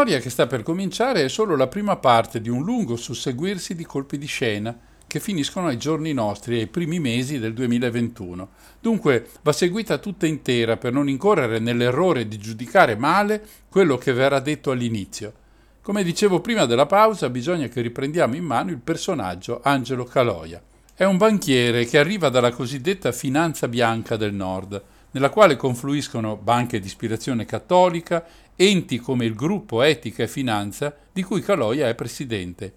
Storia 0.00 0.18
che 0.18 0.30
sta 0.30 0.46
per 0.46 0.62
cominciare 0.62 1.24
è 1.24 1.28
solo 1.28 1.56
la 1.56 1.66
prima 1.66 1.96
parte 1.96 2.40
di 2.40 2.48
un 2.48 2.64
lungo 2.64 2.96
susseguirsi 2.96 3.74
di 3.74 3.84
colpi 3.84 4.16
di 4.16 4.24
scena 4.24 4.74
che 5.06 5.20
finiscono 5.20 5.66
ai 5.66 5.76
giorni 5.76 6.14
nostri, 6.14 6.58
ai 6.58 6.68
primi 6.68 6.98
mesi 6.98 7.38
del 7.38 7.52
2021. 7.52 8.48
Dunque 8.80 9.28
va 9.42 9.52
seguita 9.52 9.98
tutta 9.98 10.26
intera 10.26 10.78
per 10.78 10.94
non 10.94 11.10
incorrere 11.10 11.58
nell'errore 11.58 12.26
di 12.26 12.38
giudicare 12.38 12.96
male 12.96 13.46
quello 13.68 13.98
che 13.98 14.14
verrà 14.14 14.40
detto 14.40 14.70
all'inizio. 14.70 15.34
Come 15.82 16.02
dicevo 16.02 16.40
prima 16.40 16.64
della 16.64 16.86
pausa, 16.86 17.28
bisogna 17.28 17.68
che 17.68 17.82
riprendiamo 17.82 18.36
in 18.36 18.44
mano 18.44 18.70
il 18.70 18.78
personaggio 18.78 19.60
Angelo 19.62 20.04
Caloia. 20.04 20.62
È 20.94 21.04
un 21.04 21.18
banchiere 21.18 21.84
che 21.84 21.98
arriva 21.98 22.30
dalla 22.30 22.52
cosiddetta 22.52 23.12
finanza 23.12 23.68
bianca 23.68 24.16
del 24.16 24.32
nord, 24.32 24.82
nella 25.10 25.28
quale 25.28 25.56
confluiscono 25.56 26.36
banche 26.36 26.78
di 26.78 26.86
ispirazione 26.86 27.44
cattolica, 27.44 28.24
enti 28.62 28.98
come 28.98 29.24
il 29.24 29.34
gruppo 29.34 29.80
Etica 29.80 30.24
e 30.24 30.28
Finanza, 30.28 30.94
di 31.10 31.22
cui 31.22 31.40
Caloia 31.40 31.88
è 31.88 31.94
presidente. 31.94 32.74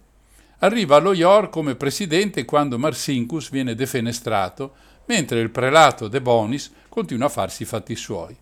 Arriva 0.60 0.96
allo 0.96 1.12
IOR 1.12 1.50
come 1.50 1.74
presidente 1.74 2.46
quando 2.46 2.78
Marsinkus 2.78 3.50
viene 3.50 3.74
defenestrato, 3.74 4.72
mentre 5.04 5.40
il 5.40 5.50
prelato 5.50 6.08
De 6.08 6.22
Bonis 6.22 6.72
continua 6.88 7.26
a 7.26 7.28
farsi 7.30 7.64
i 7.64 7.66
fatti 7.66 7.94
suoi. 7.96 8.34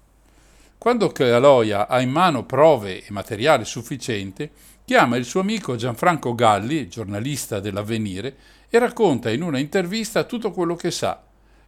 Quando 0.79 1.09
Caloia 1.09 1.89
ha 1.89 2.01
in 2.01 2.11
mano 2.11 2.45
prove 2.47 3.05
e 3.05 3.07
materiale 3.11 3.65
sufficiente, 3.65 4.53
chiama 4.85 5.17
il 5.17 5.25
suo 5.25 5.41
amico 5.41 5.75
Gianfranco 5.75 6.37
Galli, 6.37 6.87
giornalista 6.87 7.59
dell'Avvenire, 7.59 8.37
e 8.69 8.79
racconta 8.79 9.33
in 9.33 9.43
una 9.43 9.59
intervista 9.59 10.23
tutto 10.23 10.53
quello 10.53 10.77
che 10.77 10.93
sa. 10.93 11.21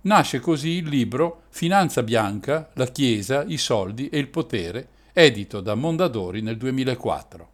Nasce 0.02 0.38
così 0.38 0.68
il 0.68 0.86
libro 0.86 1.42
Finanza 1.48 2.04
bianca, 2.04 2.70
la 2.74 2.86
Chiesa, 2.86 3.42
i 3.44 3.56
soldi 3.56 4.08
e 4.08 4.18
il 4.18 4.28
potere, 4.28 4.88
edito 5.14 5.60
da 5.60 5.76
Mondadori 5.76 6.42
nel 6.42 6.56
2004. 6.56 7.48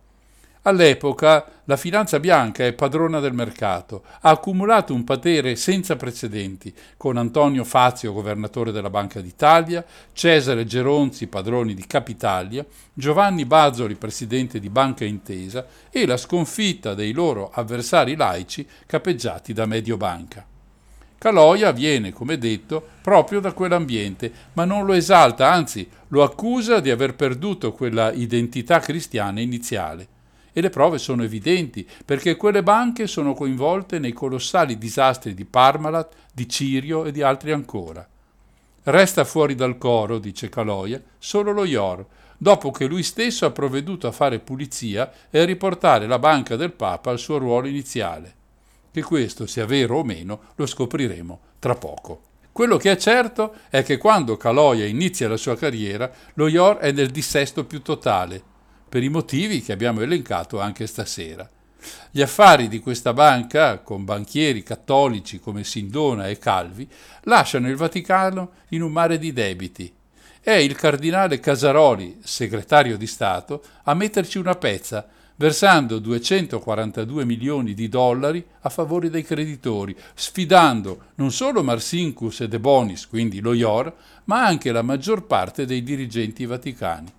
All'epoca 0.62 1.62
la 1.64 1.77
finanza 1.77 2.18
bianca 2.18 2.66
è 2.66 2.73
padrona 2.73 3.20
del 3.20 3.33
mercato, 3.33 4.03
ha 4.20 4.31
accumulato 4.31 4.92
un 4.92 5.05
potere 5.05 5.57
senza 5.57 5.96
precedenti, 5.96 6.75
con 6.96 7.16
Antonio 7.16 7.64
Fazio, 7.64 8.12
governatore 8.12 8.73
della 8.73 8.90
Banca 8.90 9.20
d'Italia, 9.20 9.85
Cesare 10.12 10.64
Geronzi, 10.66 11.29
padroni 11.29 11.73
di 11.73 11.87
Capitalia, 11.87 12.64
Giovanni 12.92 13.46
Bazzoli, 13.46 13.94
presidente 13.94 14.59
di 14.59 14.68
Banca 14.68 15.05
Intesa, 15.05 15.66
e 15.90 16.05
la 16.05 16.18
sconfitta 16.18 16.92
dei 16.92 17.12
loro 17.12 17.51
avversari 17.51 18.16
laici 18.16 18.66
capeggiati 18.85 19.55
da 19.55 19.64
Mediobanca. 19.64 20.49
Caloia 21.20 21.70
viene, 21.72 22.14
come 22.14 22.38
detto, 22.38 22.83
proprio 23.02 23.40
da 23.40 23.52
quell'ambiente, 23.52 24.33
ma 24.54 24.64
non 24.64 24.87
lo 24.87 24.94
esalta, 24.94 25.52
anzi 25.52 25.87
lo 26.09 26.22
accusa 26.22 26.80
di 26.80 26.88
aver 26.88 27.14
perduto 27.14 27.74
quella 27.74 28.11
identità 28.11 28.78
cristiana 28.78 29.40
iniziale. 29.40 30.09
E 30.50 30.62
le 30.62 30.70
prove 30.70 30.96
sono 30.96 31.22
evidenti, 31.22 31.87
perché 32.06 32.37
quelle 32.37 32.62
banche 32.62 33.06
sono 33.06 33.35
coinvolte 33.35 33.98
nei 33.98 34.14
colossali 34.14 34.78
disastri 34.78 35.35
di 35.35 35.44
Parmalat, 35.44 36.14
di 36.33 36.48
Cirio 36.48 37.04
e 37.04 37.12
di 37.12 37.20
altri 37.20 37.52
ancora. 37.52 38.09
Resta 38.85 39.24
fuori 39.24 39.54
dal 39.54 39.76
coro, 39.76 40.18
dice 40.18 40.48
Caloia, 40.48 41.02
solo 41.18 41.52
lo 41.52 41.66
IOR, 41.66 42.02
dopo 42.38 42.70
che 42.70 42.87
lui 42.87 43.02
stesso 43.02 43.44
ha 43.44 43.50
provveduto 43.50 44.06
a 44.06 44.12
fare 44.12 44.38
pulizia 44.38 45.12
e 45.28 45.40
a 45.40 45.44
riportare 45.44 46.06
la 46.06 46.18
banca 46.18 46.56
del 46.56 46.72
Papa 46.72 47.11
al 47.11 47.18
suo 47.18 47.37
ruolo 47.37 47.66
iniziale. 47.66 48.38
Che 48.92 49.03
questo 49.03 49.46
sia 49.46 49.66
vero 49.66 49.98
o 49.98 50.05
meno 50.05 50.40
lo 50.57 50.66
scopriremo 50.66 51.40
tra 51.59 51.74
poco. 51.74 52.22
Quello 52.50 52.76
che 52.76 52.90
è 52.90 52.96
certo 52.96 53.55
è 53.70 53.85
che 53.85 53.96
quando 53.96 54.37
Caloia 54.37 54.85
inizia 54.85 55.29
la 55.29 55.37
sua 55.37 55.57
carriera, 55.57 56.11
lo 56.35 56.48
IOR 56.48 56.79
è 56.79 56.90
nel 56.90 57.11
dissesto 57.11 57.64
più 57.64 57.83
totale, 57.83 58.42
per 58.88 59.05
i 59.05 59.09
motivi 59.09 59.62
che 59.62 59.72
abbiamo 59.72 60.00
elencato 60.00 60.61
anche 60.61 60.88
stasera. 60.88 61.48
Gli 62.11 62.20
affari 62.20 62.66
di 62.66 62.81
questa 62.81 63.12
banca, 63.12 63.79
con 63.79 64.05
banchieri 64.05 64.64
cattolici 64.64 65.38
come 65.38 65.62
Sindona 65.62 66.29
e 66.29 66.38
Calvi, 66.38 66.88
lasciano 67.22 67.68
il 67.68 67.76
Vaticano 67.76 68.50
in 68.70 68.83
un 68.83 68.90
mare 68.90 69.18
di 69.18 69.33
debiti. 69.33 69.90
È 70.40 70.50
il 70.50 70.74
cardinale 70.74 71.38
Casaroli, 71.38 72.18
segretario 72.22 72.96
di 72.96 73.07
Stato, 73.07 73.62
a 73.85 73.94
metterci 73.94 74.38
una 74.38 74.57
pezza, 74.57 75.07
versando 75.40 76.00
242 76.00 77.24
milioni 77.24 77.72
di 77.72 77.88
dollari 77.88 78.44
a 78.61 78.68
favore 78.68 79.09
dei 79.09 79.22
creditori, 79.22 79.96
sfidando 80.12 81.05
non 81.14 81.33
solo 81.33 81.62
Marsinkus 81.62 82.40
e 82.40 82.48
De 82.48 82.61
Bonis, 82.61 83.09
quindi 83.09 83.40
lo 83.40 83.55
IOR, 83.55 83.90
ma 84.24 84.44
anche 84.44 84.70
la 84.70 84.83
maggior 84.83 85.24
parte 85.24 85.64
dei 85.64 85.83
dirigenti 85.83 86.44
vaticani. 86.44 87.11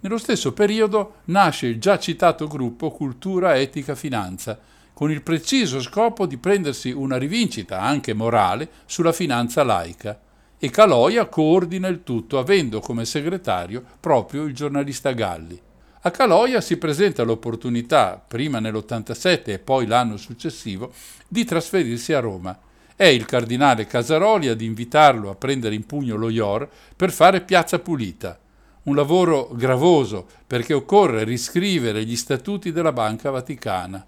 Nello 0.00 0.18
stesso 0.18 0.52
periodo 0.52 1.14
nasce 1.26 1.66
il 1.68 1.80
già 1.80 1.98
citato 1.98 2.46
gruppo 2.46 2.90
Cultura, 2.90 3.56
Etica, 3.56 3.94
Finanza, 3.94 4.58
con 4.92 5.10
il 5.10 5.22
preciso 5.22 5.80
scopo 5.80 6.26
di 6.26 6.36
prendersi 6.36 6.90
una 6.90 7.16
rivincita, 7.16 7.80
anche 7.80 8.12
morale, 8.12 8.68
sulla 8.84 9.12
finanza 9.12 9.64
laica. 9.64 10.20
E 10.58 10.68
Caloia 10.68 11.24
coordina 11.24 11.88
il 11.88 12.02
tutto, 12.02 12.38
avendo 12.38 12.80
come 12.80 13.06
segretario 13.06 13.82
proprio 13.98 14.42
il 14.42 14.52
giornalista 14.52 15.12
Galli. 15.12 15.68
A 16.02 16.10
Caloia 16.10 16.60
si 16.60 16.76
presenta 16.76 17.22
l'opportunità, 17.22 18.22
prima 18.26 18.58
nell'87 18.58 19.42
e 19.44 19.58
poi 19.58 19.86
l'anno 19.86 20.16
successivo, 20.16 20.92
di 21.28 21.44
trasferirsi 21.44 22.12
a 22.12 22.20
Roma. 22.20 22.58
È 22.96 23.04
il 23.04 23.24
cardinale 23.26 23.86
Casaroli 23.86 24.48
ad 24.48 24.60
invitarlo 24.60 25.30
a 25.30 25.34
prendere 25.34 25.74
in 25.74 25.86
pugno 25.86 26.16
lo 26.16 26.28
IOR 26.28 26.68
per 26.96 27.10
fare 27.10 27.40
piazza 27.40 27.78
pulita 27.78 28.38
un 28.82 28.94
lavoro 28.94 29.50
gravoso 29.52 30.26
perché 30.46 30.72
occorre 30.72 31.24
riscrivere 31.24 32.04
gli 32.04 32.16
statuti 32.16 32.72
della 32.72 32.92
Banca 32.92 33.30
Vaticana. 33.30 34.04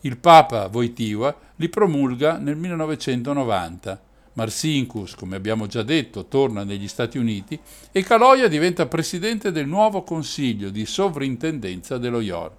Il 0.00 0.16
Papa 0.16 0.68
Wojtyła 0.72 1.34
li 1.56 1.68
promulga 1.68 2.38
nel 2.38 2.56
1990. 2.56 4.00
Marsinkus, 4.34 5.14
come 5.14 5.36
abbiamo 5.36 5.66
già 5.66 5.82
detto, 5.82 6.26
torna 6.26 6.64
negli 6.64 6.88
Stati 6.88 7.18
Uniti 7.18 7.58
e 7.92 8.02
Caloia 8.02 8.48
diventa 8.48 8.86
presidente 8.86 9.52
del 9.52 9.66
nuovo 9.66 10.02
consiglio 10.02 10.70
di 10.70 10.86
sovrintendenza 10.86 11.98
dello 11.98 12.20
IOR. 12.20 12.56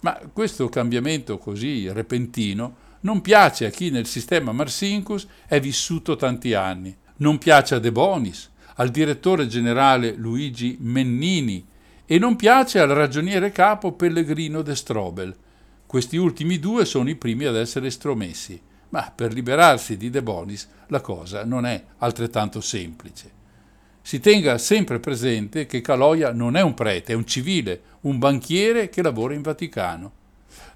Ma 0.00 0.18
questo 0.32 0.68
cambiamento 0.68 1.38
così 1.38 1.90
repentino 1.90 2.84
non 3.00 3.20
piace 3.20 3.66
a 3.66 3.70
chi 3.70 3.90
nel 3.90 4.06
sistema 4.06 4.52
Marsinkus 4.52 5.26
è 5.46 5.60
vissuto 5.60 6.16
tanti 6.16 6.54
anni. 6.54 6.96
Non 7.18 7.38
piace 7.38 7.74
a 7.74 7.78
De 7.78 7.92
Bonis, 7.92 8.50
al 8.76 8.90
direttore 8.90 9.46
generale 9.46 10.14
Luigi 10.14 10.76
Mennini 10.80 11.64
e 12.06 12.18
non 12.18 12.36
piace 12.36 12.78
al 12.78 12.88
ragioniere 12.88 13.50
capo 13.50 13.92
Pellegrino 13.92 14.62
de 14.62 14.74
Strobel. 14.74 15.36
Questi 15.86 16.16
ultimi 16.16 16.58
due 16.58 16.84
sono 16.84 17.08
i 17.10 17.16
primi 17.16 17.44
ad 17.44 17.56
essere 17.56 17.88
estromessi, 17.88 18.60
ma 18.96 19.12
per 19.14 19.34
liberarsi 19.34 19.98
di 19.98 20.08
De 20.08 20.22
Bonis 20.22 20.66
la 20.86 21.02
cosa 21.02 21.44
non 21.44 21.66
è 21.66 21.84
altrettanto 21.98 22.62
semplice. 22.62 23.30
Si 24.00 24.20
tenga 24.20 24.56
sempre 24.56 25.00
presente 25.00 25.66
che 25.66 25.82
Caloia 25.82 26.32
non 26.32 26.56
è 26.56 26.62
un 26.62 26.72
prete, 26.72 27.12
è 27.12 27.14
un 27.14 27.26
civile, 27.26 27.82
un 28.02 28.18
banchiere 28.18 28.88
che 28.88 29.02
lavora 29.02 29.34
in 29.34 29.42
Vaticano. 29.42 30.12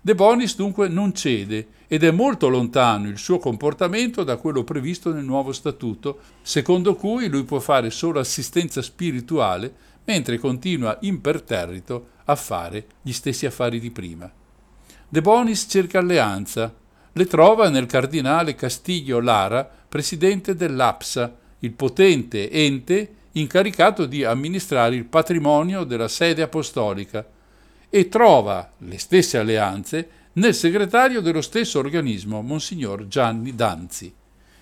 De 0.02 0.14
Bonis 0.14 0.54
dunque 0.54 0.88
non 0.88 1.14
cede 1.14 1.68
ed 1.86 2.04
è 2.04 2.10
molto 2.10 2.48
lontano 2.48 3.08
il 3.08 3.16
suo 3.16 3.38
comportamento 3.38 4.22
da 4.22 4.36
quello 4.36 4.64
previsto 4.64 5.14
nel 5.14 5.24
nuovo 5.24 5.52
statuto, 5.52 6.20
secondo 6.42 6.96
cui 6.96 7.26
lui 7.26 7.44
può 7.44 7.58
fare 7.58 7.88
solo 7.88 8.20
assistenza 8.20 8.82
spirituale 8.82 9.72
mentre 10.04 10.36
continua 10.36 10.98
imperterrito 11.00 12.08
a 12.24 12.34
fare 12.34 12.86
gli 13.00 13.12
stessi 13.12 13.46
affari 13.46 13.80
di 13.80 13.90
prima. 13.90 14.30
De 15.08 15.20
Bonis 15.22 15.66
cerca 15.70 16.00
alleanza, 16.00 16.74
le 17.20 17.26
trova 17.26 17.68
nel 17.68 17.84
cardinale 17.84 18.54
Castiglio 18.54 19.20
Lara, 19.20 19.68
presidente 19.86 20.54
dell'APSA, 20.54 21.36
il 21.58 21.72
potente 21.72 22.50
ente 22.50 23.14
incaricato 23.32 24.06
di 24.06 24.24
amministrare 24.24 24.96
il 24.96 25.04
patrimonio 25.04 25.84
della 25.84 26.08
sede 26.08 26.40
apostolica, 26.40 27.22
e 27.90 28.08
trova 28.08 28.72
le 28.78 28.96
stesse 28.96 29.36
alleanze 29.36 30.08
nel 30.34 30.54
segretario 30.54 31.20
dello 31.20 31.42
stesso 31.42 31.78
organismo, 31.78 32.40
Monsignor 32.40 33.06
Gianni 33.06 33.54
Danzi. 33.54 34.10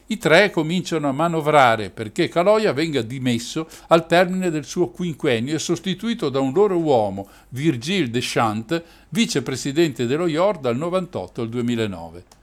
I 0.06 0.16
tre 0.18 0.50
cominciano 0.50 1.08
a 1.08 1.12
manovrare 1.12 1.90
perché 1.90 2.26
Caloia 2.26 2.72
venga 2.72 3.02
dimesso 3.02 3.68
al 3.88 4.06
termine 4.08 4.50
del 4.50 4.64
suo 4.64 4.88
quinquennio 4.88 5.54
e 5.54 5.60
sostituito 5.60 6.28
da 6.28 6.40
un 6.40 6.52
loro 6.52 6.76
uomo, 6.76 7.28
Virgile 7.50 8.10
Deschamps, 8.10 8.82
vicepresidente 9.10 10.06
dello 10.06 10.26
IOR 10.26 10.58
dal 10.58 10.76
98 10.76 11.42
al 11.42 11.48
2009. 11.48 12.37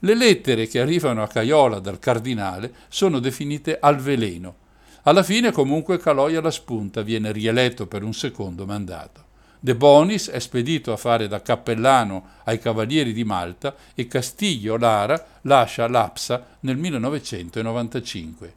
Le 0.00 0.14
lettere 0.14 0.68
che 0.68 0.80
arrivano 0.80 1.22
a 1.22 1.26
Caiola 1.26 1.80
dal 1.80 1.98
cardinale 1.98 2.72
sono 2.88 3.18
definite 3.18 3.78
al 3.80 3.96
veleno. 3.96 4.66
Alla 5.02 5.24
fine 5.24 5.50
comunque 5.50 5.98
Caloia 5.98 6.40
la 6.40 6.50
spunta, 6.50 7.02
viene 7.02 7.32
rieletto 7.32 7.86
per 7.86 8.04
un 8.04 8.14
secondo 8.14 8.64
mandato. 8.64 9.24
De 9.58 9.74
Bonis 9.74 10.28
è 10.28 10.38
spedito 10.38 10.92
a 10.92 10.96
fare 10.96 11.26
da 11.26 11.42
cappellano 11.42 12.26
ai 12.44 12.60
Cavalieri 12.60 13.12
di 13.12 13.24
Malta 13.24 13.74
e 13.94 14.06
Castiglio 14.06 14.76
Lara 14.76 15.40
lascia 15.42 15.88
l'Apsa 15.88 16.46
nel 16.60 16.76
1995. 16.76 18.54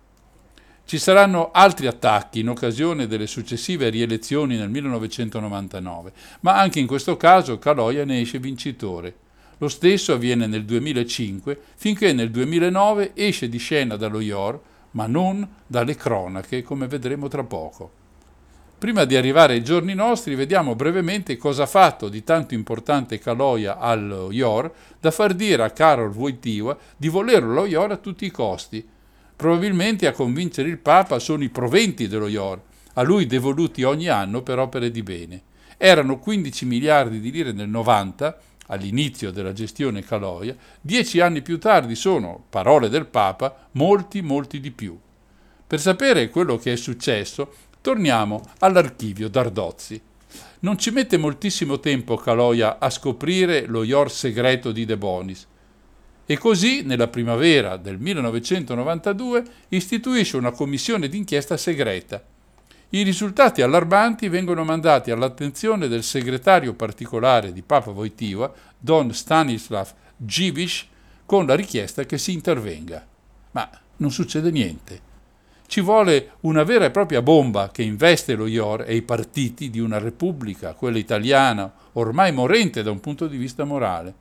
Ci 0.86 1.00
saranno 1.00 1.50
altri 1.52 1.88
attacchi 1.88 2.42
in 2.42 2.50
occasione 2.50 3.08
delle 3.08 3.26
successive 3.26 3.90
rielezioni 3.90 4.58
nel 4.58 4.70
1999, 4.70 6.12
ma 6.42 6.60
anche 6.60 6.80
in 6.80 6.86
questo 6.86 7.18
caso 7.18 7.58
Caloia 7.58 8.06
ne 8.06 8.22
esce 8.22 8.38
vincitore. 8.38 9.16
Lo 9.62 9.68
stesso 9.68 10.14
avviene 10.14 10.48
nel 10.48 10.66
2005, 10.66 11.60
finché 11.76 12.14
nel 12.14 12.32
2009 12.32 13.12
esce 13.14 13.48
di 13.48 13.60
scena 13.60 13.96
dallo 13.96 14.20
IOR, 14.20 14.60
ma 14.92 15.06
non 15.06 15.48
dalle 15.68 15.96
cronache, 15.96 16.64
come 16.64 16.88
vedremo 16.88 17.28
tra 17.28 17.44
poco. 17.44 17.92
Prima 18.80 19.06
di 19.06 19.16
arrivare 19.16 19.54
ai 19.54 19.64
giorni 19.64 19.94
nostri, 19.94 20.34
vediamo 20.34 20.74
brevemente 20.74 21.38
cosa 21.38 21.64
ha 21.64 21.68
fatto 21.68 22.10
di 22.10 22.24
tanto 22.24 22.56
importante 22.56 23.20
Caloia 23.20 23.78
allo 23.78 24.32
IOR 24.32 24.74
da 25.00 25.12
far 25.12 25.36
dire 25.36 25.62
a 25.62 25.70
Karol 25.70 26.12
Wojtyła 26.12 26.76
di 26.98 27.08
volerlo 27.08 27.54
lo 27.54 27.66
IOR 27.68 27.92
a 27.92 27.98
tutti 27.98 28.26
i 28.26 28.32
costi. 28.32 28.84
Probabilmente 29.36 30.08
a 30.08 30.12
convincere 30.12 30.70
il 30.70 30.80
Papa 30.80 31.20
sono 31.20 31.44
i 31.44 31.50
proventi 31.50 32.08
dello 32.08 32.28
IOR, 32.28 32.60
a 32.94 33.04
lui 33.04 33.28
devoluti 33.28 33.84
ogni 33.84 34.08
anno 34.08 34.42
per 34.42 34.58
opere 34.58 34.90
di 34.90 35.04
bene. 35.04 35.44
Erano 35.78 36.18
15 36.18 36.66
miliardi 36.66 37.20
di 37.20 37.30
lire 37.30 37.52
nel 37.52 37.70
90, 37.70 38.40
all'inizio 38.72 39.32
della 39.32 39.54
gestione 39.54 40.04
Caloia, 40.04 40.56
dieci 40.82 41.20
anni 41.20 41.42
più 41.42 41.60
tardi 41.60 41.96
sono, 41.96 42.44
parole 42.50 42.90
del 42.90 43.06
Papa, 43.06 43.68
molti, 43.72 44.22
molti 44.22 44.60
di 44.60 44.72
più. 44.72 44.98
Per 45.68 45.80
sapere 45.80 46.30
quello 46.30 46.58
che 46.58 46.74
è 46.74 46.76
successo, 46.76 47.54
Torniamo 47.82 48.44
all'archivio 48.60 49.28
d'Ardozzi. 49.28 50.00
Non 50.60 50.78
ci 50.78 50.92
mette 50.92 51.18
moltissimo 51.18 51.80
tempo 51.80 52.16
Caloia 52.16 52.78
a 52.78 52.92
scoprire 52.92 53.66
lo 53.66 53.82
IOR 53.82 54.12
segreto 54.12 54.72
di 54.72 54.86
De 54.86 54.98
Bonis. 54.98 55.48
E 56.28 56.38
così, 56.38 56.84
nella 56.84 57.08
primavera 57.08 57.78
del 57.78 57.98
1992, 57.98 59.44
istituisce 59.70 60.38
una 60.38 60.52
commissione 60.52 61.10
d'inchiesta 61.10 61.58
segreta. 61.58 62.24
I 62.94 63.04
risultati 63.04 63.62
allarmanti 63.62 64.28
vengono 64.28 64.66
mandati 64.66 65.12
all'attenzione 65.12 65.88
del 65.88 66.04
segretario 66.04 66.74
particolare 66.74 67.54
di 67.54 67.62
Papa 67.62 67.92
Wojtyła, 67.92 68.52
Don 68.78 69.14
Stanislav 69.14 69.94
Givish, 70.18 70.88
con 71.26 71.46
la 71.46 71.56
richiesta 71.56 72.04
che 72.04 72.18
si 72.18 72.34
intervenga. 72.34 73.08
Ma 73.52 73.70
non 73.96 74.12
succede 74.12 74.52
niente. 74.52 75.10
Ci 75.68 75.80
vuole 75.80 76.32
una 76.42 76.64
vera 76.64 76.84
e 76.84 76.92
propria 76.92 77.22
bomba 77.22 77.70
che 77.72 77.82
investe 77.82 78.36
lo 78.36 78.46
IOR 78.46 78.84
e 78.86 78.96
i 78.96 79.04
partiti 79.04 79.70
di 79.70 79.80
una 79.80 79.98
repubblica, 79.98 80.74
quella 80.74 80.98
italiana, 80.98 81.72
ormai 81.94 82.34
morente 82.34 82.84
da 82.84 82.92
un 82.92 83.00
punto 83.00 83.28
di 83.28 83.38
vista 83.38 83.64
morale. 83.64 84.14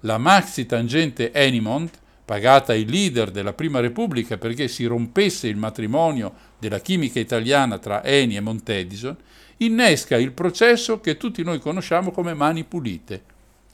La 0.00 0.18
maxi 0.18 0.66
tangente 0.66 1.32
Enimont, 1.32 1.98
pagata 2.30 2.72
ai 2.72 2.84
leader 2.84 3.30
della 3.30 3.54
Prima 3.54 3.80
Repubblica 3.80 4.36
perché 4.36 4.68
si 4.68 4.84
rompesse 4.84 5.48
il 5.48 5.56
matrimonio 5.56 6.32
della 6.60 6.78
chimica 6.78 7.18
italiana 7.18 7.78
tra 7.78 8.04
Eni 8.04 8.36
e 8.36 8.40
Montedison, 8.40 9.16
innesca 9.56 10.16
il 10.16 10.32
processo 10.32 11.00
che 11.00 11.16
tutti 11.16 11.42
noi 11.42 11.58
conosciamo 11.58 12.12
come 12.12 12.34
mani 12.34 12.62
pulite. 12.64 13.22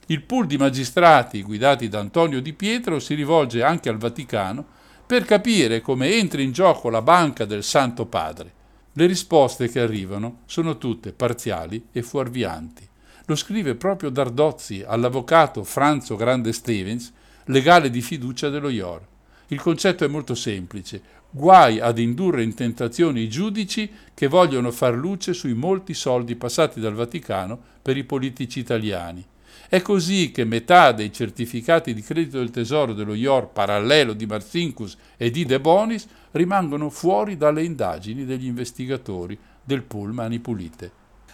Il 0.07 0.23
pool 0.23 0.47
di 0.47 0.57
magistrati 0.57 1.43
guidati 1.43 1.89
da 1.89 1.99
Antonio 1.99 2.41
Di 2.41 2.53
Pietro 2.53 2.97
si 2.99 3.13
rivolge 3.13 3.61
anche 3.61 3.89
al 3.89 3.97
Vaticano 3.97 4.65
per 5.05 5.25
capire 5.25 5.81
come 5.81 6.13
entri 6.13 6.43
in 6.43 6.51
gioco 6.51 6.89
la 6.89 7.01
banca 7.01 7.45
del 7.45 7.63
Santo 7.63 8.05
Padre. 8.05 8.53
Le 8.93 9.05
risposte 9.05 9.69
che 9.69 9.79
arrivano 9.79 10.39
sono 10.45 10.77
tutte 10.77 11.11
parziali 11.11 11.87
e 11.91 12.01
fuorvianti. 12.01 12.87
Lo 13.25 13.35
scrive 13.35 13.75
proprio 13.75 14.09
Dardozzi 14.09 14.83
all'avvocato 14.87 15.63
Franzo 15.63 16.15
Grande 16.15 16.53
Stevens, 16.53 17.11
legale 17.45 17.89
di 17.89 18.01
fiducia 18.01 18.49
dello 18.49 18.69
IOR. 18.69 19.05
Il 19.47 19.61
concetto 19.61 20.03
è 20.03 20.07
molto 20.07 20.35
semplice. 20.35 21.01
Guai 21.29 21.79
ad 21.79 21.99
indurre 21.99 22.43
in 22.43 22.53
tentazione 22.53 23.19
i 23.21 23.29
giudici 23.29 23.89
che 24.13 24.27
vogliono 24.27 24.71
far 24.71 24.93
luce 24.93 25.33
sui 25.33 25.53
molti 25.53 25.93
soldi 25.93 26.35
passati 26.35 26.79
dal 26.79 26.93
Vaticano 26.93 27.59
per 27.81 27.97
i 27.97 28.03
politici 28.03 28.59
italiani. 28.59 29.25
È 29.69 29.81
così 29.81 30.31
che 30.31 30.45
metà 30.45 30.93
dei 30.93 31.11
certificati 31.11 31.93
di 31.93 32.01
credito 32.01 32.37
del 32.37 32.51
tesoro 32.51 32.93
dello 32.93 33.13
IOR 33.13 33.49
parallelo 33.49 34.13
di 34.13 34.25
Marcinkus 34.25 34.95
e 35.17 35.29
di 35.29 35.45
De 35.45 35.59
Bonis 35.59 36.07
rimangono 36.31 36.89
fuori 36.89 37.35
dalle 37.35 37.63
indagini 37.63 38.25
degli 38.25 38.45
investigatori 38.45 39.37
del 39.63 39.83
pool 39.83 40.13
Mani 40.13 40.39
Pulite. 40.39 40.91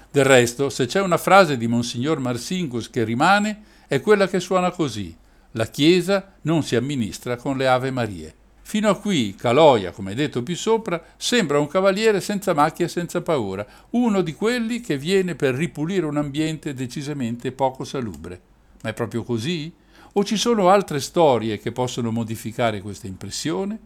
Del 0.10 0.26
resto, 0.26 0.70
se 0.70 0.86
c'è 0.86 1.02
una 1.02 1.18
frase 1.18 1.58
di 1.58 1.68
Monsignor 1.68 2.20
Marcinkus 2.20 2.90
che 2.90 3.04
rimane, 3.04 3.64
è 3.88 4.02
quella 4.02 4.28
che 4.28 4.40
suona 4.40 4.72
così: 4.72 5.16
La 5.56 5.68
Chiesa 5.68 6.34
non 6.42 6.64
si 6.64 6.76
amministra 6.76 7.36
con 7.36 7.58
le 7.58 7.68
Ave 7.68 7.92
Marie. 7.92 8.34
Fino 8.64 8.90
a 8.90 8.98
qui 8.98 9.36
Caloia, 9.36 9.92
come 9.92 10.16
detto 10.16 10.42
più 10.42 10.56
sopra, 10.56 11.00
sembra 11.16 11.60
un 11.60 11.68
cavaliere 11.68 12.22
senza 12.22 12.56
macchia 12.56 12.86
e 12.86 12.90
senza 12.90 13.22
paura, 13.22 13.64
uno 13.92 14.22
di 14.22 14.34
quelli 14.34 14.82
che 14.82 14.98
viene 14.98 15.36
per 15.36 15.54
ripulire 15.54 16.08
un 16.08 16.18
ambiente 16.18 16.74
decisamente 16.74 17.52
poco 17.52 17.84
salubre. 17.84 18.42
Ma 18.82 18.90
è 18.90 18.94
proprio 18.94 19.22
così? 19.22 19.72
O 20.14 20.24
ci 20.24 20.38
sono 20.38 20.70
altre 20.70 21.00
storie 21.00 21.60
che 21.60 21.72
possono 21.72 22.10
modificare 22.10 22.82
questa 22.82 23.06
impressione? 23.06 23.78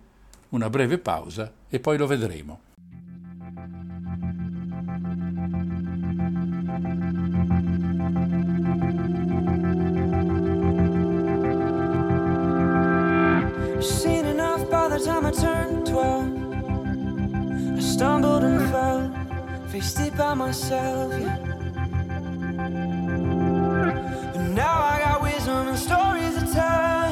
Una 0.49 0.69
breve 0.69 0.99
pausa 0.99 1.51
e 1.67 1.81
poi 1.81 1.97
lo 1.97 2.07
vedremo. 2.07 2.61
Seen 13.81 14.25
enough 14.25 14.69
by 14.69 14.89
the 14.89 14.99
time 14.99 15.25
I 15.25 15.31
turned 15.31 15.87
12. 15.87 17.77
I 17.77 17.79
stumbled 17.79 18.43
and 18.43 18.69
fell, 18.71 19.11
faced 19.69 19.99
it 19.99 20.17
by 20.17 20.33
myself, 20.33 21.13
yeah. 21.19 21.37
But 24.33 24.41
now 24.49 24.81
I 24.81 24.99
got 24.99 25.21
wisdom 25.21 25.67
and 25.67 25.77
stories 25.77 26.33
to 26.39 26.45
tell. 26.51 27.11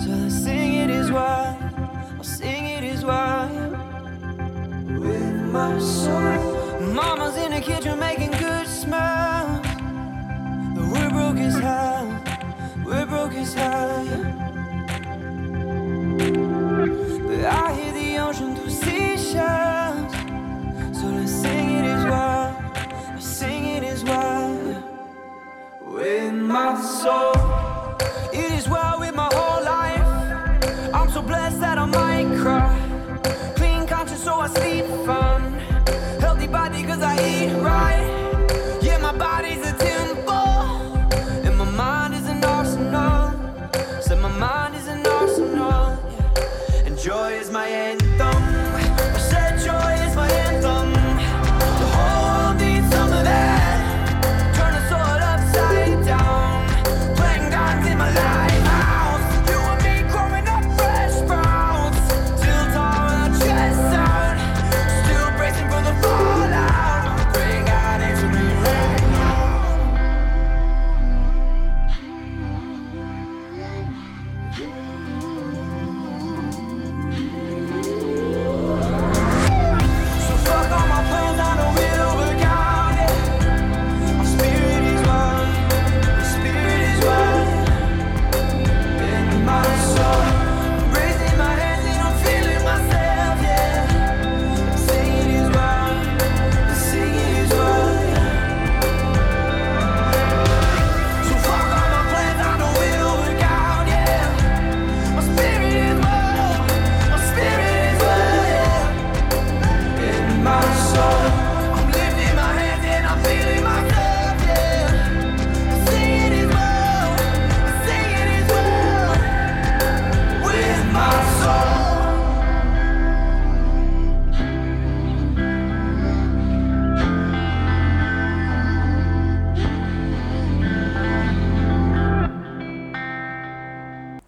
So 0.00 0.10
let's 0.10 0.34
sing 0.44 0.74
it 0.74 0.90
as 0.90 1.10
well. 1.10 1.58
I'll 2.16 2.22
sing 2.22 2.66
it 2.66 2.84
as 2.84 3.04
well. 3.04 3.48
With 5.00 5.34
my 5.52 5.78
soul. 5.78 6.80
Mama's 6.80 7.36
in 7.36 7.50
the 7.52 7.60
kitchen 7.60 7.98
making 7.98 8.30
good 8.30 8.66
smells. 8.66 9.66
We're 10.76 11.10
broke 11.10 11.38
as 11.38 11.58
hell. 11.58 12.06
We're 12.84 13.06
broke 13.06 13.34
as 13.34 13.54
hell, 13.54 14.23
soul. 27.04 27.33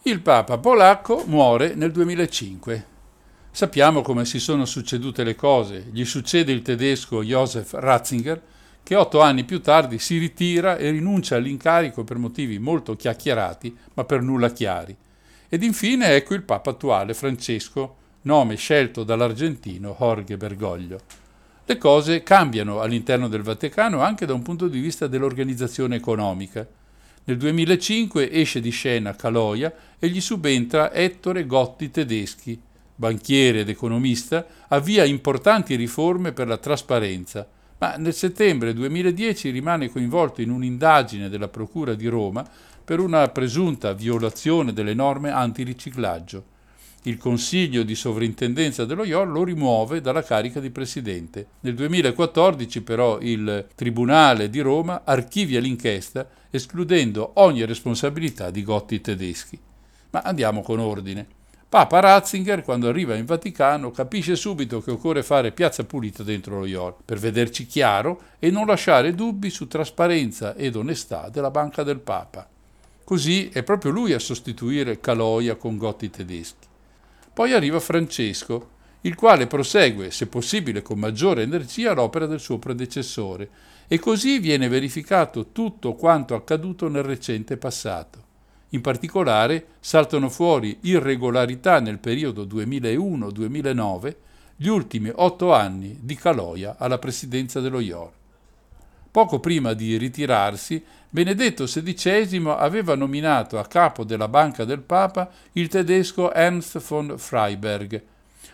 Il 0.07 0.21
Papa 0.21 0.57
polacco 0.59 1.25
muore 1.27 1.75
nel 1.75 1.91
2005. 1.91 2.87
Sappiamo 3.51 4.03
come 4.03 4.25
si 4.25 4.39
sono 4.39 4.65
succedute 4.65 5.25
le 5.25 5.35
cose. 5.35 5.89
Gli 5.91 6.05
succede 6.05 6.53
il 6.53 6.63
tedesco 6.63 7.25
Josef 7.25 7.73
Ratzinger, 7.73 8.41
che 8.85 8.95
otto 8.95 9.21
anni 9.21 9.43
più 9.43 9.61
tardi 9.61 9.99
si 9.99 10.19
ritira 10.19 10.77
e 10.77 10.93
rinuncia 10.93 11.35
all'incarico 11.35 12.05
per 12.05 12.19
motivi 12.19 12.61
molto 12.61 12.95
chiacchierati, 12.95 13.77
ma 13.95 14.05
per 14.05 14.23
nulla 14.23 14.53
chiari. 14.53 14.97
Ed 15.49 15.65
infine 15.65 16.15
ecco 16.15 16.35
il 16.35 16.43
Papa 16.43 16.71
attuale, 16.71 17.13
Francesco, 17.13 17.97
nome 18.23 18.55
scelto 18.55 19.03
dall'argentino 19.03 19.97
Jorge 19.99 20.37
Bergoglio. 20.37 21.01
Le 21.65 21.79
cose 21.79 22.23
cambiano 22.23 22.81
all'interno 22.81 23.27
del 23.27 23.43
Vaticano 23.43 24.03
anche 24.03 24.25
da 24.25 24.35
un 24.35 24.43
punto 24.43 24.69
di 24.69 24.79
vista 24.79 25.09
dell'organizzazione 25.09 25.97
economica. 25.97 26.65
Nel 27.29 27.39
2005 27.39 28.31
esce 28.31 28.61
di 28.61 28.71
scena 28.71 29.17
Caloia 29.17 29.75
e 29.99 30.07
gli 30.07 30.21
subentra 30.21 30.93
Ettore 30.93 31.45
Gotti 31.45 31.91
Tedeschi, 31.91 32.57
banchiere 32.95 33.61
ed 33.61 33.69
economista, 33.69 34.47
avvia 34.69 35.03
importanti 35.03 35.75
riforme 35.75 36.31
per 36.31 36.47
la 36.47 36.57
trasparenza, 36.57 37.45
ma 37.79 37.97
nel 37.97 38.15
settembre 38.15 38.73
2010 38.73 39.51
rimane 39.51 39.91
coinvolto 39.91 40.41
in 40.41 40.51
un'indagine 40.51 41.29
della 41.29 41.49
Procura 41.49 41.95
di 41.95 42.07
Roma 42.07 42.49
per 42.85 43.01
una 43.01 43.27
presunta 43.27 43.93
violazione 43.93 44.73
delle 44.73 44.95
norme 44.95 45.31
antiriciclaggio. 45.31 46.55
Il 47.07 47.19
Consiglio 47.19 47.85
di 47.85 47.95
sovrintendenza 47.95 48.85
dello 48.85 49.05
IOR 49.05 49.29
lo 49.29 49.45
rimuove 49.45 50.01
dalla 50.01 50.25
carica 50.25 50.59
di 50.59 50.71
presidente. 50.71 51.47
Nel 51.61 51.77
2014 51.77 52.83
però 52.83 53.21
il 53.21 53.69
Tribunale 53.77 54.51
di 54.51 54.59
Roma 54.59 55.03
archivia 55.05 55.61
l'inchiesta 55.61 56.29
escludendo 56.51 57.31
ogni 57.35 57.65
responsabilità 57.65 58.51
di 58.51 58.65
Gotti 58.65 59.01
tedeschi. 59.01 59.57
Ma 60.11 60.23
andiamo 60.23 60.63
con 60.63 60.81
ordine. 60.81 61.25
Papa 61.69 62.01
Ratzinger, 62.01 62.63
quando 62.63 62.89
arriva 62.89 63.15
in 63.15 63.25
Vaticano, 63.25 63.93
capisce 63.93 64.35
subito 64.35 64.83
che 64.83 64.91
occorre 64.91 65.23
fare 65.23 65.53
piazza 65.53 65.85
pulita 65.85 66.25
dentro 66.25 66.59
lo 66.59 66.67
IOR 66.67 66.97
per 67.05 67.19
vederci 67.19 67.67
chiaro 67.67 68.21
e 68.41 68.51
non 68.51 68.67
lasciare 68.67 69.15
dubbi 69.15 69.49
su 69.51 69.69
trasparenza 69.69 70.57
ed 70.57 70.75
onestà 70.75 71.29
della 71.29 71.53
banca 71.53 71.85
del 71.85 72.01
Papa. 72.01 72.49
Così 73.05 73.49
è 73.51 73.63
proprio 73.63 73.93
lui 73.93 74.13
a 74.13 74.19
sostituire 74.19 74.99
Caloia 74.99 75.55
con 75.55 75.77
Gotti 75.77 76.11
tedeschi. 76.11 76.67
Poi 77.37 77.53
arriva 77.53 77.81
Francesco, 77.81 78.71
il 79.03 79.15
quale 79.15 79.47
prosegue, 79.47 80.11
se 80.11 80.27
possibile 80.27 80.81
con 80.81 80.99
maggiore 80.99 81.43
energia, 81.43 81.93
l'opera 81.93 82.25
del 82.25 82.41
suo 82.41 82.59
predecessore, 82.59 83.51
e 83.89 83.99
così 83.99 84.39
viene 84.39 84.69
verificato 84.69 85.53
tutto 85.53 85.93
quanto 85.93 86.35
accaduto 86.35 86.89
nel 86.89 87.03
recente 87.03 87.59
passato. 87.59 88.25
In 88.71 88.81
particolare 88.81 89.67
saltano 89.81 90.31
fuori 90.31 90.79
irregolarità 90.85 91.79
nel 91.79 91.99
periodo 91.99 92.47
2001-2009, 92.47 94.15
gli 94.57 94.69
ultimi 94.69 95.13
otto 95.15 95.53
anni 95.53 95.99
di 96.01 96.15
Caloia 96.15 96.77
alla 96.79 96.97
presidenza 96.97 97.61
dello 97.61 97.81
IOR. 97.81 98.13
Poco 99.17 99.41
prima 99.41 99.73
di 99.73 99.97
ritirarsi, 99.97 100.85
Benedetto 101.09 101.65
XVI 101.65 102.55
aveva 102.55 102.95
nominato 102.95 103.59
a 103.59 103.65
capo 103.65 104.05
della 104.05 104.29
Banca 104.29 104.67
del 104.67 104.83
Papa 104.83 105.31
il 105.53 105.69
tedesco 105.69 106.35
Ernst 106.35 106.79
von 106.81 107.15
Freiberg. 107.17 108.03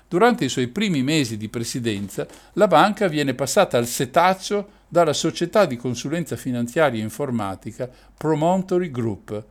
Durante 0.07 0.45
i 0.45 0.49
suoi 0.49 0.69
primi 0.69 1.03
mesi 1.03 1.37
di 1.37 1.49
presidenza, 1.49 2.29
la 2.53 2.69
banca 2.69 3.09
viene 3.09 3.35
passata 3.35 3.77
al 3.77 3.89
setaccio 3.89 4.69
dalla 4.87 5.13
società 5.13 5.67
di 5.67 5.77
consulenza 5.77 6.37
finanziaria 6.37 7.01
e 7.01 7.03
informatica 7.03 7.91
Promontory 8.17 8.93
Group, 8.93 9.45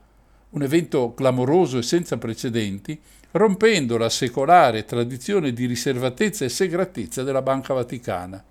un 0.52 0.64
evento 0.64 1.14
clamoroso 1.14 1.80
e 1.80 1.84
senza 1.84 2.18
precedenti, 2.18 2.98
rompendo 3.32 3.98
la 3.98 4.08
secolare 4.08 4.86
tradizione 4.86 5.52
di 5.52 5.66
riservatezza 5.66 6.46
e 6.46 6.50
segratezza 6.50 7.22
della 7.24 7.42
Banca 7.42 7.74
Vaticana 7.74 8.42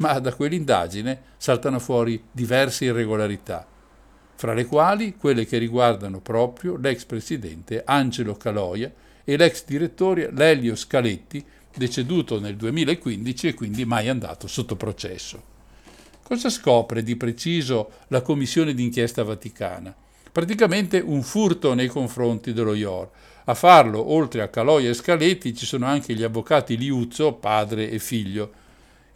ma 0.00 0.18
da 0.18 0.34
quell'indagine 0.34 1.22
saltano 1.36 1.78
fuori 1.78 2.22
diverse 2.30 2.86
irregolarità, 2.86 3.66
fra 4.34 4.54
le 4.54 4.64
quali 4.64 5.16
quelle 5.16 5.44
che 5.44 5.58
riguardano 5.58 6.20
proprio 6.20 6.76
l'ex 6.76 7.04
presidente 7.04 7.82
Angelo 7.84 8.34
Caloia 8.34 8.90
e 9.24 9.36
l'ex 9.36 9.64
direttore 9.66 10.30
Lelio 10.32 10.74
Scaletti, 10.74 11.44
deceduto 11.74 12.40
nel 12.40 12.56
2015 12.56 13.48
e 13.48 13.54
quindi 13.54 13.84
mai 13.84 14.08
andato 14.08 14.46
sotto 14.46 14.74
processo. 14.74 15.42
Cosa 16.22 16.48
scopre 16.48 17.02
di 17.02 17.16
preciso 17.16 17.90
la 18.08 18.22
commissione 18.22 18.72
d'inchiesta 18.72 19.22
vaticana? 19.22 19.94
Praticamente 20.32 20.98
un 20.98 21.22
furto 21.22 21.74
nei 21.74 21.88
confronti 21.88 22.52
dello 22.52 22.74
IOR. 22.74 23.10
A 23.44 23.54
farlo, 23.54 24.12
oltre 24.12 24.42
a 24.42 24.48
Caloia 24.48 24.90
e 24.90 24.94
Scaletti, 24.94 25.54
ci 25.54 25.66
sono 25.66 25.86
anche 25.86 26.14
gli 26.14 26.22
avvocati 26.22 26.76
Liuzzo, 26.78 27.34
padre 27.34 27.90
e 27.90 27.98
figlio, 27.98 28.52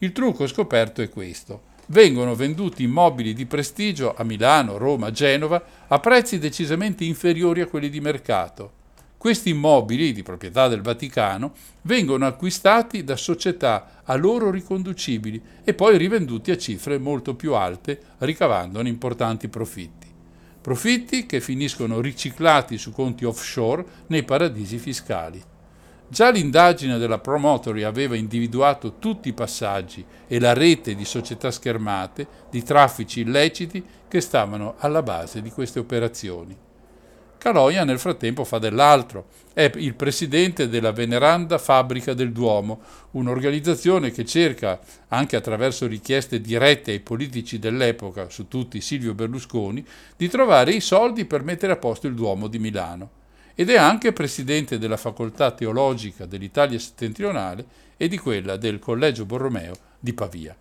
il 0.05 0.13
trucco 0.13 0.47
scoperto 0.47 1.01
è 1.01 1.09
questo. 1.09 1.73
Vengono 1.87 2.35
venduti 2.35 2.83
immobili 2.83 3.33
di 3.33 3.47
prestigio 3.47 4.15
a 4.15 4.23
Milano, 4.23 4.77
Roma, 4.77 5.11
Genova 5.11 5.63
a 5.89 5.99
prezzi 5.99 6.39
decisamente 6.39 7.05
inferiori 7.05 7.63
a 7.63 7.67
quelli 7.67 7.89
di 7.89 8.01
mercato. 8.01 8.83
Questi 9.17 9.49
immobili, 9.49 10.13
di 10.13 10.23
proprietà 10.23 10.69
del 10.69 10.83
Vaticano, 10.83 11.55
vengono 11.83 12.27
acquistati 12.27 13.03
da 13.03 13.17
società 13.17 14.03
a 14.05 14.15
loro 14.17 14.51
riconducibili 14.51 15.41
e 15.65 15.73
poi 15.73 15.97
rivenduti 15.97 16.51
a 16.51 16.59
cifre 16.59 16.99
molto 16.99 17.35
più 17.35 17.55
alte, 17.55 17.99
ricavandone 18.19 18.91
importanti 18.91 19.49
profitti. 19.49 20.07
Profitti 20.61 21.25
che 21.25 21.41
finiscono 21.41 22.03
riciclati 22.03 22.77
su 22.77 22.93
conti 22.93 23.25
offshore 23.25 23.85
nei 24.09 24.23
paradisi 24.23 24.77
fiscali. 24.77 25.43
Già 26.07 26.31
l'indagine 26.31 26.99
della 26.99 27.19
Promotory 27.19 27.83
aveva 27.83 28.15
individuato 28.15 28.99
tutti 28.99 29.31
i 29.31 29.33
passaggi 29.33 30.05
e 30.29 30.39
la 30.39 30.53
rete 30.53 30.95
di 30.95 31.05
società 31.05 31.51
schermate, 31.51 32.27
di 32.51 32.63
traffici 32.63 33.21
illeciti 33.21 33.83
che 34.07 34.21
stavano 34.21 34.75
alla 34.79 35.03
base 35.03 35.41
di 35.41 35.51
queste 35.51 35.79
operazioni. 35.79 36.57
Caloia 37.39 37.85
nel 37.85 37.99
frattempo 37.99 38.45
fa 38.45 38.59
dell'altro, 38.59 39.27
è 39.55 39.71
il 39.75 39.95
presidente 39.95 40.69
della 40.69 40.93
veneranda 40.93 41.59
Fabbrica 41.59 42.15
del 42.15 42.33
Duomo, 42.33 42.81
un'organizzazione 43.13 44.11
che 44.13 44.25
cerca, 44.25 44.79
anche 45.09 45.37
attraverso 45.37 45.87
richieste 45.87 46.41
dirette 46.41 46.93
ai 46.93 47.01
politici 47.01 47.59
dell'epoca, 47.59 48.29
su 48.29 48.47
tutti 48.47 48.81
Silvio 48.81 49.15
Berlusconi, 49.15 49.85
di 50.17 50.29
trovare 50.29 50.73
i 50.73 50.81
soldi 50.81 51.25
per 51.25 51.43
mettere 51.43 51.73
a 51.73 51.77
posto 51.77 52.07
il 52.07 52.15
Duomo 52.15 52.47
di 52.47 52.59
Milano 52.59 53.23
ed 53.55 53.71
è 53.71 53.77
anche 53.77 54.13
presidente 54.13 54.79
della 54.79 54.97
Facoltà 54.97 55.53
Teologica 55.53 56.27
dell'Italia 56.27 56.79
settentrionale 56.79 57.65
e 57.97 58.09
di 58.09 58.19
quella 58.19 58.57
del 58.57 58.79
Collegio 58.79 59.25
Borromeo 59.25 59.75
di 60.01 60.13
Pavia. 60.13 60.57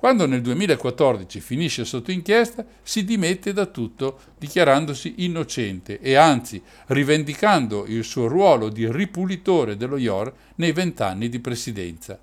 Quando 0.00 0.24
nel 0.24 0.40
2014 0.40 1.40
finisce 1.40 1.84
sotto 1.84 2.10
inchiesta, 2.10 2.64
si 2.82 3.04
dimette 3.04 3.52
da 3.52 3.66
tutto, 3.66 4.18
dichiarandosi 4.38 5.16
innocente 5.18 6.00
e 6.00 6.14
anzi 6.14 6.62
rivendicando 6.86 7.84
il 7.86 8.02
suo 8.02 8.26
ruolo 8.26 8.70
di 8.70 8.90
ripulitore 8.90 9.76
dello 9.76 9.98
IOR 9.98 10.32
nei 10.54 10.72
vent'anni 10.72 11.28
di 11.28 11.38
presidenza. 11.40 12.18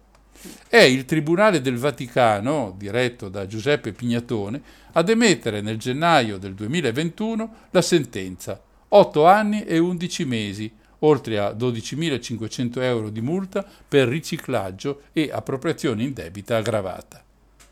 È 0.68 0.78
il 0.78 1.05
Tribunale 1.05 1.61
del 1.61 1.78
Vaticano, 1.78 2.74
diretto 2.76 3.30
da 3.30 3.45
Giuseppe 3.45 3.91
Pignatone, 3.91 4.59
ad 4.93 5.09
emettere 5.09 5.61
nel 5.61 5.78
gennaio 5.78 6.39
del 6.39 6.55
2021 6.55 7.53
la 7.70 7.82
sentenza 7.84 8.59
8 8.90 9.26
anni 9.26 9.66
e 9.66 9.80
11 9.80 10.26
mesi, 10.26 10.72
oltre 11.00 11.40
a 11.40 11.52
12.500 11.52 12.82
euro 12.82 13.10
di 13.10 13.20
multa 13.20 13.66
per 13.88 14.08
riciclaggio 14.08 15.02
e 15.12 15.30
appropriazione 15.30 16.04
indebita 16.04 16.56
aggravata. 16.56 17.22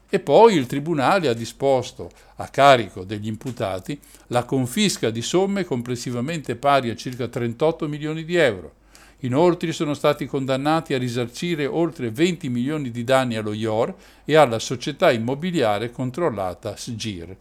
E 0.09 0.19
poi 0.19 0.55
il 0.55 0.65
Tribunale 0.65 1.29
ha 1.29 1.33
disposto, 1.33 2.11
a 2.35 2.49
carico 2.49 3.05
degli 3.05 3.27
imputati, 3.27 3.97
la 4.27 4.43
confisca 4.43 5.09
di 5.09 5.21
somme 5.21 5.63
complessivamente 5.63 6.57
pari 6.57 6.89
a 6.89 6.95
circa 6.95 7.29
38 7.29 7.87
milioni 7.87 8.25
di 8.25 8.35
euro. 8.35 8.73
Inoltre 9.19 9.71
sono 9.71 9.93
stati 9.93 10.25
condannati 10.25 10.93
a 10.93 10.97
risarcire 10.97 11.65
oltre 11.65 12.11
20 12.11 12.49
milioni 12.49 12.91
di 12.91 13.05
danni 13.05 13.37
allo 13.37 13.53
IOR 13.53 13.95
e 14.25 14.35
alla 14.35 14.59
società 14.59 15.11
immobiliare 15.11 15.91
controllata 15.91 16.75
SGIR. 16.75 17.35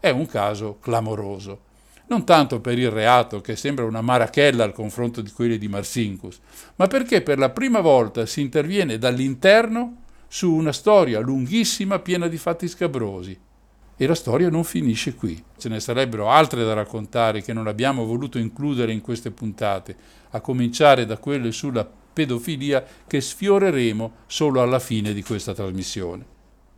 È 0.00 0.08
un 0.08 0.26
caso 0.26 0.78
clamoroso 0.80 1.68
non 2.10 2.24
tanto 2.24 2.60
per 2.60 2.76
il 2.76 2.90
reato, 2.90 3.40
che 3.40 3.54
sembra 3.54 3.84
una 3.84 4.00
marachella 4.00 4.64
al 4.64 4.72
confronto 4.72 5.20
di 5.20 5.30
quelli 5.30 5.58
di 5.58 5.68
Marsinkus, 5.68 6.40
ma 6.74 6.88
perché 6.88 7.22
per 7.22 7.38
la 7.38 7.50
prima 7.50 7.80
volta 7.80 8.26
si 8.26 8.40
interviene 8.40 8.98
dall'interno 8.98 10.02
su 10.26 10.52
una 10.52 10.72
storia 10.72 11.20
lunghissima 11.20 12.00
piena 12.00 12.26
di 12.26 12.36
fatti 12.36 12.66
scabrosi. 12.66 13.38
E 13.96 14.06
la 14.06 14.16
storia 14.16 14.50
non 14.50 14.64
finisce 14.64 15.14
qui. 15.14 15.40
Ce 15.56 15.68
ne 15.68 15.78
sarebbero 15.78 16.30
altre 16.30 16.64
da 16.64 16.72
raccontare 16.72 17.42
che 17.42 17.52
non 17.52 17.68
abbiamo 17.68 18.04
voluto 18.04 18.38
includere 18.38 18.92
in 18.92 19.02
queste 19.02 19.30
puntate, 19.30 19.96
a 20.30 20.40
cominciare 20.40 21.06
da 21.06 21.16
quelle 21.16 21.52
sulla 21.52 21.88
pedofilia 22.12 22.84
che 23.06 23.20
sfioreremo 23.20 24.12
solo 24.26 24.60
alla 24.60 24.80
fine 24.80 25.12
di 25.12 25.22
questa 25.22 25.54
trasmissione. 25.54 26.24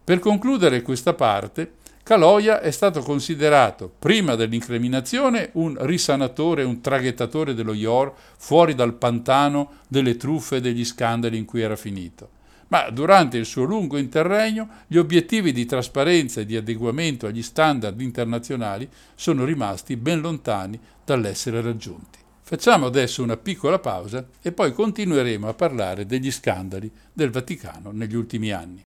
Per 0.05 0.18
concludere 0.18 0.83
questa 0.83 1.14
parte, 1.14 1.76
Caloia 2.05 2.61
è 2.61 2.72
stato 2.72 3.00
considerato, 3.00 3.88
prima 3.96 4.34
dell'incriminazione, 4.34 5.50
un 5.53 5.76
risanatore, 5.78 6.64
un 6.64 6.80
traghettatore 6.80 7.55
dello 7.55 7.72
IOR 7.72 8.12
fuori 8.36 8.74
dal 8.74 8.94
pantano 8.94 9.74
delle 9.86 10.16
truffe 10.16 10.57
e 10.57 10.61
degli 10.61 10.84
scandali 10.84 11.38
in 11.38 11.44
cui 11.44 11.61
era 11.61 11.76
finito. 11.76 12.40
Ma 12.68 12.90
durante 12.90 13.36
il 13.36 13.44
suo 13.44 13.62
lungo 13.62 13.98
interregno 13.98 14.68
gli 14.88 14.96
obiettivi 14.96 15.53
di 15.53 15.64
trasparenza 15.64 16.40
e 16.40 16.46
di 16.46 16.57
adeguamento 16.57 17.26
agli 17.26 17.42
standard 17.42 18.00
internazionali 18.00 18.88
sono 19.14 19.44
rimasti 19.44 19.96
ben 19.96 20.20
lontani 20.20 20.80
dall'essere 21.05 21.61
raggiunti. 21.61 22.18
Facciamo 22.40 22.86
adesso 22.86 23.22
una 23.22 23.36
piccola 23.36 23.78
pausa 23.78 24.26
e 24.42 24.50
poi 24.50 24.72
continueremo 24.72 25.48
a 25.48 25.55
parlare 25.55 26.05
degli 26.05 26.32
scandali 26.32 26.90
del 27.12 27.30
Vaticano 27.30 27.92
negli 27.92 28.16
ultimi 28.16 28.50
anni. 28.50 28.82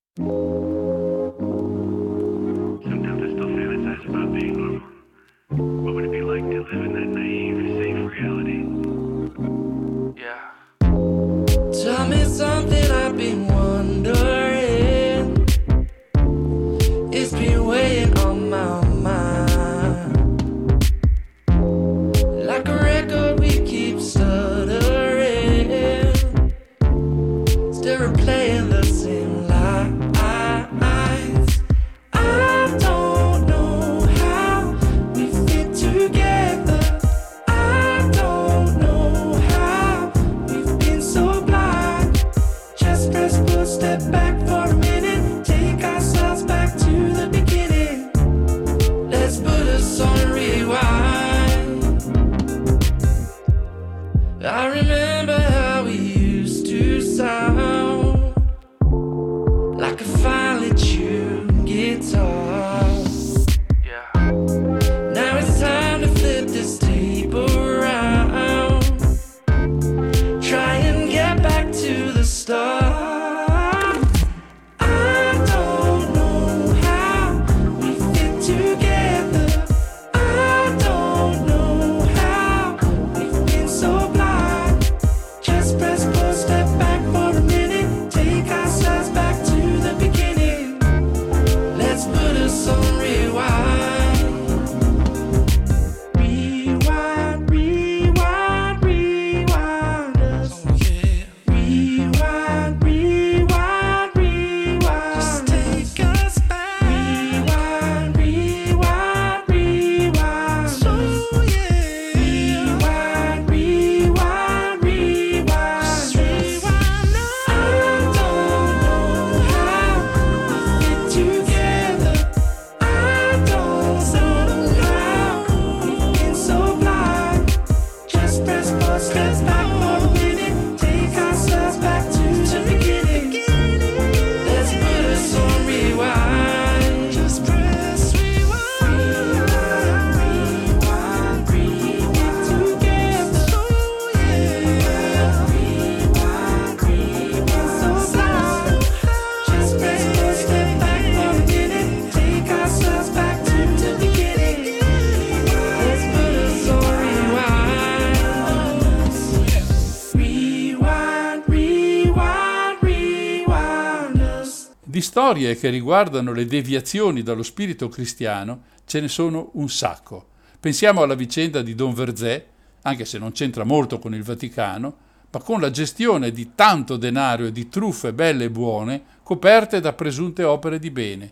Storie 165.25 165.57
che 165.57 165.69
riguardano 165.69 166.33
le 166.33 166.45
deviazioni 166.45 167.23
dallo 167.23 167.41
spirito 167.41 167.89
cristiano 167.89 168.65
ce 168.85 169.01
ne 169.01 169.07
sono 169.07 169.49
un 169.53 169.67
sacco. 169.69 170.27
Pensiamo 170.59 171.01
alla 171.01 171.15
vicenda 171.15 171.63
di 171.63 171.73
Don 171.73 171.95
Verzé, 171.95 172.45
anche 172.83 173.05
se 173.05 173.17
non 173.17 173.31
c'entra 173.31 173.63
molto 173.63 173.97
con 173.97 174.13
il 174.13 174.21
Vaticano, 174.21 174.95
ma 175.31 175.39
con 175.39 175.59
la 175.59 175.71
gestione 175.71 176.29
di 176.29 176.51
tanto 176.53 176.95
denaro 176.95 177.45
e 177.45 177.51
di 177.51 177.67
truffe 177.69 178.13
belle 178.13 178.43
e 178.43 178.49
buone 178.51 179.01
coperte 179.23 179.79
da 179.79 179.93
presunte 179.93 180.43
opere 180.43 180.77
di 180.77 180.91
bene. 180.91 181.31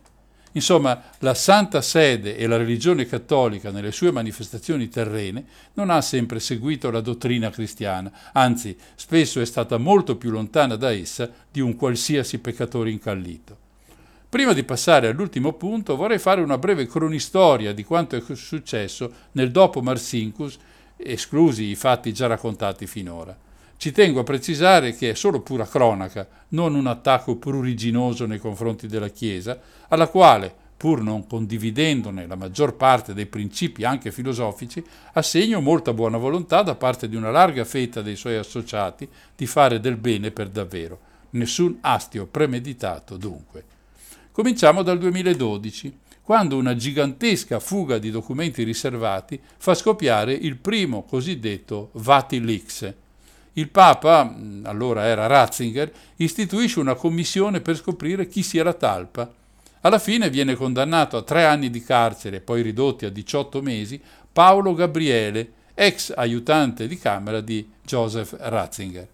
Insomma, 0.53 0.99
la 1.19 1.35
Santa 1.35 1.83
Sede 1.83 2.35
e 2.35 2.47
la 2.47 2.57
religione 2.57 3.05
cattolica 3.05 3.69
nelle 3.69 3.91
sue 3.91 4.11
manifestazioni 4.11 4.89
terrene 4.89 5.45
non 5.73 5.91
ha 5.91 6.01
sempre 6.01 6.39
seguito 6.39 6.89
la 6.89 7.01
dottrina 7.01 7.51
cristiana, 7.51 8.11
anzi 8.31 8.75
spesso 8.95 9.39
è 9.39 9.45
stata 9.45 9.77
molto 9.77 10.17
più 10.17 10.31
lontana 10.31 10.77
da 10.77 10.91
essa 10.91 11.29
di 11.51 11.59
un 11.59 11.75
qualsiasi 11.75 12.39
peccatore 12.39 12.89
incallito. 12.89 13.62
Prima 14.33 14.53
di 14.53 14.63
passare 14.63 15.09
all'ultimo 15.09 15.53
punto 15.53 15.95
vorrei 15.95 16.17
fare 16.17 16.41
una 16.41 16.57
breve 16.57 16.87
cronistoria 16.87 17.71
di 17.71 17.83
quanto 17.83 18.15
è 18.15 18.23
successo 18.33 19.11
nel 19.33 19.51
dopo 19.51 19.79
Marsinkus, 19.83 20.57
esclusi 20.97 21.65
i 21.65 21.75
fatti 21.75 22.11
già 22.11 22.25
raccontati 22.25 22.87
finora. 22.87 23.37
Ci 23.77 23.91
tengo 23.91 24.21
a 24.21 24.23
precisare 24.23 24.95
che 24.95 25.11
è 25.11 25.13
solo 25.13 25.41
pura 25.41 25.67
cronaca, 25.67 26.27
non 26.47 26.73
un 26.73 26.87
attacco 26.87 27.35
pruriginoso 27.35 28.25
nei 28.25 28.39
confronti 28.39 28.87
della 28.87 29.09
Chiesa, 29.09 29.59
alla 29.89 30.07
quale, 30.07 30.51
pur 30.75 31.03
non 31.03 31.27
condividendone 31.27 32.25
la 32.25 32.35
maggior 32.35 32.75
parte 32.75 33.13
dei 33.13 33.27
principi 33.27 33.83
anche 33.83 34.11
filosofici, 34.11 34.83
assegno 35.13 35.61
molta 35.61 35.93
buona 35.93 36.17
volontà 36.17 36.63
da 36.63 36.73
parte 36.73 37.07
di 37.07 37.15
una 37.15 37.29
larga 37.29 37.65
fetta 37.65 38.01
dei 38.01 38.15
suoi 38.15 38.37
associati 38.37 39.07
di 39.35 39.45
fare 39.45 39.79
del 39.79 39.97
bene 39.97 40.31
per 40.31 40.49
davvero. 40.49 40.99
Nessun 41.29 41.77
astio 41.81 42.25
premeditato 42.25 43.15
dunque. 43.15 43.72
Cominciamo 44.33 44.81
dal 44.81 44.97
2012, 44.97 45.95
quando 46.23 46.57
una 46.57 46.75
gigantesca 46.75 47.59
fuga 47.59 47.99
di 47.99 48.09
documenti 48.09 48.63
riservati 48.63 49.39
fa 49.57 49.75
scoppiare 49.75 50.33
il 50.33 50.57
primo 50.57 51.03
cosiddetto 51.03 51.91
Vati-Leaks. 51.91 52.93
Il 53.53 53.69
Papa, 53.69 54.23
mm, 54.23 54.65
allora 54.65 55.05
era 55.05 55.27
Ratzinger, 55.27 55.91
istituisce 56.15 56.79
una 56.79 56.95
commissione 56.95 57.61
per 57.61 57.75
scoprire 57.75 58.27
chi 58.27 58.41
sia 58.41 58.63
la 58.63 58.73
talpa. 58.73 59.31
Alla 59.81 59.99
fine 59.99 60.31
viene 60.31 60.55
condannato 60.55 61.15
a 61.15 61.21
tre 61.21 61.45
anni 61.45 61.69
di 61.69 61.83
carcere, 61.83 62.41
poi 62.41 62.63
ridotti 62.63 63.05
a 63.05 63.09
18 63.09 63.61
mesi, 63.61 64.01
Paolo 64.33 64.73
Gabriele, 64.73 65.51
ex 65.75 66.11
aiutante 66.15 66.87
di 66.87 66.97
camera 66.97 67.39
di 67.39 67.69
Joseph 67.85 68.35
Ratzinger. 68.39 69.07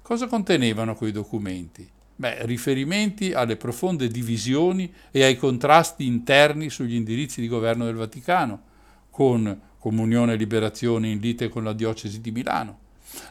Cosa 0.00 0.28
contenevano 0.28 0.94
quei 0.94 1.10
documenti? 1.10 1.98
Beh, 2.20 2.44
riferimenti 2.44 3.32
alle 3.32 3.56
profonde 3.56 4.06
divisioni 4.08 4.92
e 5.10 5.24
ai 5.24 5.38
contrasti 5.38 6.04
interni 6.04 6.68
sugli 6.68 6.94
indirizzi 6.94 7.40
di 7.40 7.48
governo 7.48 7.86
del 7.86 7.94
Vaticano, 7.94 8.60
con 9.08 9.58
Comunione 9.78 10.34
e 10.34 10.36
Liberazione 10.36 11.08
in 11.08 11.18
lite 11.18 11.48
con 11.48 11.64
la 11.64 11.72
diocesi 11.72 12.20
di 12.20 12.30
Milano, 12.30 12.78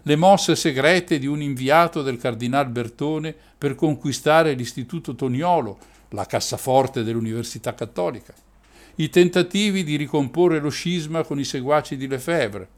le 0.01 0.15
mosse 0.15 0.55
segrete 0.55 1.19
di 1.19 1.27
un 1.27 1.39
inviato 1.39 2.01
del 2.01 2.17
cardinal 2.17 2.67
Bertone 2.69 3.35
per 3.55 3.75
conquistare 3.75 4.53
l'Istituto 4.53 5.13
Toniolo, 5.13 5.77
la 6.09 6.25
cassaforte 6.25 7.03
dell'Università 7.03 7.75
Cattolica, 7.75 8.33
i 8.95 9.09
tentativi 9.11 9.83
di 9.83 9.97
ricomporre 9.97 10.59
lo 10.59 10.69
scisma 10.69 11.23
con 11.23 11.37
i 11.37 11.43
seguaci 11.43 11.95
di 11.95 12.07
Lefebvre, 12.07 12.69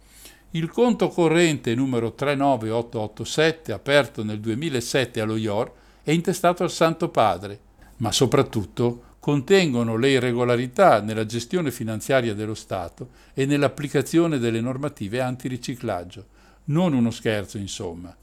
il 0.51 0.69
conto 0.69 1.07
corrente 1.07 1.73
numero 1.73 2.13
39887, 2.13 3.71
aperto 3.71 4.25
nel 4.25 4.41
2007 4.41 5.21
allo 5.21 5.37
IOR, 5.37 5.79
è 6.03 6.11
intestato 6.11 6.63
al 6.63 6.71
Santo 6.71 7.09
Padre, 7.09 7.59
ma 7.97 8.11
soprattutto 8.11 9.03
contengono 9.19 9.97
le 9.97 10.09
irregolarità 10.09 10.99
nella 10.99 11.27
gestione 11.27 11.71
finanziaria 11.71 12.33
dello 12.33 12.55
Stato 12.55 13.09
e 13.33 13.45
nell'applicazione 13.45 14.39
delle 14.39 14.61
normative 14.61 15.21
antiriciclaggio. 15.21 16.25
Non 16.65 16.93
uno 16.93 17.11
scherzo, 17.11 17.59
insomma. 17.59 18.15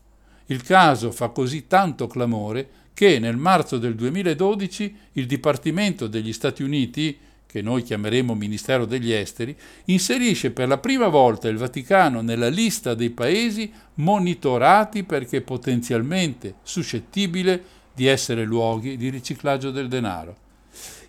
Il 0.47 0.63
caso 0.63 1.13
fa 1.13 1.29
così 1.29 1.67
tanto 1.69 2.09
clamore 2.09 2.69
che 2.95 3.21
nel 3.21 3.37
marzo 3.37 3.79
del 3.79 3.95
2012 3.95 4.97
il 5.13 5.27
Dipartimento 5.27 6.09
degli 6.09 6.33
Stati 6.33 6.65
Uniti 6.65 7.17
che 7.49 7.63
noi 7.63 7.83
chiameremo 7.83 8.35
Ministero 8.35 8.85
degli 8.85 9.11
Esteri, 9.11 9.57
inserisce 9.87 10.51
per 10.51 10.69
la 10.69 10.77
prima 10.77 11.09
volta 11.09 11.49
il 11.49 11.57
Vaticano 11.57 12.21
nella 12.21 12.49
lista 12.49 12.93
dei 12.93 13.09
paesi 13.09 13.73
monitorati 13.95 15.03
perché 15.03 15.41
potenzialmente 15.41 16.57
suscettibile 16.63 17.65
di 17.95 18.05
essere 18.05 18.45
luoghi 18.45 18.99
di 18.99 19.09
riciclaggio 19.09 19.71
del 19.71 19.89
denaro. 19.89 20.37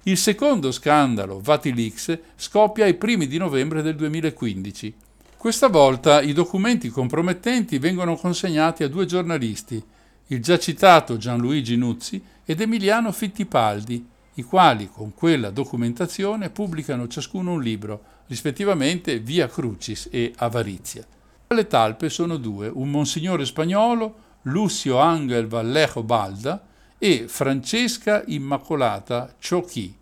Il 0.03 0.17
secondo 0.17 0.71
scandalo, 0.71 1.41
Vatilix, 1.41 2.17
scoppia 2.37 2.85
ai 2.85 2.93
primi 2.93 3.27
di 3.27 3.37
novembre 3.37 3.81
del 3.81 3.97
2015. 3.97 4.93
Questa 5.35 5.67
volta 5.67 6.21
i 6.21 6.31
documenti 6.31 6.87
compromettenti 6.87 7.79
vengono 7.79 8.15
consegnati 8.15 8.83
a 8.83 8.87
due 8.87 9.05
giornalisti, 9.05 9.83
il 10.27 10.41
già 10.41 10.57
citato 10.57 11.17
Gianluigi 11.17 11.75
Nuzzi 11.75 12.21
ed 12.45 12.61
Emiliano 12.61 13.11
Fittipaldi, 13.11 14.05
i 14.39 14.43
quali 14.43 14.89
con 14.89 15.13
quella 15.13 15.49
documentazione 15.49 16.49
pubblicano 16.49 17.07
ciascuno 17.07 17.53
un 17.53 17.61
libro, 17.61 18.01
rispettivamente 18.27 19.19
Via 19.19 19.47
Crucis 19.47 20.07
e 20.11 20.33
Avarizia. 20.37 21.05
Le 21.47 21.67
talpe 21.67 22.09
sono 22.09 22.37
due, 22.37 22.67
un 22.67 22.89
monsignore 22.89 23.45
spagnolo, 23.45 24.27
Lucio 24.43 24.97
Angel 24.97 25.47
Vallejo 25.47 26.03
Balda, 26.03 26.63
e 26.97 27.27
Francesca 27.27 28.23
Immacolata 28.27 29.33
Ciocchi, 29.39 29.95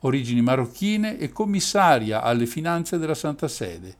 origini 0.00 0.40
marocchine 0.40 1.18
e 1.18 1.30
commissaria 1.30 2.22
alle 2.22 2.46
finanze 2.46 2.98
della 2.98 3.14
Santa 3.14 3.48
Sede. 3.48 3.94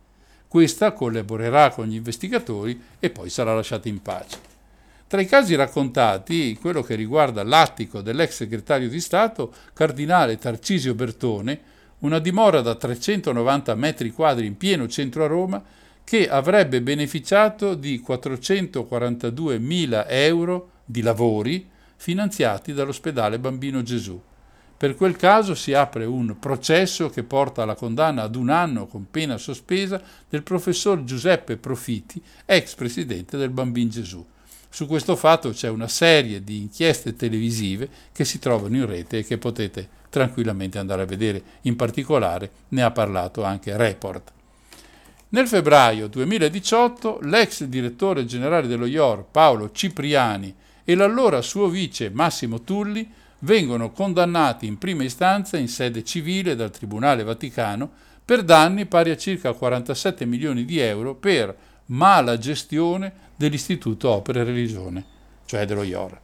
Questa 0.48 0.92
collaborerà 0.92 1.70
con 1.70 1.86
gli 1.86 1.94
investigatori 1.94 2.80
e 2.98 3.10
poi 3.10 3.30
sarà 3.30 3.54
lasciata 3.54 3.88
in 3.88 4.02
pace. 4.02 4.49
Tra 5.10 5.20
i 5.20 5.26
casi 5.26 5.56
raccontati, 5.56 6.56
quello 6.60 6.82
che 6.82 6.94
riguarda 6.94 7.42
l'attico 7.42 8.00
dell'ex 8.00 8.30
segretario 8.30 8.88
di 8.88 9.00
Stato, 9.00 9.52
cardinale 9.72 10.38
Tarcisio 10.38 10.94
Bertone, 10.94 11.60
una 11.98 12.20
dimora 12.20 12.60
da 12.60 12.76
390 12.76 13.74
metri 13.74 14.12
quadri 14.12 14.46
in 14.46 14.56
pieno 14.56 14.86
centro 14.86 15.24
a 15.24 15.26
Roma, 15.26 15.60
che 16.04 16.28
avrebbe 16.28 16.80
beneficiato 16.80 17.74
di 17.74 18.00
442.000 18.06 20.04
euro 20.06 20.70
di 20.84 21.02
lavori 21.02 21.68
finanziati 21.96 22.72
dall'ospedale 22.72 23.40
Bambino 23.40 23.82
Gesù. 23.82 24.22
Per 24.76 24.94
quel 24.94 25.16
caso 25.16 25.56
si 25.56 25.72
apre 25.74 26.04
un 26.04 26.38
processo 26.38 27.10
che 27.10 27.24
porta 27.24 27.64
alla 27.64 27.74
condanna 27.74 28.22
ad 28.22 28.36
un 28.36 28.48
anno 28.48 28.86
con 28.86 29.10
pena 29.10 29.38
sospesa 29.38 30.00
del 30.28 30.44
professor 30.44 31.02
Giuseppe 31.02 31.56
Profitti, 31.56 32.22
ex 32.46 32.76
presidente 32.76 33.36
del 33.36 33.50
Bambino 33.50 33.90
Gesù. 33.90 34.24
Su 34.72 34.86
questo 34.86 35.16
fatto 35.16 35.50
c'è 35.50 35.68
una 35.68 35.88
serie 35.88 36.44
di 36.44 36.60
inchieste 36.60 37.16
televisive 37.16 37.88
che 38.12 38.24
si 38.24 38.38
trovano 38.38 38.76
in 38.76 38.86
rete 38.86 39.18
e 39.18 39.24
che 39.24 39.36
potete 39.36 39.88
tranquillamente 40.08 40.78
andare 40.78 41.02
a 41.02 41.06
vedere. 41.06 41.42
In 41.62 41.74
particolare 41.74 42.50
ne 42.68 42.82
ha 42.82 42.92
parlato 42.92 43.42
anche 43.42 43.76
Report. 43.76 44.32
Nel 45.30 45.48
febbraio 45.48 46.06
2018 46.06 47.18
l'ex 47.22 47.64
direttore 47.64 48.24
generale 48.24 48.68
dello 48.68 48.86
IOR 48.86 49.26
Paolo 49.30 49.72
Cipriani 49.72 50.54
e 50.84 50.94
l'allora 50.94 51.42
suo 51.42 51.68
vice 51.68 52.10
Massimo 52.10 52.62
Tulli 52.62 53.08
vengono 53.40 53.90
condannati 53.90 54.66
in 54.66 54.78
prima 54.78 55.02
istanza 55.02 55.56
in 55.56 55.68
sede 55.68 56.04
civile 56.04 56.54
dal 56.54 56.70
Tribunale 56.70 57.24
Vaticano 57.24 57.90
per 58.24 58.42
danni 58.44 58.86
pari 58.86 59.10
a 59.10 59.16
circa 59.16 59.52
47 59.52 60.24
milioni 60.26 60.64
di 60.64 60.78
euro 60.78 61.14
per 61.14 61.56
mala 61.86 62.38
gestione 62.38 63.28
dell'Istituto 63.40 64.10
Opera 64.10 64.40
e 64.40 64.44
Religione, 64.44 65.04
cioè 65.46 65.64
dello 65.64 65.82
IOR. 65.82 66.20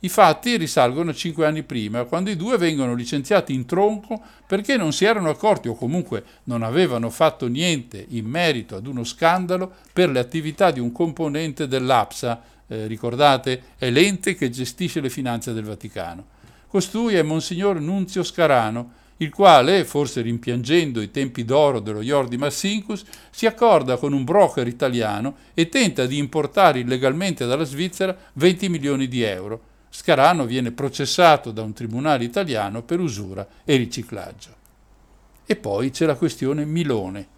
I 0.00 0.08
fatti 0.08 0.56
risalgono 0.56 1.14
cinque 1.14 1.46
anni 1.46 1.62
prima, 1.62 2.02
quando 2.02 2.28
i 2.28 2.34
due 2.34 2.58
vengono 2.58 2.94
licenziati 2.94 3.54
in 3.54 3.66
tronco 3.66 4.20
perché 4.44 4.76
non 4.76 4.92
si 4.92 5.04
erano 5.04 5.30
accorti 5.30 5.68
o 5.68 5.76
comunque 5.76 6.24
non 6.44 6.64
avevano 6.64 7.08
fatto 7.08 7.46
niente 7.46 8.04
in 8.08 8.26
merito 8.26 8.74
ad 8.74 8.88
uno 8.88 9.04
scandalo 9.04 9.72
per 9.92 10.10
le 10.10 10.18
attività 10.18 10.72
di 10.72 10.80
un 10.80 10.90
componente 10.90 11.68
dell'APSA, 11.68 12.42
eh, 12.66 12.88
ricordate, 12.88 13.62
è 13.78 13.88
l'ente 13.88 14.34
che 14.34 14.50
gestisce 14.50 15.00
le 15.00 15.08
finanze 15.08 15.52
del 15.52 15.62
Vaticano. 15.62 16.34
Costui 16.66 17.14
è 17.14 17.22
Monsignor 17.22 17.78
Nunzio 17.80 18.24
Scarano, 18.24 18.90
il 19.18 19.30
quale, 19.30 19.84
forse 19.84 20.20
rimpiangendo 20.20 21.00
i 21.00 21.10
tempi 21.10 21.44
d'oro 21.44 21.80
dello 21.80 22.02
Jordi 22.02 22.36
Massincus, 22.36 23.04
si 23.30 23.46
accorda 23.46 23.96
con 23.96 24.12
un 24.12 24.24
broker 24.24 24.66
italiano 24.66 25.36
e 25.54 25.68
tenta 25.70 26.04
di 26.04 26.18
importare 26.18 26.80
illegalmente 26.80 27.46
dalla 27.46 27.64
Svizzera 27.64 28.14
20 28.34 28.68
milioni 28.68 29.08
di 29.08 29.22
euro. 29.22 29.60
Scarano 29.88 30.44
viene 30.44 30.72
processato 30.72 31.50
da 31.50 31.62
un 31.62 31.72
tribunale 31.72 32.24
italiano 32.24 32.82
per 32.82 33.00
usura 33.00 33.46
e 33.64 33.76
riciclaggio. 33.76 34.54
E 35.46 35.56
poi 35.56 35.90
c'è 35.90 36.04
la 36.04 36.16
questione 36.16 36.66
Milone. 36.66 37.34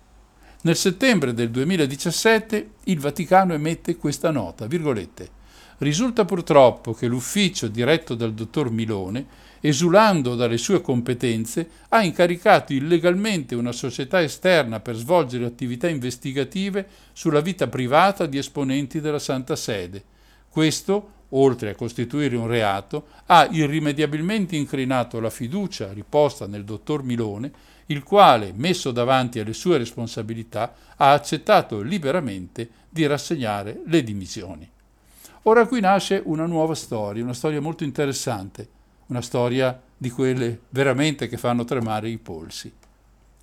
Nel 0.63 0.75
settembre 0.75 1.33
del 1.33 1.51
2017 1.51 2.71
il 2.85 2.99
Vaticano 2.99 3.55
emette 3.55 3.97
questa 3.97 4.33
nota, 4.33 4.67
virgolette. 4.67 5.37
Risulta 5.79 6.25
purtroppo 6.25 6.93
che 6.93 7.07
l'ufficio 7.07 7.69
diretto 7.69 8.17
dal 8.17 8.35
dottor 8.35 8.73
Milone 8.73 9.47
esulando 9.61 10.35
dalle 10.35 10.59
sue 10.59 10.81
competenze, 10.81 11.69
ha 11.89 12.03
incaricato 12.03 12.73
illegalmente 12.73 13.55
una 13.55 13.73
società 13.73 14.23
esterna 14.23 14.81
per 14.81 14.97
svolgere 14.97 15.45
attività 15.45 15.89
investigative 15.89 16.87
sulla 17.13 17.41
vita 17.41 17.67
privata 17.67 18.27
di 18.27 18.39
esponenti 18.39 19.01
della 19.01 19.19
Santa 19.19 19.57
Sede. 19.57 20.03
Questo, 20.49 21.13
oltre 21.31 21.71
a 21.71 21.75
costituire 21.75 22.37
un 22.37 22.47
reato, 22.47 23.07
ha 23.27 23.49
irrimediabilmente 23.51 24.57
incrinato 24.57 25.21
la 25.21 25.31
fiducia 25.31 25.93
riposta 25.93 26.47
nel 26.47 26.65
dottor 26.65 27.03
Milone, 27.03 27.51
il 27.87 28.03
quale, 28.03 28.53
messo 28.55 28.91
davanti 28.91 29.41
alle 29.41 29.55
sue 29.55 29.79
responsabilità, 29.79 30.75
ha 30.97 31.13
accettato 31.13 31.81
liberamente 31.81 32.69
di 32.89 33.07
rassegnare 33.07 33.81
le 33.87 34.03
dimissioni. 34.03 34.69
Ora 35.43 35.67
qui 35.67 35.81
nasce 35.81 36.21
una 36.25 36.47
nuova 36.47 36.75
storia, 36.75 37.23
una 37.23 37.33
storia 37.33 37.61
molto 37.61 37.85
interessante 37.85 38.77
una 39.09 39.21
storia 39.21 39.81
di 39.97 40.11
quelle 40.11 40.61
veramente 40.71 41.29
che 41.29 41.37
fanno 41.37 41.65
tremare 41.65 42.09
i 42.09 42.19
polsi. 42.19 42.73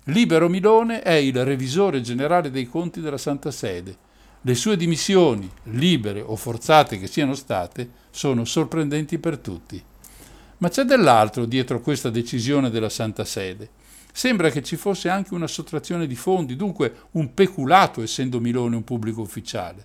Libero 0.04 0.48
Milone 0.48 1.02
è 1.02 1.12
il 1.12 1.44
revisore 1.44 2.00
generale 2.00 2.50
dei 2.50 2.66
conti 2.66 3.00
della 3.00 3.18
Santa 3.18 3.50
Sede. 3.50 4.04
Le 4.40 4.54
sue 4.54 4.76
dimissioni, 4.76 5.50
libere 5.64 6.20
o 6.20 6.36
forzate 6.36 6.98
che 6.98 7.08
siano 7.08 7.34
state, 7.34 7.90
sono 8.10 8.44
sorprendenti 8.44 9.18
per 9.18 9.38
tutti. 9.38 9.82
Ma 10.58 10.68
c'è 10.68 10.84
dell'altro 10.84 11.44
dietro 11.44 11.80
questa 11.80 12.10
decisione 12.10 12.70
della 12.70 12.88
Santa 12.88 13.24
Sede. 13.24 13.68
Sembra 14.12 14.50
che 14.50 14.62
ci 14.62 14.76
fosse 14.76 15.08
anche 15.08 15.34
una 15.34 15.48
sottrazione 15.48 16.06
di 16.06 16.14
fondi, 16.14 16.56
dunque 16.56 17.08
un 17.12 17.34
peculato 17.34 18.00
essendo 18.00 18.40
Milone 18.40 18.76
un 18.76 18.84
pubblico 18.84 19.20
ufficiale. 19.20 19.84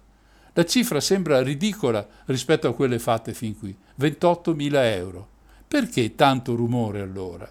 La 0.53 0.65
cifra 0.65 0.99
sembra 0.99 1.41
ridicola 1.41 2.07
rispetto 2.25 2.67
a 2.67 2.73
quelle 2.73 2.99
fatte 2.99 3.33
fin 3.33 3.57
qui, 3.57 3.75
28.000 3.99 4.73
euro. 4.95 5.30
Perché 5.71 6.15
tanto 6.15 6.53
rumore 6.53 6.99
allora? 6.99 7.49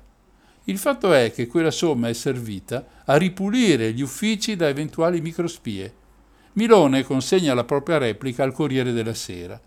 Il 0.64 0.77
fatto 0.77 1.14
è 1.14 1.33
che 1.33 1.47
quella 1.47 1.71
somma 1.71 2.11
è 2.11 2.12
servita 2.12 2.85
a 3.07 3.16
ripulire 3.16 3.95
gli 3.95 4.03
uffici 4.03 4.57
da 4.57 4.68
eventuali 4.68 5.23
microspie. 5.23 5.95
Milone 6.53 7.03
consegna 7.03 7.55
la 7.55 7.64
propria 7.64 7.97
replica 7.97 8.43
al 8.43 8.53
Corriere 8.53 8.93
della 8.93 9.14
Sera. 9.14 9.59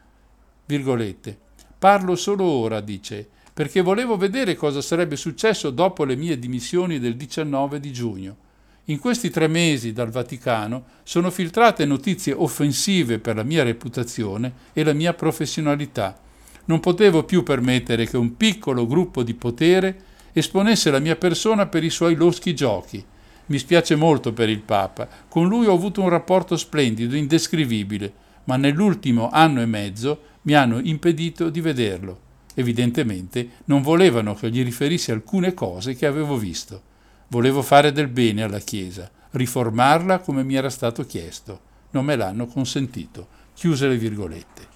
Virgolette. 0.67 1.35
Parlo 1.79 2.15
solo 2.15 2.43
ora, 2.43 2.79
dice, 2.79 3.27
perché 3.51 3.81
volevo 3.81 4.17
vedere 4.17 4.53
cosa 4.53 4.81
sarebbe 4.81 5.15
successo 5.15 5.71
dopo 5.71 6.03
le 6.03 6.15
mie 6.15 6.37
dimissioni 6.37 6.99
del 6.99 7.15
19 7.15 7.79
di 7.79 7.91
giugno. 7.91 8.37
In 8.85 8.99
questi 8.99 9.31
tre 9.31 9.47
mesi 9.47 9.93
dal 9.93 10.11
Vaticano 10.11 10.83
sono 11.01 11.31
filtrate 11.31 11.85
notizie 11.85 12.33
offensive 12.33 13.17
per 13.17 13.35
la 13.35 13.43
mia 13.43 13.63
reputazione 13.63 14.53
e 14.73 14.83
la 14.83 14.93
mia 14.93 15.15
professionalità 15.15 16.21
non 16.65 16.79
potevo 16.79 17.23
più 17.23 17.43
permettere 17.43 18.07
che 18.07 18.17
un 18.17 18.37
piccolo 18.37 18.87
gruppo 18.87 19.23
di 19.23 19.33
potere 19.33 19.95
esponesse 20.33 20.89
la 20.91 20.99
mia 20.99 21.15
persona 21.15 21.67
per 21.67 21.83
i 21.83 21.89
suoi 21.89 22.15
loschi 22.15 22.55
giochi. 22.55 23.03
Mi 23.47 23.57
spiace 23.57 23.95
molto 23.95 24.31
per 24.31 24.49
il 24.49 24.61
Papa, 24.61 25.07
con 25.27 25.47
lui 25.47 25.65
ho 25.65 25.73
avuto 25.73 26.01
un 26.01 26.09
rapporto 26.09 26.55
splendido, 26.55 27.15
indescrivibile, 27.15 28.13
ma 28.45 28.55
nell'ultimo 28.55 29.29
anno 29.29 29.61
e 29.61 29.65
mezzo 29.65 30.19
mi 30.43 30.53
hanno 30.53 30.79
impedito 30.79 31.49
di 31.49 31.61
vederlo. 31.61 32.19
Evidentemente 32.55 33.49
non 33.65 33.81
volevano 33.81 34.33
che 34.35 34.49
gli 34.49 34.63
riferissi 34.63 35.11
alcune 35.11 35.53
cose 35.53 35.95
che 35.95 36.05
avevo 36.05 36.37
visto. 36.37 36.81
Volevo 37.27 37.61
fare 37.61 37.91
del 37.91 38.07
bene 38.07 38.43
alla 38.43 38.59
Chiesa, 38.59 39.09
riformarla 39.31 40.19
come 40.19 40.43
mi 40.43 40.55
era 40.55 40.69
stato 40.69 41.05
chiesto. 41.05 41.71
Non 41.91 42.05
me 42.05 42.15
l'hanno 42.15 42.45
consentito. 42.45 43.27
Chiuse 43.53 43.87
le 43.87 43.97
virgolette. 43.97 44.67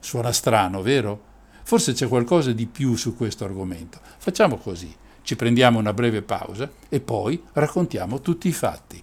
Suona 0.00 0.32
strano, 0.32 0.82
vero? 0.82 1.25
Forse 1.66 1.94
c'è 1.94 2.06
qualcosa 2.06 2.52
di 2.52 2.66
più 2.66 2.94
su 2.94 3.16
questo 3.16 3.44
argomento. 3.44 3.98
Facciamo 4.18 4.56
così. 4.56 4.94
Ci 5.22 5.34
prendiamo 5.34 5.80
una 5.80 5.92
breve 5.92 6.22
pausa 6.22 6.70
e 6.88 7.00
poi 7.00 7.42
raccontiamo 7.54 8.20
tutti 8.20 8.46
i 8.46 8.52
fatti. 8.52 9.02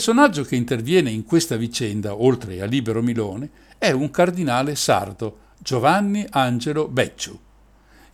Personaggio 0.00 0.44
che 0.44 0.56
interviene 0.56 1.10
in 1.10 1.24
questa 1.24 1.56
vicenda, 1.56 2.14
oltre 2.14 2.62
a 2.62 2.64
Libero 2.64 3.02
Milone, 3.02 3.50
è 3.76 3.90
un 3.90 4.10
cardinale 4.10 4.74
sardo, 4.74 5.40
Giovanni 5.58 6.24
Angelo 6.30 6.88
Becciu. 6.88 7.38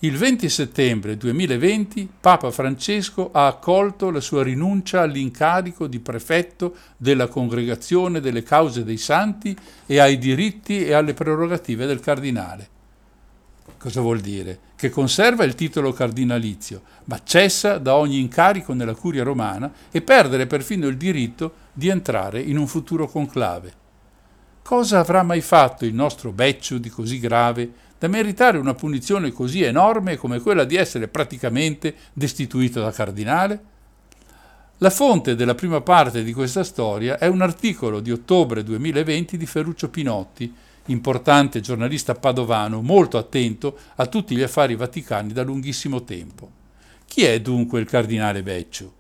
Il 0.01 0.17
20 0.17 0.49
settembre 0.49 1.17
2020 1.17 2.09
Papa 2.19 2.51
Francesco 2.51 3.31
ha 3.31 3.47
accolto 3.47 4.11
la 4.11 4.19
sua 4.19 4.43
rinuncia 4.43 5.03
all'incarico 5.03 5.87
di 5.87 6.01
prefetto 6.01 6.75
della 6.97 7.29
Congregazione 7.29 8.19
delle 8.19 8.43
Cause 8.43 8.83
dei 8.83 8.99
Santi 8.99 9.57
e 9.87 10.01
ai 10.01 10.19
diritti 10.19 10.85
e 10.85 10.93
alle 10.93 11.15
prerogative 11.15 11.87
del 11.87 12.01
cardinale. 12.01 12.69
Cosa 13.79 14.01
vuol 14.01 14.19
dire? 14.19 14.59
Che 14.75 14.91
conserva 14.91 15.45
il 15.45 15.55
titolo 15.55 15.93
cardinalizio, 15.93 16.83
ma 17.05 17.21
cessa 17.23 17.79
da 17.79 17.95
ogni 17.95 18.19
incarico 18.19 18.73
nella 18.73 18.95
curia 18.95 19.23
romana 19.23 19.73
e 19.93 20.03
perdere 20.03 20.49
perfino 20.49 20.89
il 20.89 20.97
diritto 20.97 21.65
di 21.77 21.89
entrare 21.89 22.41
in 22.41 22.57
un 22.57 22.67
futuro 22.67 23.07
conclave. 23.07 23.85
Cosa 24.63 24.99
avrà 24.99 25.23
mai 25.23 25.43
fatto 25.43 25.85
il 25.85 25.93
nostro 25.93 26.33
Becciu 26.33 26.79
di 26.79 26.89
così 26.89 27.21
grave 27.21 27.71
da 27.99 28.09
meritare 28.09 28.57
una 28.57 28.73
punizione 28.73 29.31
così 29.31 29.63
enorme 29.63 30.17
come 30.17 30.41
quella 30.41 30.65
di 30.65 30.75
essere 30.75 31.07
praticamente 31.07 31.95
destituito 32.15 32.81
da 32.81 32.91
cardinale? 32.91 33.61
La 34.79 34.89
fonte 34.89 35.35
della 35.35 35.55
prima 35.55 35.83
parte 35.83 36.25
di 36.25 36.33
questa 36.33 36.65
storia 36.65 37.19
è 37.19 37.27
un 37.27 37.43
articolo 37.43 38.01
di 38.01 38.11
ottobre 38.11 38.63
2020 38.63 39.37
di 39.37 39.45
Ferruccio 39.45 39.91
Pinotti, 39.91 40.51
importante 40.87 41.61
giornalista 41.61 42.15
padovano 42.15 42.81
molto 42.81 43.19
attento 43.19 43.79
a 43.97 44.07
tutti 44.07 44.35
gli 44.35 44.43
affari 44.43 44.77
vaticani 44.77 45.35
da 45.35 45.43
lunghissimo 45.43 46.05
tempo. 46.05 46.51
Chi 47.05 47.25
è 47.25 47.39
dunque 47.41 47.81
il 47.81 47.87
cardinale 47.87 48.43
Becciu? 48.43 48.91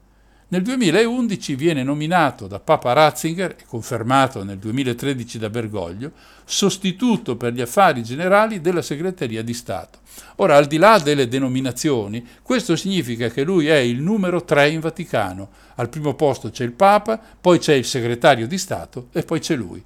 Nel 0.48 0.62
2011 0.62 1.56
viene 1.56 1.82
nominato 1.82 2.46
da 2.46 2.60
Papa 2.60 2.92
Ratzinger 2.92 3.56
e 3.58 3.64
confermato 3.66 4.44
nel 4.44 4.58
2013 4.58 5.40
da 5.40 5.50
Bergoglio 5.50 6.12
sostituto 6.44 7.34
per 7.34 7.52
gli 7.52 7.60
affari 7.60 8.04
generali 8.04 8.60
della 8.60 8.80
segreteria 8.80 9.42
di 9.42 9.52
Stato. 9.52 9.98
Ora, 10.36 10.54
al 10.54 10.66
di 10.66 10.76
là 10.76 11.00
delle 11.00 11.26
denominazioni, 11.26 12.24
questo 12.42 12.76
significa 12.76 13.28
che 13.28 13.42
lui 13.42 13.66
è 13.66 13.78
il 13.78 14.00
numero 14.00 14.44
3 14.44 14.68
in 14.70 14.78
Vaticano. 14.78 15.48
Al 15.74 15.88
primo 15.88 16.14
posto 16.14 16.48
c'è 16.50 16.62
il 16.62 16.74
Papa, 16.74 17.20
poi 17.40 17.58
c'è 17.58 17.74
il 17.74 17.84
segretario 17.84 18.46
di 18.46 18.56
Stato 18.56 19.08
e 19.10 19.24
poi 19.24 19.40
c'è 19.40 19.56
lui 19.56 19.82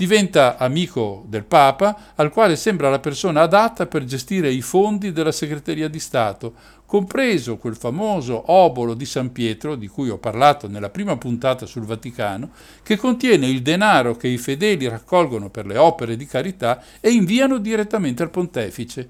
diventa 0.00 0.56
amico 0.56 1.26
del 1.28 1.44
Papa, 1.44 2.14
al 2.14 2.30
quale 2.30 2.56
sembra 2.56 2.88
la 2.88 3.00
persona 3.00 3.42
adatta 3.42 3.84
per 3.84 4.04
gestire 4.04 4.50
i 4.50 4.62
fondi 4.62 5.12
della 5.12 5.30
segreteria 5.30 5.88
di 5.88 6.00
Stato, 6.00 6.54
compreso 6.90 7.56
quel 7.56 7.76
famoso 7.76 8.50
obolo 8.50 8.94
di 8.94 9.04
San 9.04 9.30
Pietro, 9.30 9.76
di 9.76 9.86
cui 9.86 10.08
ho 10.08 10.18
parlato 10.18 10.66
nella 10.66 10.88
prima 10.88 11.16
puntata 11.16 11.64
sul 11.64 11.84
Vaticano, 11.84 12.50
che 12.82 12.96
contiene 12.96 13.46
il 13.46 13.62
denaro 13.62 14.16
che 14.16 14.26
i 14.26 14.38
fedeli 14.38 14.88
raccolgono 14.88 15.50
per 15.50 15.66
le 15.66 15.78
opere 15.78 16.16
di 16.16 16.26
carità 16.26 16.82
e 16.98 17.10
inviano 17.10 17.58
direttamente 17.58 18.24
al 18.24 18.30
pontefice. 18.30 19.08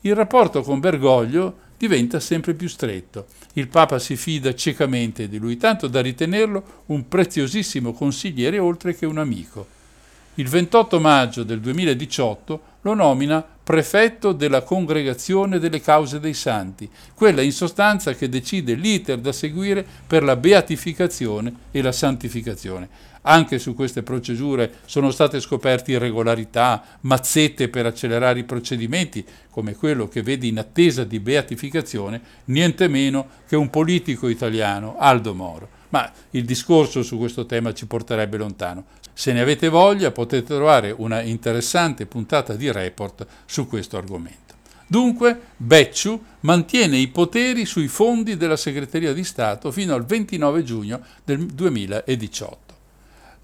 Il 0.00 0.16
rapporto 0.16 0.62
con 0.62 0.80
Bergoglio 0.80 1.58
diventa 1.78 2.18
sempre 2.18 2.54
più 2.54 2.66
stretto. 2.66 3.26
Il 3.52 3.68
Papa 3.68 4.00
si 4.00 4.16
fida 4.16 4.52
ciecamente 4.56 5.28
di 5.28 5.38
lui, 5.38 5.56
tanto 5.56 5.86
da 5.86 6.00
ritenerlo 6.00 6.82
un 6.86 7.06
preziosissimo 7.06 7.92
consigliere 7.92 8.58
oltre 8.58 8.96
che 8.96 9.06
un 9.06 9.18
amico 9.18 9.78
il 10.40 10.48
28 10.48 11.00
maggio 11.00 11.42
del 11.42 11.60
2018 11.60 12.62
lo 12.80 12.94
nomina 12.94 13.44
prefetto 13.70 14.32
della 14.32 14.62
congregazione 14.62 15.60
delle 15.60 15.80
cause 15.80 16.18
dei 16.18 16.34
santi, 16.34 16.90
quella 17.14 17.40
in 17.40 17.52
sostanza 17.52 18.14
che 18.14 18.28
decide 18.28 18.74
l'iter 18.74 19.18
da 19.18 19.30
seguire 19.30 19.86
per 20.08 20.24
la 20.24 20.34
beatificazione 20.34 21.54
e 21.70 21.80
la 21.80 21.92
santificazione. 21.92 22.88
Anche 23.22 23.60
su 23.60 23.76
queste 23.76 24.02
procedure 24.02 24.78
sono 24.86 25.12
state 25.12 25.38
scoperte 25.38 25.92
irregolarità, 25.92 26.82
mazzette 27.02 27.68
per 27.68 27.86
accelerare 27.86 28.40
i 28.40 28.44
procedimenti, 28.44 29.24
come 29.50 29.76
quello 29.76 30.08
che 30.08 30.22
vede 30.22 30.48
in 30.48 30.58
attesa 30.58 31.04
di 31.04 31.20
beatificazione 31.20 32.20
niente 32.46 32.88
meno 32.88 33.28
che 33.46 33.54
un 33.54 33.70
politico 33.70 34.26
italiano, 34.26 34.96
Aldo 34.98 35.32
Moro. 35.32 35.68
Ma 35.90 36.10
il 36.30 36.44
discorso 36.44 37.04
su 37.04 37.18
questo 37.18 37.46
tema 37.46 37.72
ci 37.72 37.86
porterebbe 37.86 38.36
lontano. 38.36 38.84
Se 39.12 39.32
ne 39.32 39.40
avete 39.40 39.68
voglia 39.68 40.10
potete 40.10 40.54
trovare 40.54 40.94
una 40.96 41.20
interessante 41.20 42.06
puntata 42.06 42.54
di 42.54 42.70
report 42.70 43.26
su 43.44 43.66
questo 43.66 43.96
argomento. 43.96 44.54
Dunque, 44.86 45.38
Becciu 45.56 46.20
mantiene 46.40 46.96
i 46.96 47.06
poteri 47.08 47.64
sui 47.64 47.86
fondi 47.86 48.36
della 48.36 48.56
Segreteria 48.56 49.12
di 49.12 49.22
Stato 49.22 49.70
fino 49.70 49.94
al 49.94 50.04
29 50.04 50.64
giugno 50.64 51.00
del 51.24 51.46
2018. 51.46 52.70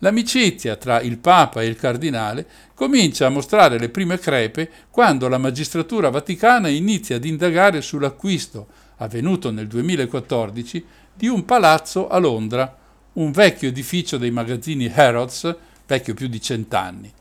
L'amicizia 0.00 0.76
tra 0.76 1.00
il 1.00 1.18
Papa 1.18 1.62
e 1.62 1.66
il 1.66 1.76
Cardinale 1.76 2.46
comincia 2.74 3.26
a 3.26 3.30
mostrare 3.30 3.78
le 3.78 3.88
prime 3.88 4.18
crepe 4.18 4.68
quando 4.90 5.28
la 5.28 5.38
magistratura 5.38 6.10
vaticana 6.10 6.68
inizia 6.68 7.16
ad 7.16 7.24
indagare 7.24 7.80
sull'acquisto, 7.80 8.66
avvenuto 8.96 9.50
nel 9.50 9.68
2014, 9.68 10.84
di 11.14 11.28
un 11.28 11.44
palazzo 11.44 12.08
a 12.08 12.18
Londra, 12.18 12.76
un 13.16 13.30
vecchio 13.30 13.68
edificio 13.68 14.18
dei 14.18 14.30
magazzini 14.30 14.92
Harrods, 14.92 15.54
vecchio 15.86 16.14
più 16.14 16.26
di 16.28 16.40
cent'anni. 16.40 17.12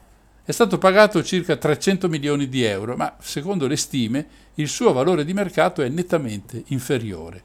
È 0.43 0.51
stato 0.51 0.77
pagato 0.77 1.23
circa 1.23 1.55
300 1.55 2.07
milioni 2.09 2.49
di 2.49 2.63
euro, 2.63 2.95
ma 2.95 3.15
secondo 3.19 3.65
le 3.65 3.77
stime 3.77 4.27
il 4.55 4.67
suo 4.67 4.93
valore 4.93 5.25
di 5.25 5.33
mercato 5.33 5.81
è 5.81 5.89
nettamente 5.89 6.63
inferiore. 6.67 7.43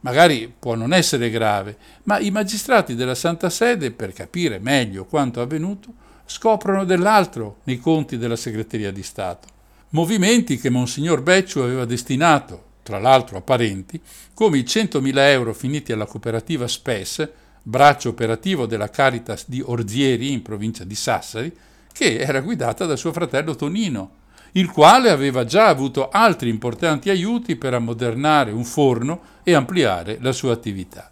Magari 0.00 0.52
può 0.56 0.74
non 0.74 0.92
essere 0.92 1.28
grave, 1.28 1.76
ma 2.04 2.20
i 2.20 2.30
magistrati 2.30 2.94
della 2.94 3.16
Santa 3.16 3.50
Sede, 3.50 3.90
per 3.90 4.12
capire 4.12 4.60
meglio 4.60 5.04
quanto 5.04 5.40
avvenuto, 5.40 5.92
scoprono 6.24 6.84
dell'altro 6.84 7.58
nei 7.64 7.78
conti 7.78 8.16
della 8.16 8.36
Segreteria 8.36 8.92
di 8.92 9.02
Stato. 9.02 9.48
Movimenti 9.90 10.58
che 10.58 10.70
Monsignor 10.70 11.20
Becciu 11.20 11.60
aveva 11.60 11.84
destinato, 11.84 12.66
tra 12.84 13.00
l'altro 13.00 13.38
a 13.38 13.42
parenti, 13.42 14.00
come 14.34 14.58
i 14.58 14.62
100.000 14.62 15.18
euro 15.30 15.52
finiti 15.52 15.90
alla 15.90 16.06
cooperativa 16.06 16.68
SPES, 16.68 17.28
braccio 17.68 18.08
operativo 18.08 18.64
della 18.64 18.88
Caritas 18.88 19.44
di 19.46 19.60
Orzieri 19.62 20.32
in 20.32 20.40
provincia 20.40 20.84
di 20.84 20.94
Sassari, 20.94 21.54
che 21.92 22.16
era 22.16 22.40
guidata 22.40 22.86
da 22.86 22.96
suo 22.96 23.12
fratello 23.12 23.54
Tonino, 23.54 24.12
il 24.52 24.70
quale 24.70 25.10
aveva 25.10 25.44
già 25.44 25.66
avuto 25.66 26.08
altri 26.08 26.48
importanti 26.48 27.10
aiuti 27.10 27.56
per 27.56 27.74
ammodernare 27.74 28.52
un 28.52 28.64
forno 28.64 29.20
e 29.42 29.52
ampliare 29.52 30.16
la 30.22 30.32
sua 30.32 30.54
attività. 30.54 31.10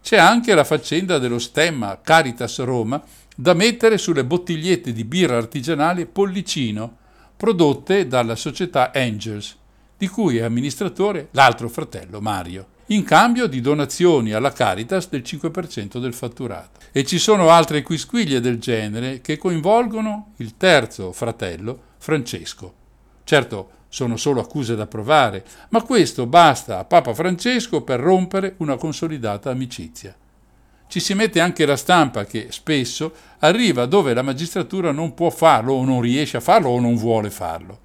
C'è 0.00 0.16
anche 0.16 0.54
la 0.54 0.64
faccenda 0.64 1.18
dello 1.18 1.38
stemma 1.38 2.00
Caritas 2.02 2.60
Roma 2.60 3.02
da 3.36 3.52
mettere 3.52 3.98
sulle 3.98 4.24
bottigliette 4.24 4.94
di 4.94 5.04
birra 5.04 5.36
artigianale 5.36 6.06
Pollicino, 6.06 6.96
prodotte 7.36 8.06
dalla 8.06 8.34
società 8.34 8.92
Angels, 8.94 9.58
di 9.98 10.08
cui 10.08 10.38
è 10.38 10.42
amministratore 10.42 11.28
l'altro 11.32 11.68
fratello 11.68 12.22
Mario, 12.22 12.66
in 12.94 13.04
cambio 13.04 13.46
di 13.46 13.60
donazioni 13.60 14.32
alla 14.32 14.52
Caritas 14.52 15.08
del 15.08 15.22
5% 15.22 15.98
del 15.98 16.12
fatturato. 16.12 16.80
E 16.92 17.04
ci 17.04 17.18
sono 17.18 17.48
altre 17.48 17.82
quisquiglie 17.82 18.40
del 18.40 18.58
genere 18.58 19.20
che 19.20 19.38
coinvolgono 19.38 20.32
il 20.36 20.56
terzo 20.56 21.12
fratello, 21.12 21.80
Francesco. 21.98 22.74
Certo, 23.24 23.70
sono 23.88 24.16
solo 24.16 24.40
accuse 24.40 24.74
da 24.74 24.86
provare, 24.86 25.44
ma 25.70 25.82
questo 25.82 26.26
basta 26.26 26.78
a 26.78 26.84
Papa 26.84 27.14
Francesco 27.14 27.82
per 27.82 28.00
rompere 28.00 28.54
una 28.58 28.76
consolidata 28.76 29.50
amicizia. 29.50 30.14
Ci 30.86 31.00
si 31.00 31.14
mette 31.14 31.40
anche 31.40 31.64
la 31.64 31.76
stampa 31.76 32.26
che 32.26 32.48
spesso 32.50 33.14
arriva 33.38 33.86
dove 33.86 34.12
la 34.12 34.20
magistratura 34.20 34.92
non 34.92 35.14
può 35.14 35.30
farlo 35.30 35.72
o 35.72 35.84
non 35.84 36.02
riesce 36.02 36.36
a 36.36 36.40
farlo 36.40 36.68
o 36.68 36.80
non 36.80 36.96
vuole 36.96 37.30
farlo. 37.30 37.78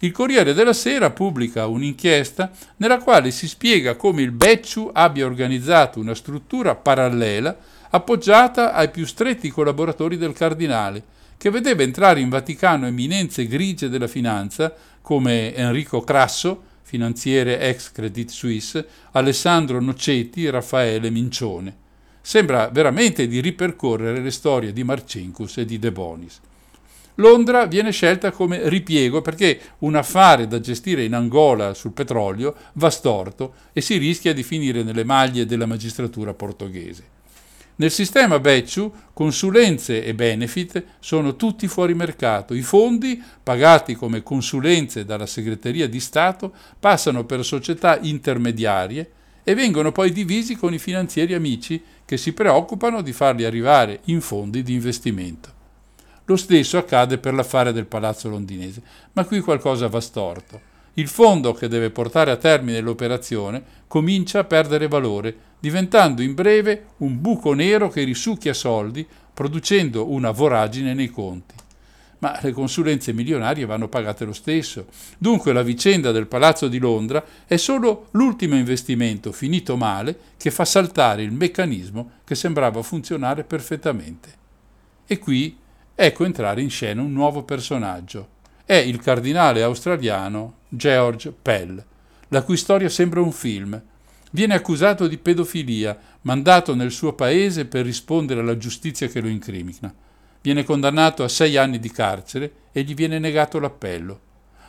Il 0.00 0.12
Corriere 0.12 0.52
della 0.52 0.74
Sera 0.74 1.10
pubblica 1.10 1.66
un'inchiesta 1.66 2.50
nella 2.76 2.98
quale 2.98 3.30
si 3.30 3.48
spiega 3.48 3.96
come 3.96 4.20
il 4.20 4.30
Becciu 4.30 4.90
abbia 4.92 5.24
organizzato 5.24 5.98
una 6.00 6.14
struttura 6.14 6.74
parallela 6.74 7.56
appoggiata 7.88 8.74
ai 8.74 8.90
più 8.90 9.06
stretti 9.06 9.48
collaboratori 9.48 10.18
del 10.18 10.34
cardinale, 10.34 11.02
che 11.38 11.48
vedeva 11.48 11.82
entrare 11.82 12.20
in 12.20 12.28
Vaticano 12.28 12.86
eminenze 12.86 13.46
grigie 13.46 13.88
della 13.88 14.06
finanza 14.06 14.74
come 15.00 15.54
Enrico 15.54 16.02
Crasso, 16.02 16.62
finanziere 16.82 17.58
ex 17.60 17.90
Credit 17.90 18.28
Suisse, 18.28 18.86
Alessandro 19.12 19.80
Nocetti, 19.80 20.50
Raffaele 20.50 21.08
Mincione. 21.08 21.74
Sembra 22.20 22.68
veramente 22.68 23.26
di 23.26 23.40
ripercorrere 23.40 24.20
le 24.20 24.30
storie 24.30 24.74
di 24.74 24.84
Marcinkus 24.84 25.56
e 25.56 25.64
di 25.64 25.78
De 25.78 25.90
Bonis. 25.90 26.40
Londra 27.16 27.66
viene 27.66 27.92
scelta 27.92 28.30
come 28.30 28.68
ripiego 28.68 29.22
perché 29.22 29.58
un 29.78 29.94
affare 29.94 30.46
da 30.46 30.60
gestire 30.60 31.04
in 31.04 31.14
Angola 31.14 31.72
sul 31.72 31.92
petrolio 31.92 32.54
va 32.74 32.90
storto 32.90 33.54
e 33.72 33.80
si 33.80 33.96
rischia 33.96 34.34
di 34.34 34.42
finire 34.42 34.82
nelle 34.82 35.04
maglie 35.04 35.46
della 35.46 35.66
magistratura 35.66 36.34
portoghese. 36.34 37.14
Nel 37.78 37.90
sistema 37.90 38.38
Becciu 38.38 38.90
consulenze 39.12 40.02
e 40.02 40.14
benefit 40.14 40.82
sono 40.98 41.36
tutti 41.36 41.68
fuori 41.68 41.94
mercato. 41.94 42.54
I 42.54 42.62
fondi, 42.62 43.22
pagati 43.42 43.94
come 43.94 44.22
consulenze 44.22 45.04
dalla 45.04 45.26
segreteria 45.26 45.86
di 45.86 46.00
Stato, 46.00 46.52
passano 46.80 47.24
per 47.24 47.44
società 47.44 47.98
intermediarie 48.00 49.10
e 49.42 49.54
vengono 49.54 49.92
poi 49.92 50.10
divisi 50.10 50.56
con 50.56 50.72
i 50.72 50.78
finanzieri 50.78 51.34
amici 51.34 51.82
che 52.04 52.16
si 52.16 52.32
preoccupano 52.32 53.02
di 53.02 53.12
farli 53.12 53.44
arrivare 53.44 54.00
in 54.04 54.20
fondi 54.22 54.62
di 54.62 54.72
investimento. 54.72 55.55
Lo 56.26 56.36
stesso 56.36 56.76
accade 56.76 57.18
per 57.18 57.34
l'affare 57.34 57.72
del 57.72 57.86
palazzo 57.86 58.28
londinese, 58.28 58.82
ma 59.12 59.24
qui 59.24 59.40
qualcosa 59.40 59.88
va 59.88 60.00
storto. 60.00 60.74
Il 60.94 61.08
fondo 61.08 61.52
che 61.52 61.68
deve 61.68 61.90
portare 61.90 62.30
a 62.30 62.36
termine 62.36 62.80
l'operazione 62.80 63.62
comincia 63.86 64.40
a 64.40 64.44
perdere 64.44 64.88
valore 64.88 65.36
diventando 65.60 66.22
in 66.22 66.34
breve 66.34 66.86
un 66.98 67.20
buco 67.20 67.52
nero 67.52 67.88
che 67.88 68.02
risucchia 68.02 68.54
soldi, 68.54 69.06
producendo 69.32 70.10
una 70.10 70.30
voragine 70.30 70.94
nei 70.94 71.10
conti. 71.10 71.54
Ma 72.18 72.38
le 72.42 72.52
consulenze 72.52 73.12
milionarie 73.12 73.66
vanno 73.66 73.88
pagate 73.88 74.24
lo 74.24 74.32
stesso. 74.32 74.86
Dunque 75.18 75.52
la 75.52 75.62
vicenda 75.62 76.12
del 76.12 76.26
Palazzo 76.26 76.66
di 76.66 76.78
Londra 76.78 77.24
è 77.46 77.56
solo 77.56 78.08
l'ultimo 78.12 78.56
investimento 78.56 79.32
finito 79.32 79.76
male 79.76 80.18
che 80.36 80.50
fa 80.50 80.64
saltare 80.64 81.22
il 81.22 81.32
meccanismo 81.32 82.12
che 82.24 82.34
sembrava 82.34 82.82
funzionare 82.82 83.44
perfettamente. 83.44 84.44
E 85.06 85.18
qui 85.18 85.56
ecco 85.96 86.24
entrare 86.24 86.62
in 86.62 86.70
scena 86.70 87.02
un 87.02 87.12
nuovo 87.12 87.42
personaggio. 87.42 88.28
È 88.64 88.74
il 88.74 89.00
cardinale 89.00 89.64
australiano 89.64 90.58
George 90.68 91.32
Pell, 91.32 91.84
la 92.28 92.42
cui 92.42 92.56
storia 92.56 92.88
sembra 92.88 93.20
un 93.20 93.32
film, 93.32 93.82
Viene 94.36 94.52
accusato 94.52 95.06
di 95.06 95.16
pedofilia, 95.16 95.98
mandato 96.22 96.74
nel 96.74 96.90
suo 96.90 97.14
paese 97.14 97.64
per 97.64 97.86
rispondere 97.86 98.40
alla 98.40 98.58
giustizia 98.58 99.06
che 99.06 99.22
lo 99.22 99.28
incrimina. 99.28 99.94
Viene 100.42 100.62
condannato 100.62 101.24
a 101.24 101.28
sei 101.28 101.56
anni 101.56 101.78
di 101.78 101.90
carcere 101.90 102.52
e 102.70 102.82
gli 102.82 102.94
viene 102.94 103.18
negato 103.18 103.58
l'appello. 103.58 104.20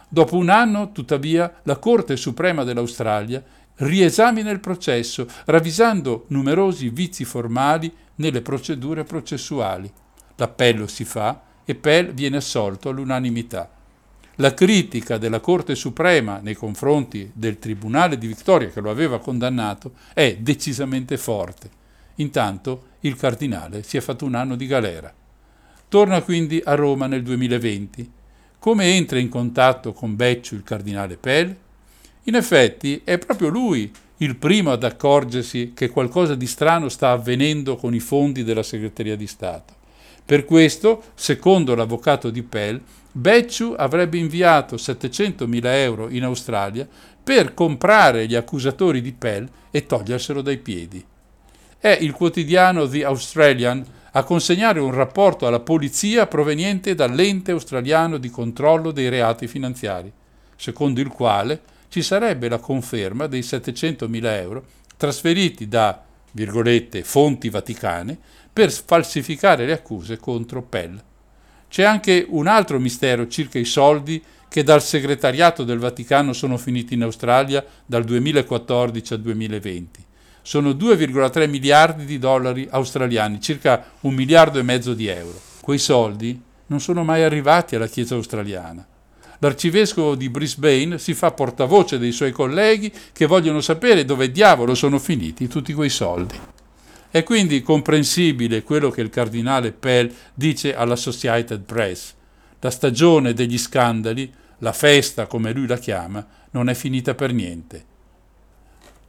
Dopo 0.07 0.37
un 0.37 0.47
anno, 0.47 0.93
tuttavia, 0.93 1.59
la 1.63 1.75
Corte 1.75 2.15
Suprema 2.15 2.63
dell'Australia 2.63 3.43
riesamina 3.79 4.51
il 4.51 4.61
processo, 4.61 5.27
ravvisando 5.45 6.25
numerosi 6.29 6.87
vizi 6.87 7.25
formali 7.25 7.93
nelle 8.15 8.41
procedure 8.41 9.03
processuali. 9.03 9.91
L'appello 10.37 10.87
si 10.87 11.03
fa 11.03 11.41
e 11.65 11.75
Pell 11.75 12.13
viene 12.13 12.37
assolto 12.37 12.89
all'unanimità. 12.89 13.69
La 14.35 14.53
critica 14.53 15.17
della 15.17 15.39
Corte 15.39 15.73
Suprema 15.73 16.39
nei 16.41 16.53
confronti 16.53 17.29
del 17.33 17.57
Tribunale 17.57 18.19
di 18.19 18.27
Vittoria 18.27 18.69
che 18.69 18.81
lo 18.81 18.91
aveva 18.91 19.19
condannato 19.19 19.93
è 20.13 20.37
decisamente 20.39 21.17
forte. 21.17 21.69
Intanto 22.15 22.89
il 23.01 23.15
cardinale 23.15 23.81
si 23.81 23.97
è 23.97 23.99
fatto 23.99 24.25
un 24.25 24.35
anno 24.35 24.55
di 24.55 24.67
galera. 24.67 25.11
Torna 25.89 26.21
quindi 26.21 26.61
a 26.63 26.75
Roma 26.75 27.07
nel 27.07 27.23
2020. 27.23 28.11
Come 28.59 28.95
entra 28.95 29.17
in 29.17 29.29
contatto 29.29 29.91
con 29.93 30.15
Becciu 30.15 30.55
il 30.55 30.63
cardinale 30.63 31.17
Pell? 31.17 31.55
In 32.23 32.35
effetti 32.35 33.01
è 33.03 33.17
proprio 33.17 33.47
lui 33.47 33.91
il 34.17 34.35
primo 34.35 34.71
ad 34.71 34.83
accorgersi 34.83 35.71
che 35.73 35.89
qualcosa 35.89 36.35
di 36.35 36.45
strano 36.45 36.89
sta 36.89 37.11
avvenendo 37.11 37.75
con 37.75 37.95
i 37.95 37.99
fondi 37.99 38.43
della 38.43 38.63
Segreteria 38.63 39.15
di 39.15 39.27
Stato. 39.27 39.76
Per 40.27 40.43
questo, 40.43 41.03
secondo 41.15 41.73
l'avvocato 41.73 42.29
di 42.29 42.43
Pell, 42.43 42.81
Becciu 43.13 43.75
avrebbe 43.77 44.17
inviato 44.17 44.75
700.000 44.75 45.61
euro 45.67 46.09
in 46.09 46.25
Australia 46.25 46.85
per 47.23 47.53
comprare 47.53 48.27
gli 48.27 48.35
accusatori 48.35 48.99
di 48.99 49.13
Pell 49.13 49.47
e 49.71 49.85
toglierselo 49.85 50.41
dai 50.41 50.57
piedi. 50.57 51.01
È 51.79 51.97
il 52.01 52.11
quotidiano 52.11 52.89
The 52.89 53.05
Australian 53.05 53.85
a 54.11 54.23
consegnare 54.23 54.81
un 54.81 54.91
rapporto 54.91 55.47
alla 55.47 55.61
polizia 55.61 56.27
proveniente 56.27 56.93
dall'ente 56.93 57.51
australiano 57.51 58.17
di 58.17 58.29
controllo 58.29 58.91
dei 58.91 59.07
reati 59.07 59.47
finanziari, 59.47 60.11
secondo 60.57 60.99
il 60.99 61.07
quale 61.07 61.61
ci 61.87 62.01
sarebbe 62.01 62.49
la 62.49 62.59
conferma 62.59 63.27
dei 63.27 63.43
700.000 63.43 64.25
euro 64.41 64.65
trasferiti 64.97 65.69
da, 65.69 66.03
virgolette, 66.31 67.05
fonti 67.05 67.47
vaticane 67.47 68.17
per 68.57 68.71
falsificare 68.71 69.67
le 69.67 69.73
accuse 69.73 70.17
contro 70.17 70.63
Pell. 70.63 70.99
C'è 71.69 71.83
anche 71.83 72.25
un 72.27 72.47
altro 72.47 72.79
mistero 72.79 73.27
circa 73.27 73.59
i 73.59 73.65
soldi 73.65 74.19
che 74.49 74.63
dal 74.63 74.81
segretariato 74.81 75.63
del 75.63 75.77
Vaticano 75.77 76.33
sono 76.33 76.57
finiti 76.57 76.95
in 76.95 77.03
Australia 77.03 77.63
dal 77.85 78.03
2014 78.03 79.13
al 79.13 79.21
2020. 79.21 80.03
Sono 80.41 80.71
2,3 80.71 81.47
miliardi 81.47 82.05
di 82.05 82.17
dollari 82.17 82.67
australiani, 82.67 83.39
circa 83.39 83.91
un 83.99 84.15
miliardo 84.15 84.57
e 84.57 84.63
mezzo 84.63 84.95
di 84.95 85.05
euro. 85.05 85.39
Quei 85.61 85.77
soldi 85.77 86.41
non 86.65 86.81
sono 86.81 87.03
mai 87.03 87.21
arrivati 87.21 87.75
alla 87.75 87.85
Chiesa 87.85 88.15
australiana. 88.15 88.83
L'arcivescovo 89.37 90.15
di 90.15 90.29
Brisbane 90.29 90.97
si 90.97 91.13
fa 91.13 91.29
portavoce 91.29 91.99
dei 91.99 92.11
suoi 92.11 92.31
colleghi 92.31 92.91
che 93.13 93.27
vogliono 93.27 93.61
sapere 93.61 94.03
dove 94.03 94.31
diavolo 94.31 94.73
sono 94.73 94.97
finiti 94.97 95.47
tutti 95.47 95.73
quei 95.73 95.89
soldi. 95.89 96.56
È 97.09 97.23
quindi 97.23 97.61
comprensibile 97.61 98.63
quello 98.63 98.89
che 98.89 99.01
il 99.01 99.09
cardinale 99.09 99.71
Pell 99.71 100.13
dice 100.33 100.75
all'Associated 100.75 101.61
Press. 101.61 102.13
La 102.59 102.69
stagione 102.69 103.33
degli 103.33 103.57
scandali, 103.57 104.31
la 104.59 104.73
festa 104.73 105.25
come 105.25 105.53
lui 105.53 105.67
la 105.67 105.77
chiama, 105.77 106.25
non 106.51 106.69
è 106.69 106.73
finita 106.73 107.15
per 107.15 107.31
niente. 107.31 107.85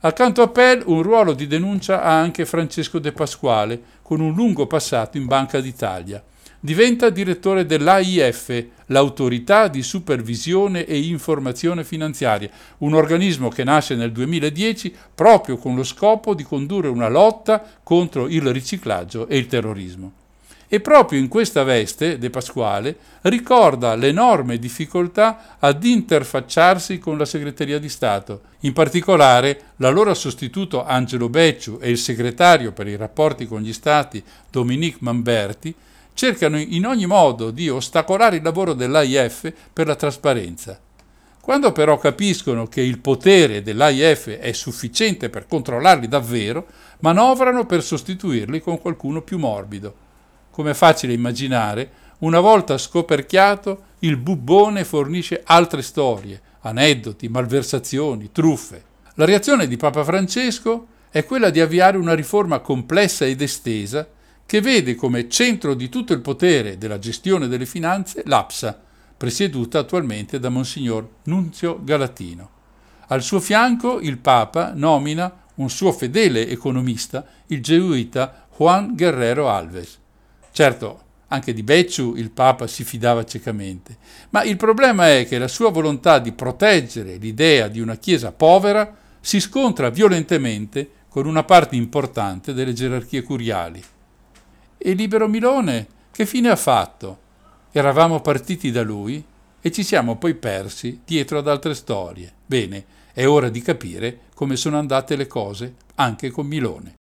Accanto 0.01 0.43
a 0.43 0.49
Pell 0.49 0.85
un 0.87 1.03
ruolo 1.03 1.33
di 1.33 1.49
denuncia 1.49 2.03
ha 2.03 2.21
anche 2.21 2.47
Francesco 2.47 3.01
De 3.01 3.11
Pasquale, 3.11 3.83
con 4.03 4.21
un 4.21 4.33
lungo 4.33 4.69
passato 4.69 5.17
in 5.17 5.27
Banca 5.27 5.61
d'Italia. 5.61 6.23
Diventa 6.61 7.09
direttore 7.11 7.67
dell'AIF, 7.67 8.65
l'Autorità 8.87 9.69
di 9.69 9.81
Supervisione 9.81 10.87
e 10.87 10.99
Informazione 10.99 11.85
Finanziaria, 11.85 12.51
un 12.79 12.95
organismo 12.95 13.49
che 13.49 13.63
nasce 13.63 13.95
nel 13.95 14.11
2010 14.11 14.93
proprio 15.15 15.57
con 15.57 15.77
lo 15.77 15.85
scopo 15.85 16.35
di 16.35 16.43
condurre 16.43 16.89
una 16.89 17.09
lotta 17.09 17.65
contro 17.85 18.27
il 18.27 18.53
riciclaggio 18.53 19.29
e 19.29 19.39
il 19.39 19.47
terrorismo. 19.47 20.13
E 20.67 20.81
proprio 20.81 21.21
in 21.21 21.29
questa 21.29 21.63
veste 21.63 22.19
De 22.19 22.29
Pasquale 22.29 22.97
ricorda 23.23 23.95
l'enorme 23.95 24.59
difficoltà 24.59 25.57
ad 25.61 25.85
interfacciarsi 25.85 26.99
con 26.99 27.17
la 27.17 27.25
segreteria 27.25 27.79
di 27.79 27.89
Stato. 27.89 28.41
In 28.61 28.73
particolare, 28.73 29.61
l'allora 29.77 30.13
sostituto 30.13 30.85
Angelo 30.85 31.29
Becciu 31.29 31.79
e 31.81 31.89
il 31.89 31.99
segretario 31.99 32.73
per 32.73 32.89
i 32.89 32.97
rapporti 32.97 33.47
con 33.47 33.61
gli 33.61 33.73
Stati 33.73 34.21
Dominique 34.51 34.99
Mamberti 35.03 35.75
cercano 36.19 36.59
in 36.59 36.85
ogni 36.85 37.07
modo 37.07 37.53
di 37.53 37.69
ostacolare 37.69 38.39
il 38.39 38.43
lavoro 38.43 38.75
dell'AIF 38.75 39.53
per 39.73 39.87
la 39.87 39.95
trasparenza. 39.95 40.81
Quando 41.41 41.71
però 41.71 41.97
capiscono 41.97 42.67
che 42.67 42.81
il 42.81 42.99
potere 42.99 43.63
dell'AIF 43.63 44.31
è 44.31 44.51
sufficiente 44.51 45.31
per 45.31 45.47
controllarli 45.47 46.09
davvero, 46.09 46.67
manovrano 46.99 47.67
per 47.67 47.85
sostituirli 47.85 48.61
con 48.61 48.81
qualcuno 48.81 49.23
più 49.23 49.39
morbido 49.39 50.07
come 50.59 50.73
è 50.73 50.75
facile 50.75 51.13
immaginare, 51.13 51.89
una 52.19 52.41
volta 52.41 52.77
scoperchiato, 52.79 53.83
il 54.01 54.17
bubbone 54.17 54.85
fornisce 54.85 55.43
altre 55.45 55.83
storie, 55.83 56.41
aneddoti, 56.63 57.29
malversazioni, 57.29 58.33
truffe. 58.33 58.83
La 59.15 59.25
reazione 59.25 59.69
di 59.69 59.77
Papa 59.77 60.03
Francesco 60.03 60.87
è 61.11 61.25
quella 61.25 61.51
di 61.51 61.61
avviare 61.61 61.97
una 61.97 62.15
riforma 62.15 62.59
complessa 62.59 63.25
ed 63.25 63.41
estesa 63.41 64.05
che 64.49 64.63
vede 64.63 64.95
come 64.95 65.29
centro 65.29 65.75
di 65.75 65.91
tutto 65.91 66.15
il 66.15 66.23
potere 66.23 66.79
della 66.79 66.99
gestione 66.99 67.49
delle 67.49 67.67
finanze 67.67 68.23
l'APSA, 68.25 68.81
presieduta 69.15 69.81
attualmente 69.81 70.39
da 70.39 70.49
Monsignor 70.49 71.07
Nunzio 71.25 71.79
Galatino. 71.85 72.49
Al 73.09 73.23
suo 73.23 73.41
fianco 73.41 74.01
il 74.01 74.17
Papa 74.17 74.73
nomina 74.75 75.45
un 75.57 75.69
suo 75.69 75.93
fedele 75.93 76.49
economista, 76.49 77.27
il 77.49 77.63
gesuita 77.63 78.47
Juan 78.57 78.95
Guerrero 78.97 79.51
Alves. 79.51 79.99
Certo, 80.51 81.03
anche 81.29 81.53
di 81.53 81.63
Becciu 81.63 82.15
il 82.17 82.31
Papa 82.31 82.67
si 82.67 82.85
fidava 82.85 83.27
ciecamente, 83.27 83.99
ma 84.31 84.45
il 84.45 84.57
problema 84.57 85.11
è 85.11 85.27
che 85.29 85.37
la 85.37 85.47
sua 85.47 85.69
volontà 85.69 86.21
di 86.21 86.33
proteggere 86.33 87.17
l'idea 87.17 87.69
di 87.69 87.81
una 87.81 87.97
Chiesa 87.97 88.33
povera 88.33 88.97
si 89.21 89.41
scontra 89.41 89.91
violentemente 89.91 90.91
con 91.11 91.27
una 91.27 91.45
parte 91.45 91.77
importante 91.77 92.55
delle 92.55 92.73
gerarchie 92.73 93.21
curiali. 93.23 93.85
E 94.79 94.93
Libero 94.93 95.27
Milone 95.27 95.87
che 96.13 96.25
fine 96.25 96.49
ha 96.51 96.57
fatto? 96.57 97.19
Eravamo 97.73 98.21
partiti 98.21 98.71
da 98.71 98.83
lui 98.83 99.23
e 99.61 99.73
ci 99.73 99.83
siamo 99.83 100.17
poi 100.17 100.35
persi 100.35 101.01
dietro 101.05 101.39
ad 101.39 101.49
altre 101.49 101.75
storie. 101.75 102.33
Bene, 102.47 102.85
è 103.13 103.27
ora 103.27 103.49
di 103.49 103.61
capire 103.61 104.21
come 104.35 104.57
sono 104.57 104.79
andate 104.79 105.17
le 105.17 105.27
cose 105.27 105.75
anche 105.97 106.31
con 106.31 106.47
Milone. 106.47 106.98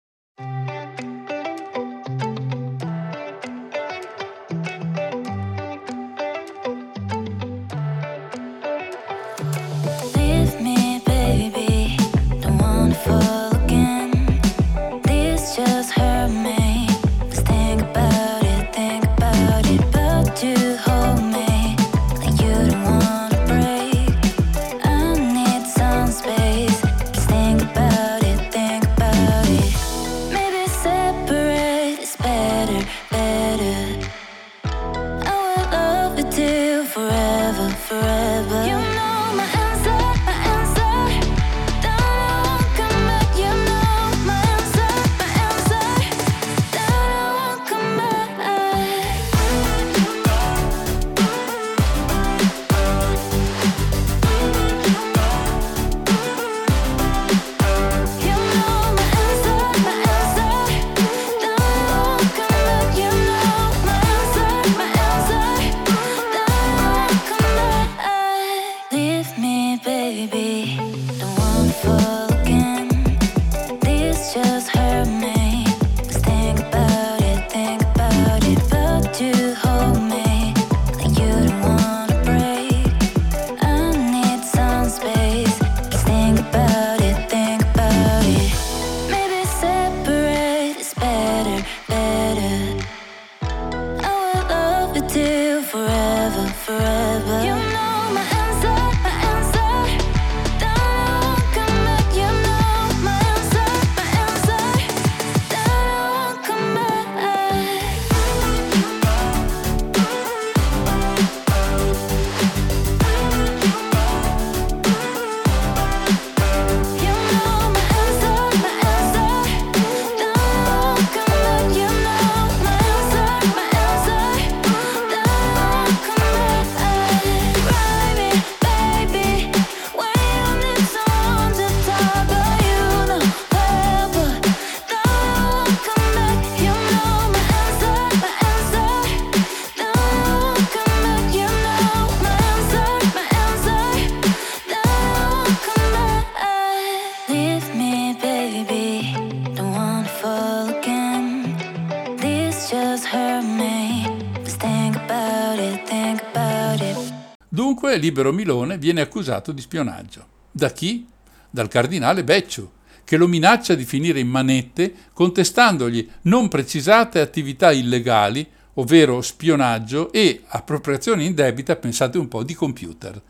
Libero 158.18 158.34
Milone 158.34 158.80
viene 158.80 159.02
accusato 159.02 159.52
di 159.52 159.62
spionaggio. 159.62 160.26
Da 160.52 160.72
chi? 160.72 161.06
Dal 161.52 161.68
cardinale 161.68 162.24
Becciu, 162.24 162.68
che 163.04 163.16
lo 163.16 163.28
minaccia 163.28 163.76
di 163.76 163.86
finire 163.86 164.20
in 164.20 164.28
manette 164.28 164.92
contestandogli 165.14 166.10
non 166.24 166.48
precisate 166.48 167.20
attività 167.20 167.72
illegali, 167.72 168.48
ovvero 168.76 169.22
spionaggio 169.22 170.12
e 170.12 170.42
appropriazione 170.48 171.26
indebita, 171.26 171.76
pensate 171.76 172.18
un 172.18 172.28
po', 172.28 172.42
di 172.42 172.56
computer, 172.56 173.22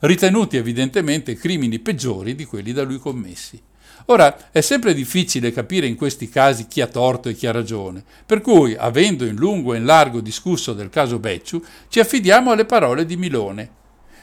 ritenuti 0.00 0.56
evidentemente 0.56 1.34
crimini 1.34 1.80
peggiori 1.80 2.36
di 2.36 2.44
quelli 2.44 2.72
da 2.72 2.84
lui 2.84 2.98
commessi. 2.98 3.60
Ora, 4.06 4.52
è 4.52 4.60
sempre 4.60 4.94
difficile 4.94 5.50
capire 5.50 5.88
in 5.88 5.96
questi 5.96 6.28
casi 6.28 6.68
chi 6.68 6.80
ha 6.80 6.86
torto 6.86 7.28
e 7.28 7.34
chi 7.34 7.48
ha 7.48 7.52
ragione, 7.52 8.04
per 8.24 8.40
cui, 8.40 8.76
avendo 8.76 9.24
in 9.24 9.34
lungo 9.34 9.74
e 9.74 9.78
in 9.78 9.84
largo 9.84 10.20
discusso 10.20 10.74
del 10.74 10.90
caso 10.90 11.18
Becciu, 11.18 11.60
ci 11.88 11.98
affidiamo 11.98 12.52
alle 12.52 12.66
parole 12.66 13.04
di 13.04 13.16
Milone. 13.16 13.70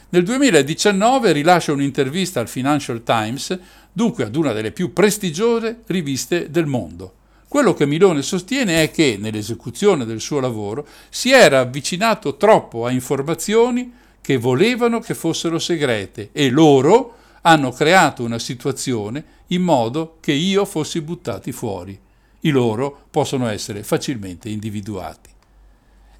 Nel 0.08 0.22
2019 0.22 1.32
rilascia 1.32 1.72
un'intervista 1.72 2.38
al 2.38 2.48
Financial 2.48 3.02
Times, 3.02 3.58
dunque 3.90 4.22
ad 4.22 4.36
una 4.36 4.52
delle 4.52 4.70
più 4.70 4.92
prestigiose 4.92 5.80
riviste 5.86 6.48
del 6.48 6.66
mondo. 6.66 7.14
Quello 7.48 7.74
che 7.74 7.86
Milone 7.86 8.22
sostiene 8.22 8.84
è 8.84 8.92
che, 8.92 9.16
nell'esecuzione 9.18 10.04
del 10.04 10.20
suo 10.20 10.38
lavoro, 10.38 10.86
si 11.08 11.32
era 11.32 11.58
avvicinato 11.58 12.36
troppo 12.36 12.86
a 12.86 12.92
informazioni 12.92 13.92
che 14.20 14.36
volevano 14.36 15.00
che 15.00 15.14
fossero 15.14 15.58
segrete 15.58 16.28
e 16.30 16.50
loro 16.50 17.14
hanno 17.42 17.72
creato 17.72 18.22
una 18.22 18.38
situazione 18.38 19.24
in 19.48 19.62
modo 19.62 20.18
che 20.20 20.32
io 20.32 20.64
fossi 20.64 21.00
buttati 21.00 21.50
fuori. 21.50 21.98
I 22.40 22.50
loro 22.50 23.06
possono 23.10 23.48
essere 23.48 23.82
facilmente 23.82 24.48
individuati. 24.48 25.30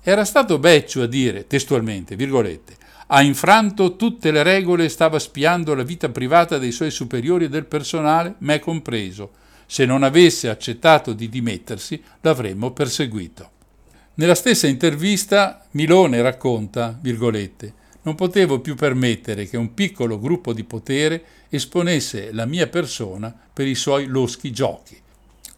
Era 0.02 0.24
stato 0.24 0.58
Becciu 0.58 1.00
a 1.00 1.06
dire, 1.06 1.46
testualmente, 1.46 2.16
virgolette, 2.16 2.76
ha 3.08 3.22
infranto 3.22 3.96
tutte 3.96 4.30
le 4.30 4.42
regole 4.42 4.84
e 4.84 4.88
stava 4.88 5.18
spiando 5.18 5.74
la 5.74 5.84
vita 5.84 6.08
privata 6.08 6.58
dei 6.58 6.72
suoi 6.72 6.90
superiori 6.90 7.44
e 7.44 7.48
del 7.48 7.66
personale, 7.66 8.34
me 8.38 8.58
compreso. 8.58 9.32
Se 9.66 9.84
non 9.84 10.02
avesse 10.02 10.48
accettato 10.48 11.12
di 11.12 11.28
dimettersi, 11.28 12.02
l'avremmo 12.22 12.72
perseguito. 12.72 13.50
Nella 14.14 14.34
stessa 14.34 14.66
intervista 14.66 15.66
Milone 15.72 16.22
racconta, 16.22 16.96
virgolette, 17.00 17.84
non 18.02 18.14
potevo 18.14 18.60
più 18.60 18.74
permettere 18.74 19.46
che 19.46 19.56
un 19.56 19.74
piccolo 19.74 20.18
gruppo 20.18 20.52
di 20.52 20.64
potere 20.64 21.24
esponesse 21.48 22.32
la 22.32 22.46
mia 22.46 22.68
persona 22.68 23.34
per 23.52 23.66
i 23.66 23.74
suoi 23.74 24.06
loschi 24.06 24.52
giochi. 24.52 24.96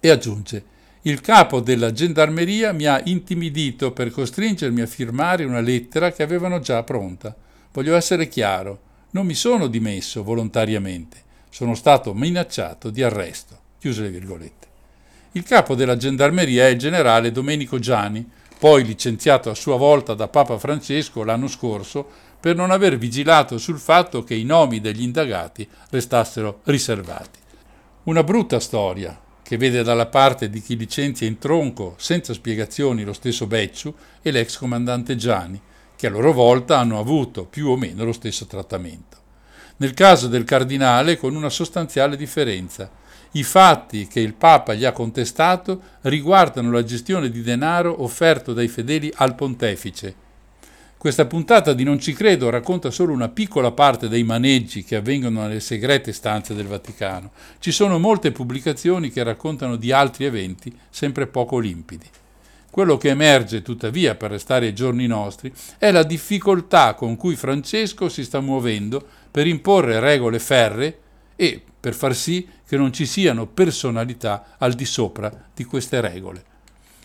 E 0.01 0.11
aggiunge, 0.11 0.65
il 1.03 1.21
capo 1.21 1.61
della 1.61 1.93
gendarmeria 1.93 2.73
mi 2.73 2.87
ha 2.87 3.01
intimidito 3.05 3.93
per 3.93 4.11
costringermi 4.11 4.81
a 4.81 4.87
firmare 4.87 5.45
una 5.45 5.61
lettera 5.61 6.11
che 6.11 6.25
avevano 6.25 6.59
già 6.59 6.83
pronta. 6.83 7.35
Voglio 7.73 7.95
essere 7.95 8.27
chiaro, 8.27 8.81
non 9.11 9.25
mi 9.25 9.35
sono 9.35 9.69
dimesso 9.69 10.25
volontariamente, 10.25 11.23
sono 11.51 11.77
stato 11.77 12.15
minacciato 12.15 12.91
di 12.91 13.03
arresto. 13.05 13.57
Chiuse 13.79 14.03
le 14.03 14.11
virgolette. 14.11 14.67
Il 15.33 15.45
capo 15.45 15.77
della 15.77 15.97
gendarmeria 15.97 16.67
è 16.67 16.71
il 16.71 16.79
generale 16.79 17.31
Domenico 17.31 17.79
Gianni, 17.79 18.29
poi 18.59 18.85
licenziato 18.85 19.51
a 19.51 19.55
sua 19.55 19.77
volta 19.77 20.15
da 20.15 20.27
Papa 20.27 20.59
Francesco 20.59 21.23
l'anno 21.23 21.47
scorso 21.47 22.07
per 22.41 22.57
non 22.57 22.73
aver 22.73 22.99
vigilato 22.99 23.57
sul 23.57 23.79
fatto 23.79 24.25
che 24.25 24.35
i 24.35 24.43
nomi 24.43 24.81
degli 24.81 25.03
indagati 25.03 25.69
restassero 25.91 26.61
riservati. 26.65 27.39
Una 28.05 28.25
brutta 28.25 28.59
storia 28.59 29.27
che 29.49 29.57
vede 29.57 29.83
dalla 29.83 30.05
parte 30.05 30.51
di 30.51 30.61
chi 30.61 30.77
licenzia 30.77 31.27
in 31.27 31.39
tronco 31.39 31.95
senza 31.97 32.35
spiegazioni 32.35 33.03
lo 33.03 33.15
stesso 33.15 33.47
Becciu 33.47 33.95
e 34.21 34.31
l'ex 34.31 34.59
comandante 34.59 35.17
Gianni, 35.17 35.59
che 35.97 36.07
a 36.07 36.11
loro 36.11 36.35
volta 36.35 36.79
hanno 36.79 36.99
avuto 36.99 37.47
più 37.47 37.69
o 37.69 37.77
meno 37.79 38.05
lo 38.05 38.13
stesso 38.13 38.45
trattamento. 38.45 39.17
Nel 39.79 39.95
caso 39.95 40.29
del 40.29 40.45
cardinale 40.45 41.17
con 41.17 41.35
una 41.35 41.49
sostanziale 41.49 42.19
differenza. 42.19 42.91
I 43.31 43.43
fatti 43.43 44.07
che 44.07 44.21
il 44.21 44.35
Papa 44.35 44.75
gli 44.75 44.85
ha 44.85 44.93
contestato 44.93 45.81
riguardano 46.03 46.71
la 46.71 46.85
gestione 46.85 47.31
di 47.31 47.41
denaro 47.41 48.03
offerto 48.03 48.53
dai 48.53 48.69
fedeli 48.69 49.11
al 49.17 49.35
pontefice, 49.35 50.15
questa 50.99 51.27
puntata 51.27 51.75
di 51.75 51.85
Non 51.85 52.01
ci 52.01 52.13
credo 52.13 52.51
racconta 52.51 52.91
solo 52.91 53.13
una 53.13 53.29
piccola 53.29 53.71
parte 53.71 54.09
dei 54.09 54.25
maneggi 54.25 54.83
che 54.83 54.97
avvengono 54.97 55.43
nelle 55.43 55.61
segrete 55.61 56.13
stanze 56.13 56.55
del 56.55 56.67
Vaticano. 56.67 57.31
Ci 57.61 57.71
sono 57.71 58.01
molte 58.01 58.33
pubblicazioni 58.33 59.11
che 59.11 59.23
raccontano 59.23 59.77
di 59.77 59.93
altri 59.93 60.25
eventi 60.25 60.77
sempre 60.91 61.29
poco 61.29 61.61
limpidi. 61.61 62.07
Quello 62.69 62.97
che 62.97 63.11
emerge 63.11 63.63
tuttavia 63.63 64.17
per 64.17 64.33
restare 64.33 64.67
ai 64.67 64.75
giorni 64.75 65.07
nostri 65.07 65.53
è 65.79 65.93
la 65.93 66.03
difficoltà 66.03 66.95
con 66.95 67.17
cui 67.17 67.37
Francesco 67.37 68.09
si 68.09 68.25
sta 68.25 68.41
muovendo 68.41 69.07
per 69.31 69.47
imporre 69.47 70.01
regole 70.01 70.41
ferre 70.41 70.99
e 71.37 71.63
per 71.79 71.95
far 71.95 72.15
sì 72.15 72.45
che 72.67 72.77
non 72.77 72.93
ci 72.93 73.07
siano 73.07 73.47
personalità 73.47 74.57
al 74.59 74.75
di 74.75 74.85
sopra 74.85 75.33
di 75.55 75.63
queste 75.63 76.01
regole. 76.01 76.45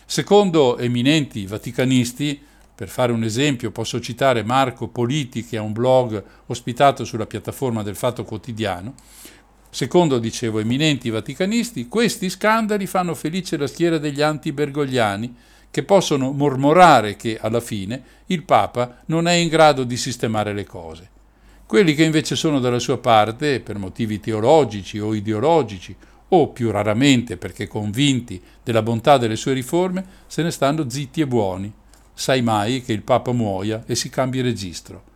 Secondo 0.04 0.78
eminenti 0.78 1.46
vaticanisti, 1.46 2.52
per 2.74 2.88
fare 2.88 3.12
un 3.12 3.22
esempio 3.22 3.70
posso 3.70 4.00
citare 4.00 4.42
Marco 4.42 4.88
Politi 4.88 5.44
che 5.44 5.56
ha 5.56 5.62
un 5.62 5.72
blog 5.72 6.22
ospitato 6.46 7.04
sulla 7.04 7.26
piattaforma 7.26 7.82
del 7.82 7.94
Fatto 7.94 8.24
Quotidiano. 8.24 8.94
Secondo, 9.70 10.18
dicevo, 10.18 10.58
eminenti 10.58 11.10
vaticanisti, 11.10 11.88
questi 11.88 12.28
scandali 12.30 12.86
fanno 12.86 13.14
felice 13.14 13.56
la 13.56 13.66
schiera 13.66 13.98
degli 13.98 14.22
anti-bergogliani 14.22 15.34
che 15.70 15.82
possono 15.82 16.32
mormorare 16.32 17.16
che, 17.16 17.38
alla 17.40 17.60
fine, 17.60 18.02
il 18.26 18.44
Papa 18.44 19.02
non 19.06 19.26
è 19.26 19.32
in 19.32 19.48
grado 19.48 19.84
di 19.84 19.96
sistemare 19.96 20.52
le 20.52 20.64
cose. 20.64 21.10
Quelli 21.66 21.94
che 21.94 22.04
invece 22.04 22.36
sono 22.36 22.60
dalla 22.60 22.78
sua 22.78 22.98
parte, 22.98 23.60
per 23.60 23.78
motivi 23.78 24.20
teologici 24.20 24.98
o 25.00 25.14
ideologici, 25.14 25.96
o 26.28 26.48
più 26.48 26.70
raramente 26.70 27.36
perché 27.36 27.66
convinti 27.66 28.40
della 28.62 28.82
bontà 28.82 29.18
delle 29.18 29.36
sue 29.36 29.52
riforme, 29.52 30.04
se 30.26 30.42
ne 30.42 30.50
stanno 30.50 30.88
zitti 30.88 31.20
e 31.20 31.26
buoni, 31.26 31.72
sai 32.14 32.40
mai 32.42 32.82
che 32.82 32.92
il 32.92 33.02
Papa 33.02 33.32
muoia 33.32 33.82
e 33.86 33.94
si 33.94 34.08
cambi 34.08 34.40
registro. 34.40 35.12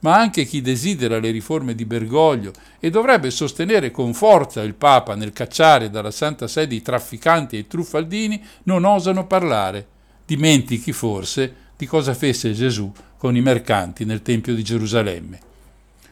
Ma 0.00 0.16
anche 0.16 0.44
chi 0.44 0.60
desidera 0.60 1.18
le 1.18 1.30
riforme 1.30 1.74
di 1.74 1.84
Bergoglio 1.84 2.52
e 2.78 2.90
dovrebbe 2.90 3.30
sostenere 3.30 3.90
con 3.90 4.14
forza 4.14 4.62
il 4.62 4.74
Papa 4.74 5.14
nel 5.14 5.32
cacciare 5.32 5.90
dalla 5.90 6.10
Santa 6.10 6.48
Sede 6.48 6.74
i 6.74 6.82
trafficanti 6.82 7.56
e 7.56 7.60
i 7.60 7.66
truffaldini 7.66 8.42
non 8.64 8.84
osano 8.84 9.26
parlare. 9.26 9.86
Dimentichi 10.26 10.92
forse 10.92 11.54
di 11.76 11.86
cosa 11.86 12.14
fece 12.14 12.52
Gesù 12.52 12.92
con 13.16 13.36
i 13.36 13.40
mercanti 13.40 14.04
nel 14.04 14.22
Tempio 14.22 14.54
di 14.54 14.64
Gerusalemme. 14.64 15.50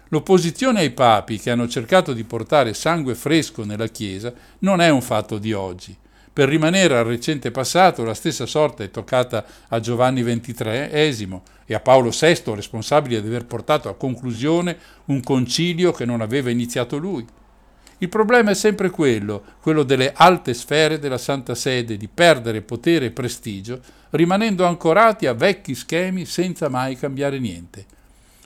L'opposizione 0.09 0.81
ai 0.81 0.91
papi 0.91 1.39
che 1.39 1.51
hanno 1.51 1.69
cercato 1.69 2.13
di 2.13 2.25
portare 2.25 2.75
sangue 2.75 3.15
fresco 3.15 3.65
nella 3.65 3.87
Chiesa 3.87 4.33
non 4.61 4.81
è 4.81 4.89
un 4.89 5.03
fatto 5.03 5.39
di 5.39 5.53
oggi. 5.53 5.97
Per 6.41 6.49
rimanere 6.49 6.97
al 6.97 7.05
recente 7.05 7.51
passato, 7.51 8.03
la 8.03 8.15
stessa 8.15 8.47
sorte 8.47 8.85
è 8.85 8.91
toccata 8.91 9.45
a 9.69 9.79
Giovanni 9.79 10.23
XXIII 10.23 11.41
e 11.67 11.75
a 11.75 11.81
Paolo 11.81 12.09
VI, 12.19 12.55
responsabile 12.55 13.21
di 13.21 13.29
aver 13.29 13.45
portato 13.45 13.91
a 13.91 13.95
conclusione 13.95 14.79
un 15.05 15.23
concilio 15.23 15.93
che 15.93 16.07
non 16.07 16.23
aveva 16.23 16.49
iniziato 16.49 16.97
lui. 16.97 17.27
Il 17.99 18.09
problema 18.09 18.53
è 18.53 18.55
sempre 18.55 18.89
quello, 18.89 19.45
quello 19.61 19.83
delle 19.83 20.15
alte 20.17 20.55
sfere 20.55 20.99
della 20.99 21.19
Santa 21.19 21.55
Sede, 21.55 21.99
di 21.99 22.09
perdere 22.09 22.63
potere 22.63 23.05
e 23.05 23.11
prestigio, 23.11 23.79
rimanendo 24.09 24.65
ancorati 24.65 25.27
a 25.27 25.35
vecchi 25.35 25.75
schemi 25.75 26.25
senza 26.25 26.71
mai 26.71 26.97
cambiare 26.97 27.39
niente. 27.39 27.85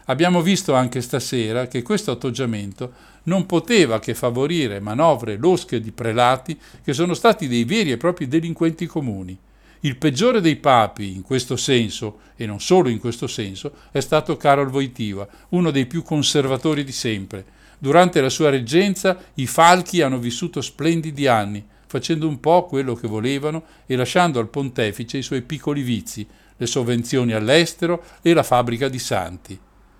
Abbiamo 0.06 0.42
visto 0.42 0.74
anche 0.74 1.00
stasera 1.00 1.68
che 1.68 1.82
questo 1.82 2.10
atteggiamento 2.10 2.92
non 3.24 3.46
poteva 3.46 3.98
che 3.98 4.14
favorire 4.14 4.80
manovre 4.80 5.36
losche 5.36 5.80
di 5.80 5.92
prelati 5.92 6.58
che 6.82 6.92
sono 6.92 7.14
stati 7.14 7.48
dei 7.48 7.64
veri 7.64 7.92
e 7.92 7.96
propri 7.96 8.28
delinquenti 8.28 8.86
comuni. 8.86 9.38
Il 9.80 9.96
peggiore 9.96 10.40
dei 10.40 10.56
papi 10.56 11.14
in 11.14 11.22
questo 11.22 11.56
senso, 11.56 12.20
e 12.36 12.46
non 12.46 12.60
solo 12.60 12.88
in 12.88 12.98
questo 12.98 13.26
senso, 13.26 13.72
è 13.90 14.00
stato 14.00 14.36
Karol 14.36 14.70
Wojtyła, 14.70 15.28
uno 15.50 15.70
dei 15.70 15.84
più 15.84 16.02
conservatori 16.02 16.84
di 16.84 16.92
sempre. 16.92 17.44
Durante 17.78 18.22
la 18.22 18.30
sua 18.30 18.48
reggenza 18.48 19.18
i 19.34 19.46
falchi 19.46 20.00
hanno 20.00 20.18
vissuto 20.18 20.62
splendidi 20.62 21.26
anni, 21.26 21.62
facendo 21.86 22.26
un 22.26 22.40
po' 22.40 22.64
quello 22.64 22.94
che 22.94 23.06
volevano 23.06 23.64
e 23.84 23.94
lasciando 23.94 24.38
al 24.38 24.48
pontefice 24.48 25.18
i 25.18 25.22
suoi 25.22 25.42
piccoli 25.42 25.82
vizi, 25.82 26.26
le 26.56 26.66
sovvenzioni 26.66 27.32
all'estero 27.32 28.02
e 28.22 28.32
la 28.32 28.42
fabbrica 28.42 28.88
di 28.88 28.98
santi. 28.98 29.58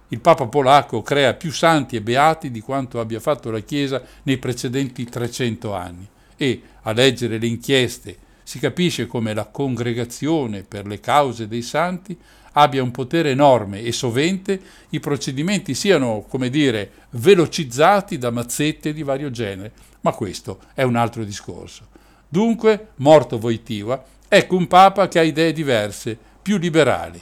Il 0.09 0.21
Papa 0.21 0.47
polacco 0.47 1.03
crea 1.03 1.35
più 1.35 1.51
santi 1.51 1.97
e 1.97 2.03
beati 2.03 2.51
di 2.51 2.61
quanto 2.61 3.01
abbia 3.01 3.21
fatto 3.21 3.51
la 3.51 3.61
Chiesa 3.61 4.03
nei 4.25 4.39
precedenti 4.39 5.05
300 5.05 5.75
anni 5.75 6.07
e, 6.37 6.63
a 6.83 6.93
leggere 6.93 7.39
le 7.39 7.47
inchieste, 7.47 8.19
si 8.43 8.59
capisce 8.59 9.07
come 9.07 9.33
la 9.33 9.47
congregazione 9.47 10.63
per 10.63 10.87
le 10.87 11.01
cause 11.01 11.49
dei 11.49 11.63
santi 11.63 12.17
abbia 12.53 12.83
un 12.83 12.91
potere 12.91 13.31
enorme 13.31 13.81
e 13.83 13.91
sovente 13.91 14.61
i 14.91 15.01
procedimenti 15.01 15.75
siano, 15.75 16.25
come 16.29 16.51
dire, 16.51 16.91
velocizzati 17.11 18.19
da 18.19 18.31
mazzette 18.31 18.93
di 18.93 19.03
vario 19.03 19.31
genere, 19.31 19.73
ma 20.03 20.13
questo 20.13 20.61
è 20.75 20.83
un 20.83 20.97
altro 20.97 21.25
discorso. 21.25 21.89
Dunque, 22.29 22.89
morto 22.97 23.39
Voitiva, 23.39 24.05
ecco 24.29 24.57
un 24.57 24.67
Papa 24.67 25.09
che 25.09 25.19
ha 25.19 25.23
idee 25.23 25.53
diverse, 25.53 26.17
più 26.43 26.59
liberali. 26.59 27.21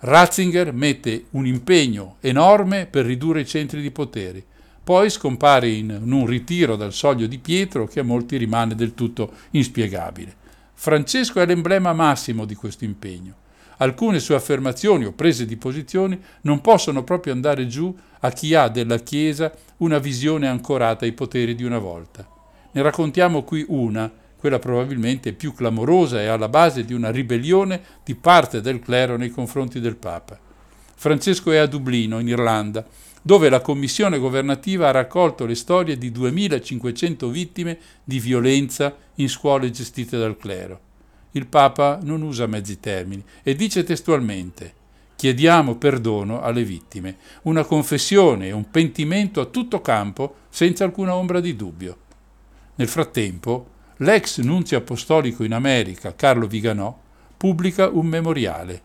Ratzinger 0.00 0.72
mette 0.72 1.24
un 1.30 1.44
impegno 1.44 2.16
enorme 2.20 2.86
per 2.86 3.04
ridurre 3.04 3.40
i 3.40 3.46
centri 3.46 3.82
di 3.82 3.90
potere, 3.90 4.44
poi 4.84 5.10
scompare 5.10 5.68
in 5.68 5.90
un 5.90 6.24
ritiro 6.24 6.76
dal 6.76 6.92
soglio 6.92 7.26
di 7.26 7.38
Pietro 7.38 7.86
che 7.86 8.00
a 8.00 8.04
molti 8.04 8.36
rimane 8.36 8.76
del 8.76 8.94
tutto 8.94 9.32
inspiegabile. 9.50 10.34
Francesco 10.72 11.40
è 11.40 11.46
l'emblema 11.46 11.92
massimo 11.92 12.44
di 12.44 12.54
questo 12.54 12.84
impegno. 12.84 13.34
Alcune 13.78 14.20
sue 14.20 14.36
affermazioni 14.36 15.04
o 15.04 15.12
prese 15.12 15.44
di 15.44 15.56
posizione 15.56 16.18
non 16.42 16.60
possono 16.60 17.02
proprio 17.02 17.32
andare 17.32 17.66
giù 17.66 17.94
a 18.20 18.30
chi 18.30 18.54
ha 18.54 18.68
della 18.68 18.98
Chiesa 18.98 19.52
una 19.78 19.98
visione 19.98 20.46
ancorata 20.46 21.04
ai 21.04 21.12
poteri 21.12 21.56
di 21.56 21.64
una 21.64 21.78
volta. 21.78 22.26
Ne 22.70 22.82
raccontiamo 22.82 23.42
qui 23.42 23.64
una, 23.68 24.10
quella 24.38 24.58
probabilmente 24.58 25.32
più 25.32 25.52
clamorosa 25.52 26.20
e 26.20 26.26
alla 26.26 26.48
base 26.48 26.84
di 26.84 26.94
una 26.94 27.10
ribellione 27.10 27.80
di 28.04 28.14
parte 28.14 28.60
del 28.60 28.80
clero 28.80 29.16
nei 29.16 29.30
confronti 29.30 29.80
del 29.80 29.96
Papa. 29.96 30.38
Francesco 30.94 31.50
è 31.50 31.56
a 31.56 31.66
Dublino, 31.66 32.18
in 32.18 32.28
Irlanda, 32.28 32.86
dove 33.22 33.48
la 33.48 33.60
commissione 33.60 34.18
governativa 34.18 34.88
ha 34.88 34.92
raccolto 34.92 35.44
le 35.44 35.54
storie 35.54 35.98
di 35.98 36.10
2500 36.10 37.28
vittime 37.28 37.78
di 38.04 38.20
violenza 38.20 38.94
in 39.16 39.28
scuole 39.28 39.70
gestite 39.70 40.16
dal 40.16 40.36
clero. 40.36 40.80
Il 41.32 41.46
Papa 41.46 41.98
non 42.02 42.22
usa 42.22 42.46
mezzi 42.46 42.80
termini 42.80 43.22
e 43.42 43.54
dice 43.54 43.84
testualmente 43.84 44.74
chiediamo 45.18 45.74
perdono 45.78 46.40
alle 46.42 46.62
vittime, 46.62 47.16
una 47.42 47.64
confessione 47.64 48.46
e 48.46 48.52
un 48.52 48.70
pentimento 48.70 49.40
a 49.40 49.46
tutto 49.46 49.80
campo 49.80 50.36
senza 50.48 50.84
alcuna 50.84 51.16
ombra 51.16 51.40
di 51.40 51.56
dubbio. 51.56 51.96
Nel 52.76 52.86
frattempo, 52.86 53.66
l'ex 53.98 54.38
nunzio 54.38 54.78
apostolico 54.78 55.44
in 55.44 55.52
America, 55.52 56.14
Carlo 56.14 56.46
Viganò, 56.46 56.96
pubblica 57.36 57.88
un 57.88 58.06
memoriale. 58.06 58.82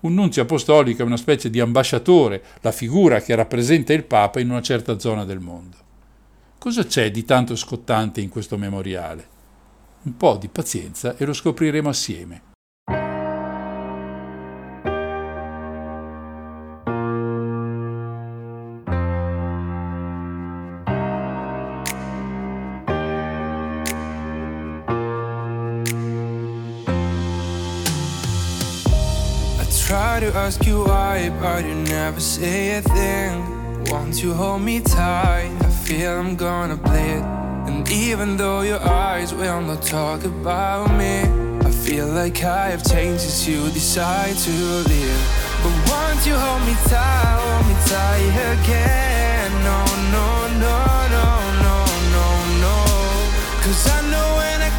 Un 0.00 0.14
nunzio 0.14 0.42
apostolico 0.42 1.02
è 1.02 1.04
una 1.04 1.16
specie 1.16 1.50
di 1.50 1.60
ambasciatore, 1.60 2.42
la 2.60 2.72
figura 2.72 3.20
che 3.20 3.34
rappresenta 3.34 3.92
il 3.92 4.04
Papa 4.04 4.40
in 4.40 4.50
una 4.50 4.62
certa 4.62 4.98
zona 4.98 5.24
del 5.24 5.40
mondo. 5.40 5.76
Cosa 6.58 6.84
c'è 6.84 7.10
di 7.10 7.24
tanto 7.24 7.54
scottante 7.56 8.20
in 8.20 8.28
questo 8.28 8.56
memoriale? 8.56 9.28
Un 10.02 10.16
po' 10.16 10.36
di 10.36 10.48
pazienza 10.48 11.16
e 11.16 11.24
lo 11.24 11.32
scopriremo 11.32 11.88
assieme. 11.88 12.49
Ask 30.34 30.66
you 30.66 30.84
why, 30.84 31.30
but 31.40 31.64
you 31.64 31.74
never 31.74 32.20
say 32.20 32.76
a 32.78 32.82
thing. 32.82 33.84
Won't 33.90 34.22
you 34.22 34.32
hold 34.32 34.62
me 34.62 34.80
tight? 34.80 35.50
I 35.60 35.70
feel 35.84 36.18
I'm 36.18 36.36
gonna 36.36 36.76
bleed. 36.76 37.22
And 37.68 37.88
even 37.90 38.36
though 38.36 38.62
your 38.62 38.80
eyes 38.80 39.34
will 39.34 39.60
not 39.60 39.82
talk 39.82 40.24
about 40.24 40.90
me, 40.96 41.22
I 41.66 41.70
feel 41.70 42.06
like 42.06 42.42
I 42.44 42.70
have 42.70 42.84
changed 42.84 43.22
since 43.22 43.48
you 43.48 43.70
decide 43.70 44.36
to 44.36 44.50
leave. 44.90 45.22
But 45.62 45.74
won't 45.88 46.20
you 46.26 46.34
hold 46.34 46.62
me 46.66 46.74
tight, 46.88 47.36
hold 47.42 47.66
me 47.68 47.74
tight 47.90 48.34
again? 48.54 49.50
No, 49.68 49.78
no, 50.14 50.26
no, 50.64 50.76
no, 51.16 51.26
no, 51.66 51.76
no, 52.14 52.26
no. 52.64 52.76
Cause 53.62 53.82
I 53.88 54.00
know 54.10 54.28
when 54.38 54.58
I 54.62 54.69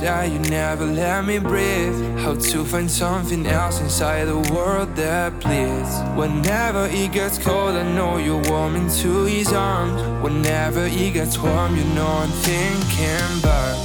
that 0.00 0.30
you 0.30 0.38
never 0.38 0.86
let 0.86 1.24
me 1.24 1.38
breathe. 1.38 2.18
How 2.18 2.34
to 2.34 2.64
find 2.64 2.90
something 2.90 3.46
else 3.46 3.80
inside 3.80 4.24
the 4.24 4.38
world 4.52 4.94
that 4.96 5.40
bleeds. 5.40 5.92
Whenever 6.16 6.86
it 6.90 7.12
gets 7.12 7.38
cold, 7.38 7.74
I 7.74 7.82
know 7.94 8.18
you're 8.18 8.42
warm 8.50 8.76
into 8.76 9.24
his 9.24 9.52
arms. 9.52 10.00
Whenever 10.22 10.86
it 10.86 11.12
gets 11.14 11.38
warm, 11.38 11.76
you 11.76 11.84
know 11.94 12.06
I'm 12.06 12.30
thinking 12.46 13.40
back. 13.42 13.76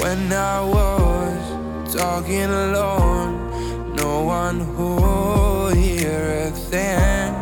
When 0.00 0.32
I 0.32 0.60
was 0.60 1.94
talking 1.94 2.44
alone, 2.44 3.94
no 3.94 4.22
one 4.24 4.58
would 4.76 5.76
hear 5.76 6.48
a 6.48 6.50
thing. 6.50 7.34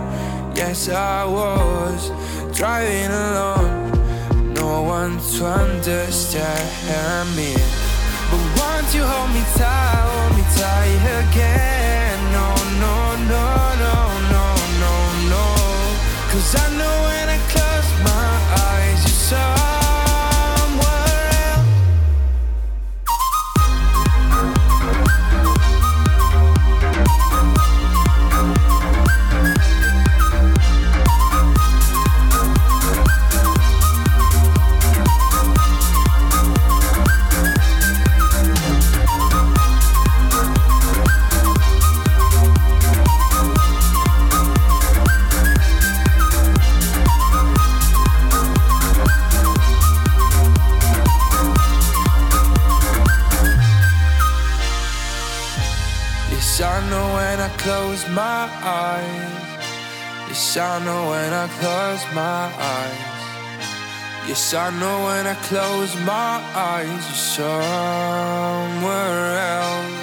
Yes, 0.57 0.89
I 0.89 1.25
was 1.25 2.11
driving 2.57 3.11
alone 3.11 3.91
no 4.61 4.83
one 4.83 5.19
to 5.19 5.47
understand 5.47 7.37
me. 7.37 7.80
You 8.93 9.05
hold 9.05 9.31
me 9.31 9.41
tight, 9.55 10.03
hold 10.03 10.37
me 10.37 10.43
tight 10.57 11.03
again? 11.23 12.19
No, 12.33 12.47
no, 12.83 13.15
no, 13.33 13.45
no, 13.85 13.95
no, 14.35 14.45
no, 14.83 14.95
no. 15.31 15.45
Cause 16.33 16.57
I 16.57 16.67
know 16.77 16.97
when 17.07 17.29
I 17.29 17.39
close 17.53 17.91
my 18.03 18.31
eyes, 18.67 19.01
you 19.05 19.15
saw. 19.15 19.60
Eyes. 58.71 59.49
Yes, 60.29 60.57
I 60.57 60.79
know 60.85 61.11
when 61.11 61.33
I 61.33 61.49
close 61.59 62.07
my 62.15 62.51
eyes. 62.57 63.19
Yes, 64.29 64.53
I 64.53 64.71
know 64.79 65.07
when 65.07 65.27
I 65.27 65.35
close 65.49 65.97
my 66.05 66.41
eyes. 66.55 67.05
You're 67.09 67.17
somewhere 67.37 68.99
else. 69.39 70.01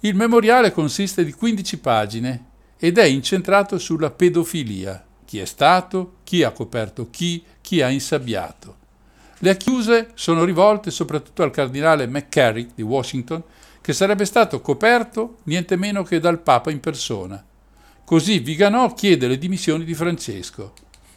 Il 0.00 0.14
memoriale 0.14 0.72
consiste 0.72 1.24
di 1.24 1.32
15 1.32 1.78
pagine 1.78 2.44
ed 2.78 2.98
è 2.98 3.04
incentrato 3.04 3.78
sulla 3.78 4.10
pedofilia. 4.10 5.04
Chi 5.24 5.40
è 5.40 5.44
stato, 5.44 6.18
chi 6.24 6.44
ha 6.44 6.52
coperto 6.52 7.10
chi, 7.10 7.42
chi 7.60 7.82
ha 7.82 7.88
insabbiato. 7.88 8.76
Le 9.38 9.50
accuse 9.50 10.10
sono 10.14 10.44
rivolte 10.44 10.90
soprattutto 10.90 11.42
al 11.42 11.50
cardinale 11.50 12.06
McCarrick 12.06 12.74
di 12.74 12.82
Washington 12.82 13.42
che 13.88 13.94
sarebbe 13.94 14.26
stato 14.26 14.60
coperto 14.60 15.38
niente 15.44 15.74
meno 15.76 16.02
che 16.02 16.20
dal 16.20 16.40
Papa 16.40 16.70
in 16.70 16.78
persona. 16.78 17.42
Così 18.04 18.38
Viganò 18.40 18.92
chiede 18.92 19.26
le 19.26 19.38
dimissioni 19.38 19.82
di 19.82 19.94
Francesco. 19.94 20.74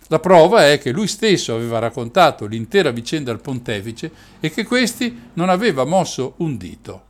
La 0.08 0.20
prova 0.20 0.72
è 0.72 0.80
che 0.80 0.92
lui 0.92 1.08
stesso 1.08 1.54
aveva 1.54 1.80
raccontato 1.80 2.46
l'intera 2.46 2.92
vicenda 2.92 3.30
al 3.30 3.42
pontefice 3.42 4.10
e 4.40 4.52
che 4.52 4.64
questi 4.64 5.32
non 5.34 5.50
aveva 5.50 5.84
mosso 5.84 6.36
un 6.38 6.56
dito. 6.56 7.04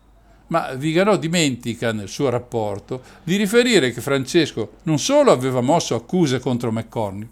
Ma 0.48 0.74
Viganò 0.74 1.16
dimentica 1.18 1.92
nel 1.92 2.10
suo 2.10 2.30
rapporto 2.30 3.04
di 3.22 3.36
riferire 3.36 3.92
che 3.92 4.02
Francesco 4.02 4.78
non 4.86 4.98
solo 4.98 5.32
aveva 5.32 5.62
mosso 5.62 5.94
accuse 5.94 6.40
contro 6.40 6.72
McCormick, 6.72 7.30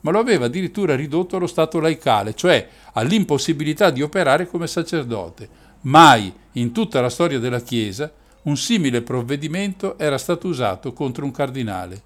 ma 0.00 0.10
lo 0.10 0.18
aveva 0.18 0.46
addirittura 0.46 0.96
ridotto 0.96 1.36
allo 1.36 1.46
stato 1.46 1.78
laicale, 1.78 2.34
cioè 2.34 2.68
all'impossibilità 2.94 3.90
di 3.90 4.02
operare 4.02 4.48
come 4.48 4.66
sacerdote, 4.66 5.66
Mai 5.82 6.32
in 6.52 6.72
tutta 6.72 7.00
la 7.00 7.08
storia 7.08 7.38
della 7.38 7.60
Chiesa 7.60 8.12
un 8.42 8.56
simile 8.56 9.02
provvedimento 9.02 9.96
era 9.96 10.18
stato 10.18 10.48
usato 10.48 10.92
contro 10.92 11.24
un 11.24 11.30
cardinale. 11.30 12.02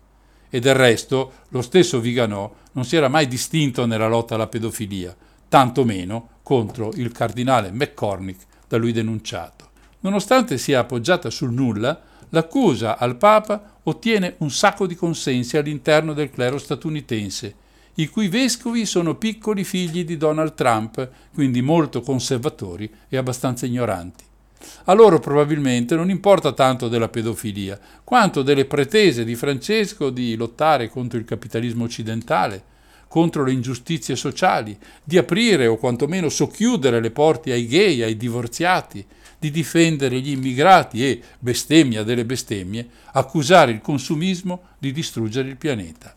E 0.51 0.61
del 0.61 0.75
resto 0.75 1.33
lo 1.49 1.63
stesso 1.63 1.99
Viganò 1.99 2.53
non 2.73 2.85
si 2.85 2.97
era 2.97 3.09
mai 3.09 3.27
distinto 3.27 3.87
nella 3.87 4.09
lotta 4.09 4.35
alla 4.35 4.47
pedofilia, 4.47 5.17
tanto 5.49 5.85
meno 5.85 6.29
contro 6.43 6.91
il 6.95 7.13
cardinale 7.13 7.71
McCormick 7.71 8.45
da 8.69 8.77
lui 8.77 8.93
denunciato. 8.93 9.71
Nonostante 10.01 10.59
sia 10.59 10.81
appoggiata 10.81 11.31
sul 11.31 11.53
nulla, 11.53 11.99
l'accusa 12.31 12.99
al 12.99 13.17
Papa 13.17 13.79
ottiene 13.85 14.35
un 14.39 14.51
sacco 14.51 14.87
di 14.87 14.95
consensi 14.95 15.57
all'interno 15.57 16.13
del 16.13 16.31
clero 16.31 16.59
statunitense, 16.59 17.55
i 17.95 18.09
cui 18.09 18.29
vescovi 18.29 18.87
sono 18.87 19.17
piccoli 19.17 19.65
figli 19.65 20.05
di 20.05 20.17
Donald 20.17 20.55
Trump, 20.55 21.11
quindi 21.35 21.61
molto 21.61 22.01
conservatori 22.01 22.91
e 23.09 23.17
abbastanza 23.17 23.67
ignoranti. 23.67 24.25
A 24.85 24.93
loro 24.93 25.19
probabilmente 25.19 25.95
non 25.95 26.09
importa 26.09 26.53
tanto 26.53 26.89
della 26.89 27.09
pedofilia, 27.09 27.79
quanto 28.05 28.43
delle 28.43 28.65
pretese 28.65 29.25
di 29.25 29.35
Francesco 29.35 30.11
di 30.11 30.37
lottare 30.37 30.89
contro 30.89 31.19
il 31.19 31.25
capitalismo 31.25 31.85
occidentale, 31.85 32.71
contro 33.09 33.45
le 33.45 33.53
ingiustizie 33.53 34.17
sociali, 34.17 34.79
di 35.05 35.19
aprire 35.19 35.67
o 35.67 35.77
quantomeno 35.77 36.31
socchiudere 36.31 37.01
le 37.01 37.11
porte 37.11 37.53
ai 37.53 37.67
gay, 37.67 38.01
ai 38.01 38.17
divorziati, 38.17 39.05
di 39.39 39.51
difendere 39.51 40.19
gli 40.21 40.31
immigrati 40.31 41.05
e, 41.05 41.21
bestemmia 41.39 42.05
delle 42.05 42.25
bestemmie, 42.25 42.89
accusare 43.13 43.73
il 43.73 43.81
consumismo 43.81 44.63
di 44.79 44.93
distruggere 44.93 45.49
il 45.49 45.57
pianeta. 45.57 46.15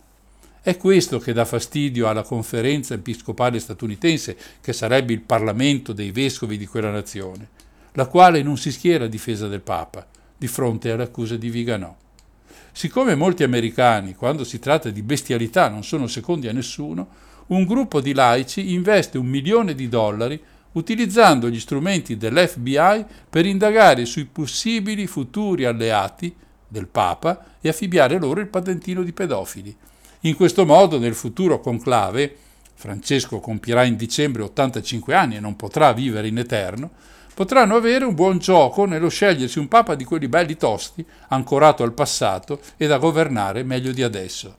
È 0.66 0.78
questo 0.78 1.20
che 1.20 1.32
dà 1.32 1.46
fastidio 1.46 2.08
alla 2.08 2.24
conferenza 2.24 2.96
episcopale 2.96 3.60
statunitense, 3.60 4.36
che 4.62 4.74
sarebbe 4.74 5.14
il 5.14 5.22
Parlamento 5.22 5.94
dei 5.94 6.10
vescovi 6.10 6.58
di 6.58 6.66
quella 6.66 6.90
nazione 6.90 7.50
la 7.92 8.08
quale 8.08 8.42
non 8.42 8.58
si 8.58 8.72
schiera 8.72 9.06
a 9.06 9.08
difesa 9.08 9.48
del 9.48 9.62
Papa 9.62 10.08
di 10.36 10.48
fronte 10.48 10.90
alle 10.90 11.04
accuse 11.04 11.38
di 11.38 11.52
Viganò. 11.52 11.96
Siccome 12.72 13.14
molti 13.14 13.44
americani, 13.44 14.16
quando 14.16 14.44
si 14.44 14.58
tratta 14.58 14.90
di 14.90 15.04
bestialità, 15.04 15.70
non 15.70 15.84
sono 15.84 16.08
secondi 16.08 16.48
a 16.48 16.52
nessuno, 16.52 17.10
un 17.50 17.64
gruppo 17.66 18.02
di 18.02 18.14
laici 18.16 18.74
investe 18.74 19.20
un 19.20 19.28
milione 19.28 19.76
di 19.76 19.88
dollari 19.88 20.42
utilizzando 20.72 21.48
gli 21.48 21.60
strumenti 21.60 22.18
dell'FBI 22.18 23.06
per 23.30 23.46
indagare 23.46 24.06
sui 24.06 24.26
possibili 24.26 25.06
futuri 25.06 25.66
alleati 25.66 26.36
del 26.68 26.88
Papa 26.88 27.54
e 27.62 27.70
affibbiare 27.70 28.18
loro 28.18 28.40
il 28.40 28.48
patentino 28.48 29.04
di 29.04 29.14
pedofili. 29.14 29.78
In 30.26 30.36
questo 30.36 30.66
modo, 30.66 30.98
nel 30.98 31.14
futuro 31.14 31.60
conclave, 31.60 32.36
Francesco 32.74 33.40
compirà 33.40 33.84
in 33.84 33.96
dicembre 33.96 34.42
85 34.42 35.14
anni 35.14 35.36
e 35.36 35.40
non 35.40 35.56
potrà 35.56 35.94
vivere 35.94 36.28
in 36.28 36.40
eterno, 36.40 36.90
potranno 37.36 37.76
avere 37.76 38.06
un 38.06 38.16
buon 38.16 38.40
gioco 38.40 38.86
nello 38.86 39.08
scegliersi 39.08 39.60
un 39.60 39.68
papa 39.68 39.94
di 39.94 40.04
quelli 40.04 40.28
belli 40.28 40.58
tosti, 40.58 41.06
ancorato 41.28 41.84
al 41.84 41.94
passato 41.94 42.60
e 42.76 42.88
da 42.88 42.98
governare 42.98 43.62
meglio 43.62 43.92
di 43.92 44.02
adesso. 44.02 44.58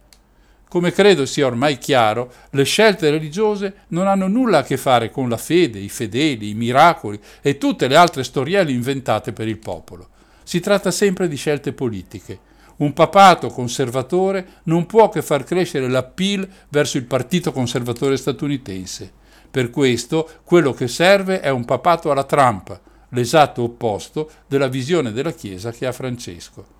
Come 0.68 0.92
credo 0.92 1.26
sia 1.26 1.46
ormai 1.46 1.78
chiaro, 1.78 2.32
le 2.50 2.62
scelte 2.62 3.10
religiose 3.10 3.74
non 3.88 4.06
hanno 4.06 4.28
nulla 4.28 4.58
a 4.58 4.62
che 4.62 4.76
fare 4.76 5.10
con 5.10 5.28
la 5.28 5.36
fede, 5.36 5.80
i 5.80 5.88
fedeli, 5.88 6.50
i 6.50 6.54
miracoli 6.54 7.18
e 7.42 7.58
tutte 7.58 7.88
le 7.88 7.96
altre 7.96 8.22
storielle 8.22 8.70
inventate 8.70 9.32
per 9.32 9.48
il 9.48 9.58
popolo. 9.58 10.10
Si 10.44 10.60
tratta 10.60 10.92
sempre 10.92 11.26
di 11.26 11.34
scelte 11.34 11.72
politiche. 11.72 12.45
Un 12.76 12.92
papato 12.92 13.48
conservatore 13.48 14.46
non 14.64 14.86
può 14.86 15.08
che 15.08 15.22
far 15.22 15.44
crescere 15.44 15.88
l'appeal 15.88 16.46
verso 16.68 16.98
il 16.98 17.04
partito 17.04 17.52
conservatore 17.52 18.16
statunitense. 18.16 19.10
Per 19.50 19.70
questo 19.70 20.28
quello 20.44 20.72
che 20.72 20.86
serve 20.86 21.40
è 21.40 21.48
un 21.48 21.64
papato 21.64 22.10
alla 22.10 22.24
Trump, 22.24 22.78
l'esatto 23.10 23.62
opposto 23.62 24.30
della 24.46 24.68
visione 24.68 25.12
della 25.12 25.32
Chiesa 25.32 25.70
che 25.70 25.86
ha 25.86 25.92
Francesco. 25.92 26.74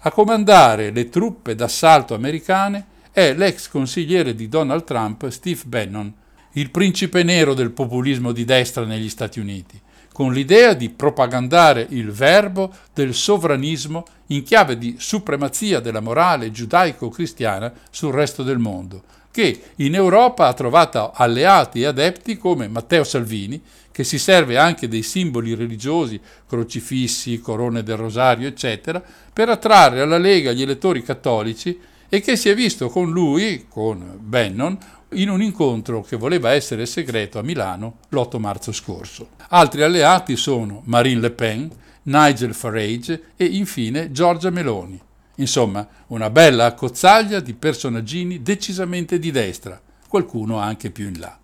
A 0.00 0.10
comandare 0.10 0.90
le 0.90 1.08
truppe 1.08 1.54
d'assalto 1.54 2.14
americane 2.14 2.86
è 3.12 3.32
l'ex 3.32 3.68
consigliere 3.68 4.34
di 4.34 4.48
Donald 4.48 4.84
Trump 4.84 5.28
Steve 5.28 5.62
Bannon, 5.64 6.12
il 6.54 6.70
principe 6.70 7.22
nero 7.22 7.54
del 7.54 7.70
populismo 7.70 8.32
di 8.32 8.44
destra 8.44 8.84
negli 8.84 9.08
Stati 9.08 9.40
Uniti, 9.40 9.80
con 10.12 10.32
l'idea 10.32 10.74
di 10.74 10.90
propagandare 10.90 11.86
il 11.90 12.10
verbo 12.10 12.72
del 12.92 13.14
sovranismo 13.14 14.04
in 14.28 14.42
chiave 14.42 14.78
di 14.78 14.96
supremazia 14.98 15.80
della 15.80 16.00
morale 16.00 16.50
giudaico-cristiana 16.50 17.72
sul 17.90 18.12
resto 18.12 18.42
del 18.42 18.58
mondo, 18.58 19.02
che 19.30 19.60
in 19.76 19.94
Europa 19.94 20.46
ha 20.46 20.52
trovato 20.54 21.10
alleati 21.14 21.80
e 21.80 21.86
adepti 21.86 22.36
come 22.36 22.68
Matteo 22.68 23.04
Salvini, 23.04 23.60
che 23.90 24.04
si 24.04 24.18
serve 24.18 24.56
anche 24.56 24.88
dei 24.88 25.02
simboli 25.02 25.54
religiosi, 25.54 26.20
crocifissi, 26.46 27.40
corone 27.40 27.82
del 27.82 27.96
rosario, 27.96 28.48
eccetera, 28.48 29.02
per 29.32 29.48
attrarre 29.48 30.00
alla 30.00 30.18
Lega 30.18 30.52
gli 30.52 30.62
elettori 30.62 31.02
cattolici 31.02 31.78
e 32.08 32.20
che 32.20 32.36
si 32.36 32.48
è 32.48 32.54
visto 32.54 32.88
con 32.88 33.10
lui, 33.10 33.66
con 33.68 34.18
Bannon, 34.18 34.78
in 35.14 35.30
un 35.30 35.42
incontro 35.42 36.02
che 36.02 36.16
voleva 36.16 36.52
essere 36.52 36.86
segreto 36.86 37.38
a 37.38 37.42
Milano 37.42 37.98
l'8 38.08 38.38
marzo 38.38 38.72
scorso. 38.72 39.28
Altri 39.48 39.82
alleati 39.82 40.36
sono 40.36 40.82
Marine 40.84 41.20
Le 41.20 41.30
Pen, 41.30 41.70
Nigel 42.04 42.54
Farage 42.54 43.32
e 43.36 43.44
infine 43.44 44.10
Giorgia 44.10 44.50
Meloni. 44.50 45.00
Insomma, 45.36 45.86
una 46.08 46.30
bella 46.30 46.66
accozzaglia 46.66 47.40
di 47.40 47.54
personaggini 47.54 48.42
decisamente 48.42 49.18
di 49.18 49.30
destra, 49.30 49.80
qualcuno 50.08 50.58
anche 50.58 50.90
più 50.90 51.08
in 51.08 51.18
là. 51.18 51.38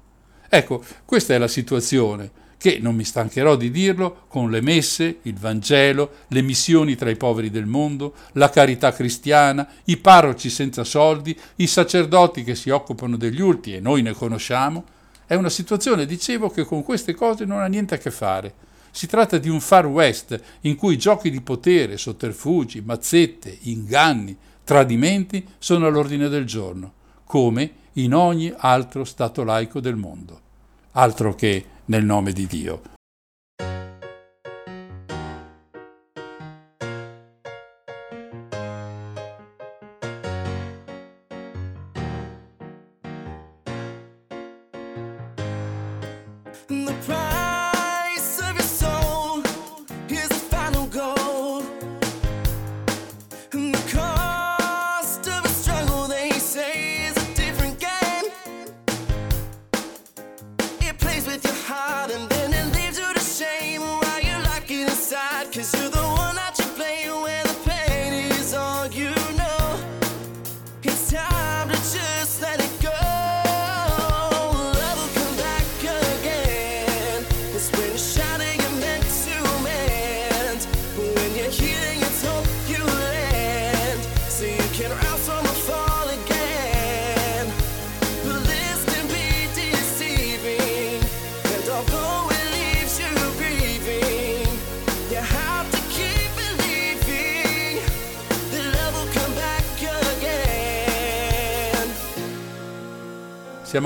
Ecco, 0.48 0.82
questa 1.04 1.34
è 1.34 1.38
la 1.38 1.48
situazione 1.48 2.30
che, 2.58 2.78
non 2.80 2.96
mi 2.96 3.04
stancherò 3.04 3.56
di 3.56 3.70
dirlo, 3.70 4.24
con 4.28 4.50
le 4.50 4.60
messe, 4.60 5.18
il 5.22 5.38
Vangelo, 5.38 6.10
le 6.28 6.42
missioni 6.42 6.96
tra 6.96 7.08
i 7.08 7.16
poveri 7.16 7.50
del 7.50 7.66
mondo, 7.66 8.14
la 8.32 8.50
carità 8.50 8.92
cristiana, 8.92 9.66
i 9.84 9.96
parroci 9.96 10.50
senza 10.50 10.84
soldi, 10.84 11.38
i 11.56 11.66
sacerdoti 11.66 12.42
che 12.42 12.54
si 12.54 12.70
occupano 12.70 13.16
degli 13.16 13.40
urti 13.40 13.74
e 13.74 13.80
noi 13.80 14.02
ne 14.02 14.12
conosciamo, 14.12 14.84
è 15.26 15.34
una 15.34 15.50
situazione, 15.50 16.04
dicevo, 16.04 16.50
che 16.50 16.64
con 16.64 16.82
queste 16.82 17.14
cose 17.14 17.44
non 17.44 17.60
ha 17.60 17.66
niente 17.66 17.94
a 17.94 17.98
che 17.98 18.10
fare 18.10 18.66
si 18.90 19.06
tratta 19.06 19.38
di 19.38 19.48
un 19.48 19.60
Far 19.60 19.86
West 19.86 20.40
in 20.62 20.74
cui 20.74 20.98
giochi 20.98 21.30
di 21.30 21.40
potere, 21.40 21.96
sotterfugi, 21.96 22.80
mazzette, 22.80 23.56
inganni, 23.62 24.36
tradimenti 24.64 25.46
sono 25.58 25.86
all'ordine 25.86 26.28
del 26.28 26.44
giorno, 26.44 26.92
come 27.24 27.70
in 27.92 28.12
ogni 28.12 28.52
altro 28.56 29.04
Stato 29.04 29.44
laico 29.44 29.78
del 29.80 29.96
mondo. 29.96 30.40
Altro 30.92 31.34
che 31.34 31.64
nel 31.88 32.04
nome 32.04 32.32
di 32.32 32.46
Dio. 32.46 32.97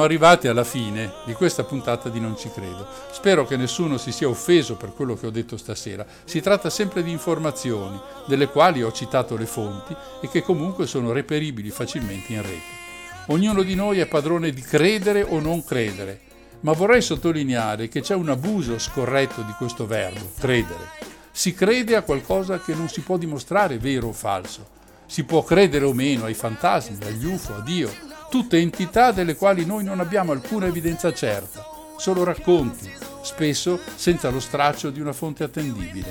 Siamo 0.03 0.17
arrivati 0.17 0.49
alla 0.49 0.65
fine 0.65 1.13
di 1.25 1.33
questa 1.33 1.63
puntata 1.63 2.09
di 2.09 2.19
Non 2.19 2.37
ci 2.37 2.51
credo. 2.51 2.89
Spero 3.13 3.47
che 3.47 3.57
nessuno 3.57 3.99
si 3.99 4.11
sia 4.11 4.29
offeso 4.29 4.75
per 4.75 4.93
quello 4.93 5.15
che 5.15 5.29
ho 5.29 5.31
detto 5.31 5.57
stasera. 5.57 6.05
Si 6.25 6.41
tratta 6.41 6.71
sempre 6.71 7.05
di 7.05 7.13
informazioni, 7.13 8.01
delle 8.27 8.49
quali 8.49 8.83
ho 8.83 8.91
citato 8.91 9.37
le 9.37 9.47
fonti 9.47 9.95
e 10.21 10.29
che 10.29 10.43
comunque 10.43 10.89
sono 10.89 11.13
reperibili 11.13 11.71
facilmente 11.71 12.33
in 12.33 12.43
rete. 12.43 12.81
Ognuno 13.29 13.63
di 13.63 13.77
noi 13.77 14.01
è 14.01 14.09
padrone 14.09 14.51
di 14.51 14.61
credere 14.61 15.23
o 15.23 15.39
non 15.39 15.65
credere, 15.65 16.21
ma 16.63 16.73
vorrei 16.73 17.01
sottolineare 17.01 17.87
che 17.87 18.01
c'è 18.01 18.17
un 18.17 18.29
abuso 18.29 18.81
scorretto 18.81 19.43
di 19.43 19.53
questo 19.57 19.87
verbo, 19.87 20.33
credere. 20.37 20.89
Si 21.31 21.55
crede 21.55 21.95
a 21.95 22.03
qualcosa 22.03 22.59
che 22.59 22.75
non 22.75 22.89
si 22.89 23.03
può 23.03 23.17
dimostrare 23.19 23.79
vero 23.79 24.09
o 24.09 24.13
falso. 24.13 24.67
Si 25.07 25.23
può 25.23 25.45
credere 25.45 25.85
o 25.85 25.93
meno 25.93 26.25
ai 26.25 26.35
fantasmi, 26.35 26.99
agli 27.05 27.25
UFO, 27.25 27.55
a 27.55 27.61
Dio, 27.61 28.11
tutte 28.33 28.57
entità 28.57 29.13
delle 29.13 29.37
quali 29.37 29.67
noi 29.67 29.85
non 29.85 30.01
abbiamo 30.01 30.33
alcuna 30.33 30.65
evidenza 30.65 31.13
certa, 31.13 31.67
solo 31.99 32.25
racconti, 32.25 32.91
spesso 33.21 33.79
senza 33.95 34.31
lo 34.31 34.41
straccio 34.41 34.89
di 34.89 35.01
una 35.01 35.13
fonte 35.13 35.45
attendibile. 35.45 36.11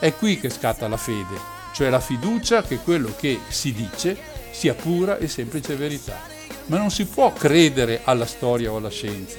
È 0.00 0.14
qui 0.14 0.40
che 0.40 0.48
scatta 0.48 0.88
la 0.88 0.96
fede, 0.96 1.36
cioè 1.74 1.90
la 1.90 2.00
fiducia 2.00 2.62
che 2.62 2.78
quello 2.78 3.12
che 3.14 3.38
si 3.48 3.74
dice 3.74 4.16
sia 4.50 4.72
pura 4.72 5.18
e 5.18 5.28
semplice 5.28 5.76
verità. 5.76 6.18
ma 6.66 6.78
non 6.78 6.90
si 6.90 7.04
può 7.04 7.32
credere 7.34 8.00
alla 8.04 8.24
storia 8.24 8.72
o 8.72 8.78
alla 8.78 8.88
scienza, 8.88 9.36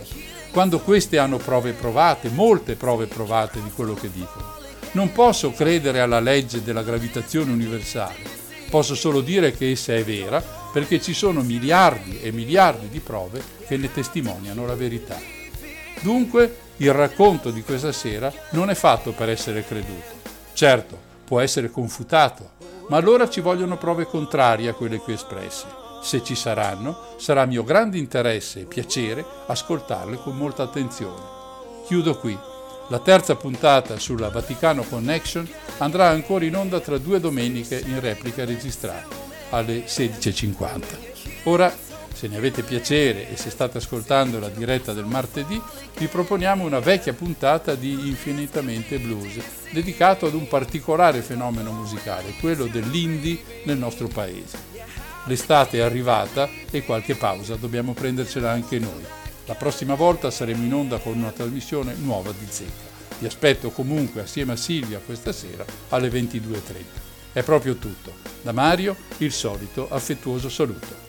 quando 0.52 0.80
queste 0.82 1.18
hanno 1.18 1.38
prove 1.38 1.72
provate, 1.72 2.30
molte 2.30 2.76
prove 2.76 3.08
provate 3.08 3.60
di 3.60 3.72
quello 3.72 3.96
che 3.96 4.12
dicono. 4.12 4.54
Non 4.92 5.12
posso 5.12 5.52
credere 5.52 6.00
alla 6.00 6.20
legge 6.20 6.62
della 6.62 6.84
gravitazione 6.84 7.52
universale, 7.52 8.20
posso 8.70 8.94
solo 8.94 9.22
dire 9.22 9.52
che 9.54 9.72
essa 9.72 9.96
è 9.96 10.04
vera 10.04 10.62
perché 10.74 11.00
ci 11.00 11.14
sono 11.14 11.44
miliardi 11.44 12.20
e 12.20 12.32
miliardi 12.32 12.90
di 12.90 13.00
prove 13.00 13.44
che 13.68 13.78
ne 13.78 13.92
testimoniano 13.92 14.66
la 14.66 14.74
verità. 14.74 15.20
Dunque 16.02 16.58
il 16.78 16.92
racconto 16.92 17.52
di 17.52 17.62
questa 17.62 17.92
sera 17.92 18.34
non 18.54 18.72
è 18.72 18.74
fatto 18.74 19.12
per 19.12 19.30
essere 19.30 19.64
creduto. 19.64 20.22
Certo, 20.54 20.98
può 21.26 21.40
essere 21.40 21.70
confutato, 21.70 22.54
ma 22.90 22.98
allora 22.98 23.30
ci 23.30 23.40
vogliono 23.40 23.78
prove 23.78 24.08
contrarie 24.08 24.68
a 24.68 24.74
quelle 24.74 24.98
qui 24.98 25.14
espresse. 25.14 25.68
Se 26.02 26.24
ci 26.24 26.34
saranno, 26.34 27.14
sarà 27.18 27.46
mio 27.46 27.64
grande 27.64 28.00
interesse 28.00 28.62
e 28.62 28.66
piacere 28.66 29.24
ascoltarle 29.46 30.18
con 30.18 30.36
molta 30.36 30.64
attenzione. 30.64 31.22
Chiudo 31.86 32.18
qui. 32.18 32.36
La 32.90 33.00
terza 33.00 33.36
puntata 33.36 34.00
sulla 34.00 34.30
Vaticano 34.30 34.82
Connection 34.82 35.48
andrà 35.78 36.10
ancora 36.10 36.46
in 36.46 36.56
onda 36.56 36.80
tra 36.80 36.98
due 36.98 37.20
domeniche 37.20 37.80
in 37.86 38.00
replica 38.00 38.44
registrata 38.44 39.33
alle 39.54 39.86
16.50. 39.86 40.82
Ora, 41.44 41.74
se 42.14 42.28
ne 42.28 42.38
avete 42.38 42.64
piacere 42.64 43.30
e 43.30 43.38
se 43.38 43.50
state 43.50 43.78
ascoltando 43.78 44.40
la 44.40 44.50
diretta 44.50 44.94
del 44.94 45.06
martedì, 45.06 45.62
vi 45.98 46.08
proponiamo 46.08 46.64
una 46.64 46.80
vecchia 46.80 47.14
puntata 47.14 47.76
di 47.76 48.08
Infinitamente 48.08 49.00
Blues, 49.00 49.40
dedicato 49.72 50.28
ad 50.28 50.34
un 50.34 50.48
particolare 50.48 51.22
fenomeno 51.22 51.72
musicale, 51.72 52.34
quello 52.40 52.66
dell'indie 52.66 53.62
nel 53.66 53.78
nostro 53.78 54.08
paese. 54.08 54.72
L'estate 55.26 55.78
è 55.78 55.82
arrivata 55.82 56.50
e 56.70 56.84
qualche 56.84 57.16
pausa 57.16 57.56
dobbiamo 57.56 57.94
prendercela 57.94 58.52
anche 58.52 58.80
noi. 58.80 59.04
La 59.46 59.56
prossima 59.56 59.96
volta 59.96 60.32
saremo 60.32 60.64
in 60.64 60.74
onda 60.74 60.98
con 60.98 61.18
una 61.18 61.32
trasmissione 61.32 61.94
nuova 61.96 62.32
di 62.32 62.46
Zecca. 62.50 62.92
Vi 63.20 63.26
aspetto 63.26 63.70
comunque 63.70 64.22
assieme 64.22 64.54
a 64.54 64.58
Silvia 64.58 65.02
questa 65.04 65.32
sera 65.32 65.66
alle 65.90 66.10
22.30. 66.10 67.03
È 67.34 67.42
proprio 67.42 67.76
tutto. 67.78 68.14
Da 68.44 68.52
Mario 68.52 68.96
il 69.18 69.32
solito 69.32 69.90
affettuoso 69.90 70.50
saluto. 70.50 71.03